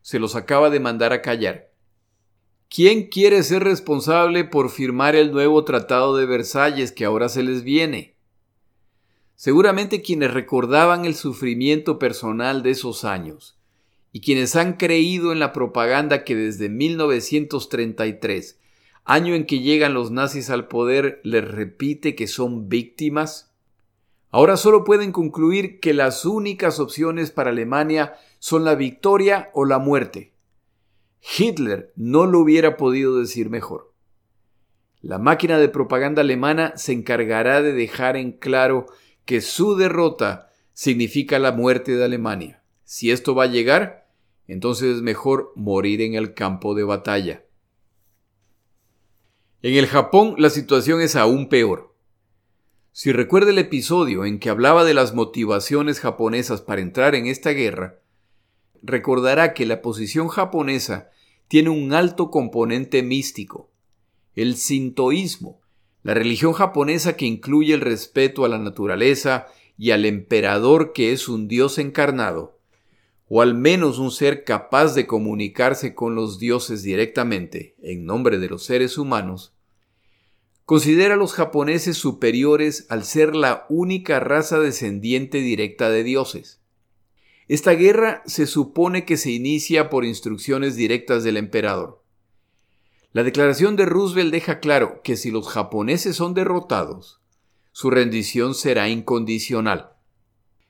se 0.00 0.20
los 0.20 0.36
acaba 0.36 0.70
de 0.70 0.78
mandar 0.78 1.12
a 1.12 1.22
callar. 1.22 1.72
¿Quién 2.68 3.08
quiere 3.08 3.42
ser 3.42 3.64
responsable 3.64 4.44
por 4.44 4.70
firmar 4.70 5.16
el 5.16 5.32
nuevo 5.32 5.64
Tratado 5.64 6.16
de 6.16 6.24
Versalles 6.24 6.92
que 6.92 7.04
ahora 7.04 7.28
se 7.28 7.42
les 7.42 7.64
viene? 7.64 8.14
Seguramente 9.34 10.02
quienes 10.02 10.32
recordaban 10.32 11.04
el 11.04 11.16
sufrimiento 11.16 11.98
personal 11.98 12.62
de 12.62 12.70
esos 12.70 13.04
años 13.04 13.55
y 14.16 14.22
quienes 14.22 14.56
han 14.56 14.78
creído 14.78 15.30
en 15.30 15.40
la 15.40 15.52
propaganda 15.52 16.24
que 16.24 16.34
desde 16.34 16.70
1933 16.70 18.58
año 19.04 19.34
en 19.34 19.44
que 19.44 19.60
llegan 19.60 19.92
los 19.92 20.10
nazis 20.10 20.48
al 20.48 20.68
poder, 20.68 21.20
les 21.22 21.46
repite 21.46 22.14
que 22.14 22.26
son 22.26 22.70
víctimas? 22.70 23.52
Ahora 24.30 24.56
solo 24.56 24.84
pueden 24.84 25.12
concluir 25.12 25.80
que 25.80 25.92
las 25.92 26.24
únicas 26.24 26.80
opciones 26.80 27.30
para 27.30 27.50
Alemania 27.50 28.14
son 28.38 28.64
la 28.64 28.74
victoria 28.74 29.50
o 29.52 29.66
la 29.66 29.78
muerte. 29.78 30.32
Hitler 31.36 31.92
no 31.94 32.24
lo 32.24 32.38
hubiera 32.38 32.78
podido 32.78 33.18
decir 33.18 33.50
mejor. 33.50 33.92
La 35.02 35.18
máquina 35.18 35.58
de 35.58 35.68
propaganda 35.68 36.22
alemana 36.22 36.72
se 36.76 36.94
encargará 36.94 37.60
de 37.60 37.74
dejar 37.74 38.16
en 38.16 38.32
claro 38.32 38.86
que 39.26 39.42
su 39.42 39.76
derrota 39.76 40.48
significa 40.72 41.38
la 41.38 41.52
muerte 41.52 41.94
de 41.94 42.04
Alemania. 42.06 42.62
Si 42.82 43.10
esto 43.10 43.34
va 43.34 43.44
a 43.44 43.48
llegar, 43.48 44.05
entonces 44.48 44.96
es 44.96 45.02
mejor 45.02 45.52
morir 45.56 46.00
en 46.00 46.14
el 46.14 46.34
campo 46.34 46.74
de 46.74 46.84
batalla. 46.84 47.44
En 49.62 49.74
el 49.74 49.86
Japón 49.86 50.36
la 50.38 50.50
situación 50.50 51.00
es 51.00 51.16
aún 51.16 51.48
peor. 51.48 51.94
Si 52.92 53.12
recuerda 53.12 53.50
el 53.50 53.58
episodio 53.58 54.24
en 54.24 54.38
que 54.38 54.48
hablaba 54.48 54.84
de 54.84 54.94
las 54.94 55.14
motivaciones 55.14 56.00
japonesas 56.00 56.62
para 56.62 56.80
entrar 56.80 57.14
en 57.14 57.26
esta 57.26 57.50
guerra, 57.50 58.00
recordará 58.82 59.52
que 59.54 59.66
la 59.66 59.82
posición 59.82 60.28
japonesa 60.28 61.10
tiene 61.48 61.70
un 61.70 61.92
alto 61.92 62.30
componente 62.30 63.02
místico. 63.02 63.70
El 64.34 64.56
sintoísmo, 64.56 65.60
la 66.02 66.14
religión 66.14 66.52
japonesa 66.52 67.16
que 67.16 67.26
incluye 67.26 67.74
el 67.74 67.80
respeto 67.80 68.44
a 68.44 68.48
la 68.48 68.58
naturaleza 68.58 69.46
y 69.76 69.90
al 69.90 70.04
emperador 70.04 70.92
que 70.92 71.12
es 71.12 71.28
un 71.28 71.48
dios 71.48 71.78
encarnado, 71.78 72.55
o 73.28 73.42
al 73.42 73.54
menos 73.54 73.98
un 73.98 74.10
ser 74.10 74.44
capaz 74.44 74.94
de 74.94 75.06
comunicarse 75.06 75.94
con 75.94 76.14
los 76.14 76.38
dioses 76.38 76.82
directamente 76.82 77.74
en 77.82 78.04
nombre 78.04 78.38
de 78.38 78.48
los 78.48 78.64
seres 78.64 78.98
humanos, 78.98 79.54
considera 80.64 81.14
a 81.14 81.16
los 81.16 81.32
japoneses 81.32 81.96
superiores 81.96 82.86
al 82.88 83.04
ser 83.04 83.34
la 83.34 83.66
única 83.68 84.20
raza 84.20 84.58
descendiente 84.58 85.38
directa 85.38 85.90
de 85.90 86.04
dioses. 86.04 86.60
Esta 87.48 87.72
guerra 87.72 88.22
se 88.26 88.46
supone 88.46 89.04
que 89.04 89.16
se 89.16 89.30
inicia 89.30 89.88
por 89.90 90.04
instrucciones 90.04 90.74
directas 90.74 91.22
del 91.22 91.36
emperador. 91.36 92.02
La 93.12 93.22
declaración 93.22 93.76
de 93.76 93.86
Roosevelt 93.86 94.32
deja 94.32 94.58
claro 94.58 95.00
que 95.02 95.16
si 95.16 95.30
los 95.30 95.48
japoneses 95.48 96.16
son 96.16 96.34
derrotados, 96.34 97.20
su 97.70 97.90
rendición 97.90 98.54
será 98.54 98.88
incondicional. 98.88 99.92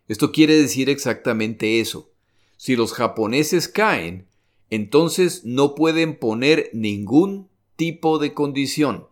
Esto 0.09 0.33
quiere 0.33 0.55
decir 0.57 0.91
exactamente 0.91 1.81
eso. 1.81 2.13
Si 2.57 2.77
los 2.77 2.93
japoneses 2.93 3.69
caen, 3.69 4.29
entonces 4.71 5.45
no 5.45 5.75
pueden 5.75 6.19
poner 6.19 6.71
ningún 6.73 7.49
tipo 7.77 8.19
de 8.19 8.35
condición. 8.35 9.07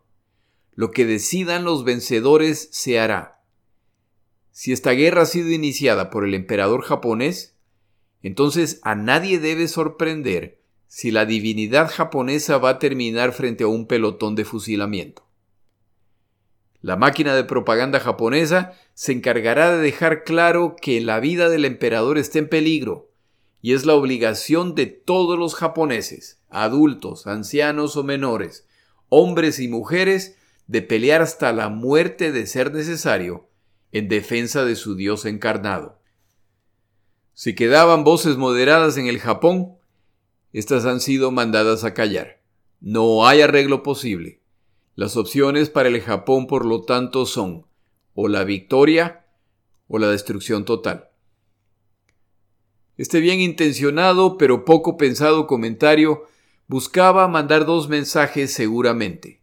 Lo 0.75 0.91
que 0.91 1.05
decidan 1.05 1.65
los 1.65 1.85
vencedores 1.85 2.69
se 2.73 2.99
hará. 2.99 3.43
Si 4.51 4.73
esta 4.73 4.93
guerra 4.93 5.23
ha 5.23 5.27
sido 5.27 5.51
iniciada 5.51 6.11
por 6.11 6.25
el 6.25 6.35
emperador 6.35 6.83
japonés, 6.83 7.57
entonces 8.23 8.81
a 8.83 8.95
nadie 8.95 9.39
debe 9.39 9.69
sorprender 9.69 10.61
si 10.87 11.11
la 11.11 11.27
divinidad 11.27 11.91
japonesa 11.91 12.59
va 12.59 12.71
a 12.71 12.79
terminar 12.79 13.33
frente 13.33 13.65
a 13.65 13.67
un 13.67 13.87
pelotón 13.87 14.35
de 14.37 14.45
fusilamiento. 14.45 15.27
La 16.81 16.97
máquina 16.97 17.35
de 17.35 17.45
propaganda 17.45 17.99
japonesa 17.99 18.75
se 18.95 19.13
encargará 19.13 19.73
de 19.73 19.83
dejar 19.83 20.23
claro 20.23 20.77
que 20.81 21.01
la 21.01 21.19
vida 21.19 21.49
del 21.49 21.65
emperador 21.65 22.17
está 22.19 22.39
en 22.39 22.49
peligro, 22.49 23.11
y 23.65 23.73
es 23.73 23.87
la 23.87 23.95
obligación 23.95 24.75
de 24.75 24.85
todos 24.85 25.39
los 25.39 25.55
japoneses, 25.55 26.39
adultos, 26.51 27.27
ancianos 27.27 27.97
o 27.97 28.05
menores, 28.05 28.67
hombres 29.09 29.59
y 29.59 29.69
mujeres, 29.69 30.37
de 30.67 30.83
pelear 30.83 31.23
hasta 31.23 31.51
la 31.55 31.71
muerte 31.71 32.31
de 32.31 32.47
ser 32.47 32.75
necesario 32.75 33.49
en 33.91 34.11
defensa 34.11 34.67
de 34.67 34.77
su 34.77 34.97
Dios 34.97 35.25
encarnado. 35.25 35.99
Si 37.33 37.55
quedaban 37.55 38.05
voces 38.05 38.37
moderadas 38.37 38.99
en 38.99 39.07
el 39.07 39.19
Japón, 39.19 39.79
estas 40.53 40.85
han 40.85 41.01
sido 41.01 41.31
mandadas 41.31 41.85
a 41.85 41.95
callar. 41.95 42.43
No 42.83 43.27
hay 43.27 43.41
arreglo 43.41 43.83
posible. 43.83 44.43
Las 44.95 45.17
opciones 45.17 45.71
para 45.71 45.89
el 45.89 46.03
Japón, 46.03 46.49
por 46.49 46.67
lo 46.67 46.83
tanto, 46.83 47.25
son 47.25 47.65
o 48.15 48.29
la 48.29 48.45
victoria 48.45 49.25
o 49.89 49.99
la 49.99 50.11
destrucción 50.11 50.67
total. 50.67 51.09
Este 52.97 53.21
bien 53.21 53.41
intencionado 53.41 54.39
pero 54.39 54.65
poco 54.65 54.97
pensado 54.97 55.47
comentario 55.47 56.25
buscaba 56.67 57.29
mandar 57.29 57.67
dos 57.67 57.89
mensajes 57.89 58.53
seguramente. 58.53 59.41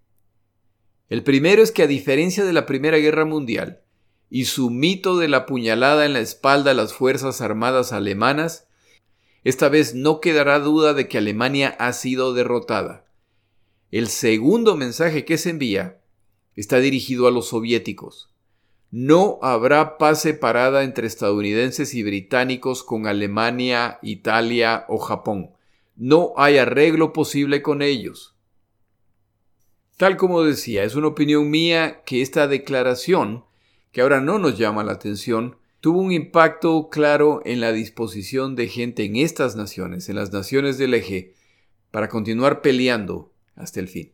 El 1.10 1.24
primero 1.24 1.62
es 1.62 1.72
que 1.72 1.84
a 1.84 1.88
diferencia 1.88 2.46
de 2.46 2.54
la 2.54 2.66
Primera 2.66 2.98
Guerra 2.98 3.26
Mundial 3.26 3.82
y 4.30 4.46
su 4.46 4.70
mito 4.70 5.18
de 5.18 5.28
la 5.28 5.46
puñalada 5.46 6.06
en 6.06 6.14
la 6.14 6.22
espalda 6.22 6.72
a 6.72 6.74
las 6.74 6.94
Fuerzas 6.94 7.42
Armadas 7.42 7.92
alemanas, 7.92 8.68
esta 9.44 9.68
vez 9.68 9.94
no 9.94 10.22
quedará 10.22 10.60
duda 10.60 10.94
de 10.94 11.10
que 11.10 11.18
Alemania 11.18 11.76
ha 11.80 11.92
sido 11.92 12.34
derrotada. 12.34 13.06
El 13.92 14.08
segundo 14.08 14.78
mensaje 14.78 15.26
que 15.26 15.38
se 15.38 15.50
envía 15.50 16.00
está 16.56 16.80
dirigido 16.80 17.28
a 17.28 17.32
los 17.32 17.50
soviéticos. 17.50 18.31
No 18.92 19.40
habrá 19.42 19.98
paz 19.98 20.22
separada 20.22 20.84
entre 20.84 21.08
estadounidenses 21.08 21.94
y 21.94 22.04
británicos 22.04 22.84
con 22.84 23.08
Alemania, 23.08 24.00
Italia 24.02 24.86
o 24.90 24.98
Japón. 24.98 25.52
No 25.96 26.34
hay 26.36 26.58
arreglo 26.58 27.14
posible 27.14 27.62
con 27.62 27.82
ellos. 27.82 28.36
Tal 29.96 30.18
como 30.18 30.44
decía, 30.44 30.84
es 30.84 30.96
una 30.96 31.08
opinión 31.08 31.50
mía 31.50 32.02
que 32.06 32.22
esta 32.22 32.50
declaración, 32.50 33.46
que 33.94 34.02
ahora 34.02 34.20
no 34.20 34.40
nos 34.40 34.58
llama 34.58 34.84
la 34.84 34.92
atención, 34.92 35.58
tuvo 35.80 36.02
un 36.02 36.12
impacto 36.12 36.90
claro 36.90 37.42
en 37.46 37.62
la 37.62 37.72
disposición 37.72 38.58
de 38.58 38.68
gente 38.68 39.06
en 39.06 39.16
estas 39.16 39.56
naciones, 39.56 40.10
en 40.10 40.16
las 40.16 40.34
naciones 40.34 40.78
del 40.78 40.96
eje, 40.96 41.34
para 41.92 42.10
continuar 42.10 42.62
peleando 42.62 43.32
hasta 43.56 43.80
el 43.80 43.88
fin. 43.88 44.12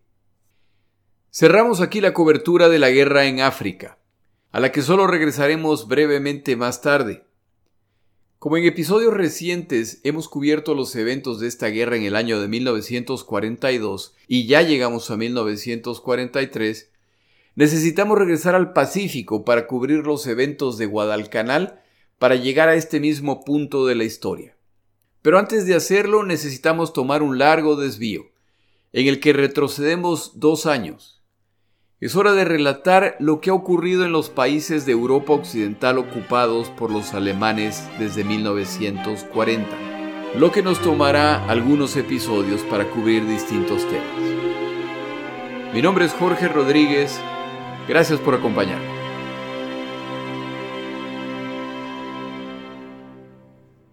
Cerramos 1.31 1.81
aquí 1.81 1.99
la 1.99 2.13
cobertura 2.13 2.69
de 2.69 2.79
la 2.79 2.89
guerra 2.89 3.25
en 3.25 3.41
África, 3.41 3.96
a 4.51 4.59
la 4.59 4.71
que 4.71 4.81
solo 4.81 5.07
regresaremos 5.07 5.87
brevemente 5.87 6.55
más 6.55 6.81
tarde. 6.81 7.23
Como 8.39 8.57
en 8.57 8.65
episodios 8.65 9.13
recientes 9.13 9.99
hemos 10.03 10.29
cubierto 10.29 10.75
los 10.75 10.95
eventos 10.95 11.39
de 11.39 11.47
esta 11.47 11.67
guerra 11.67 11.97
en 11.97 12.03
el 12.03 12.15
año 12.15 12.39
de 12.39 12.47
1942 12.47 14.15
y 14.27 14.45
ya 14.45 14.61
llegamos 14.61 15.09
a 15.09 15.17
1943, 15.17 16.91
necesitamos 17.55 18.17
regresar 18.17 18.53
al 18.53 18.73
Pacífico 18.73 19.43
para 19.43 19.65
cubrir 19.65 20.05
los 20.05 20.27
eventos 20.27 20.77
de 20.77 20.85
Guadalcanal 20.85 21.81
para 22.19 22.35
llegar 22.35 22.69
a 22.69 22.75
este 22.75 22.99
mismo 22.99 23.43
punto 23.43 23.85
de 23.87 23.95
la 23.95 24.03
historia. 24.03 24.55
Pero 25.23 25.39
antes 25.39 25.65
de 25.65 25.75
hacerlo 25.75 26.23
necesitamos 26.23 26.93
tomar 26.93 27.23
un 27.23 27.39
largo 27.39 27.75
desvío, 27.75 28.31
en 28.93 29.07
el 29.07 29.19
que 29.19 29.33
retrocedemos 29.33 30.39
dos 30.39 30.67
años, 30.67 31.16
es 31.99 32.15
hora 32.15 32.33
de 32.33 32.45
relatar 32.45 33.15
lo 33.19 33.41
que 33.41 33.49
ha 33.49 33.55
ocurrido 33.55 34.05
en 34.05 34.11
los 34.11 34.29
países 34.29 34.85
de 34.85 34.91
Europa 34.91 35.33
Occidental 35.33 35.97
ocupados 35.97 36.69
por 36.69 36.91
los 36.91 37.15
alemanes 37.15 37.89
desde 37.97 38.23
1940, 38.23 39.67
lo 40.37 40.51
que 40.51 40.61
nos 40.61 40.79
tomará 40.79 41.49
algunos 41.49 41.97
episodios 41.97 42.61
para 42.61 42.87
cubrir 42.91 43.25
distintos 43.25 43.81
temas. 43.89 45.73
Mi 45.73 45.81
nombre 45.81 46.05
es 46.05 46.13
Jorge 46.13 46.47
Rodríguez, 46.47 47.19
gracias 47.87 48.19
por 48.19 48.35
acompañarme. 48.35 48.85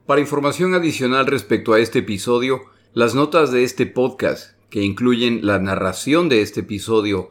Para 0.05 0.21
información 0.21 0.75
adicional 0.75 1.25
respecto 1.25 1.73
a 1.73 1.81
este 1.81 2.01
episodio, 2.01 2.67
las 2.93 3.15
notas 3.15 3.51
de 3.51 3.65
este 3.65 3.87
podcast, 3.87 4.59
que 4.69 4.83
incluyen 4.83 5.47
la 5.47 5.59
narración 5.59 6.29
de 6.29 6.43
este 6.43 6.61
episodio, 6.61 7.31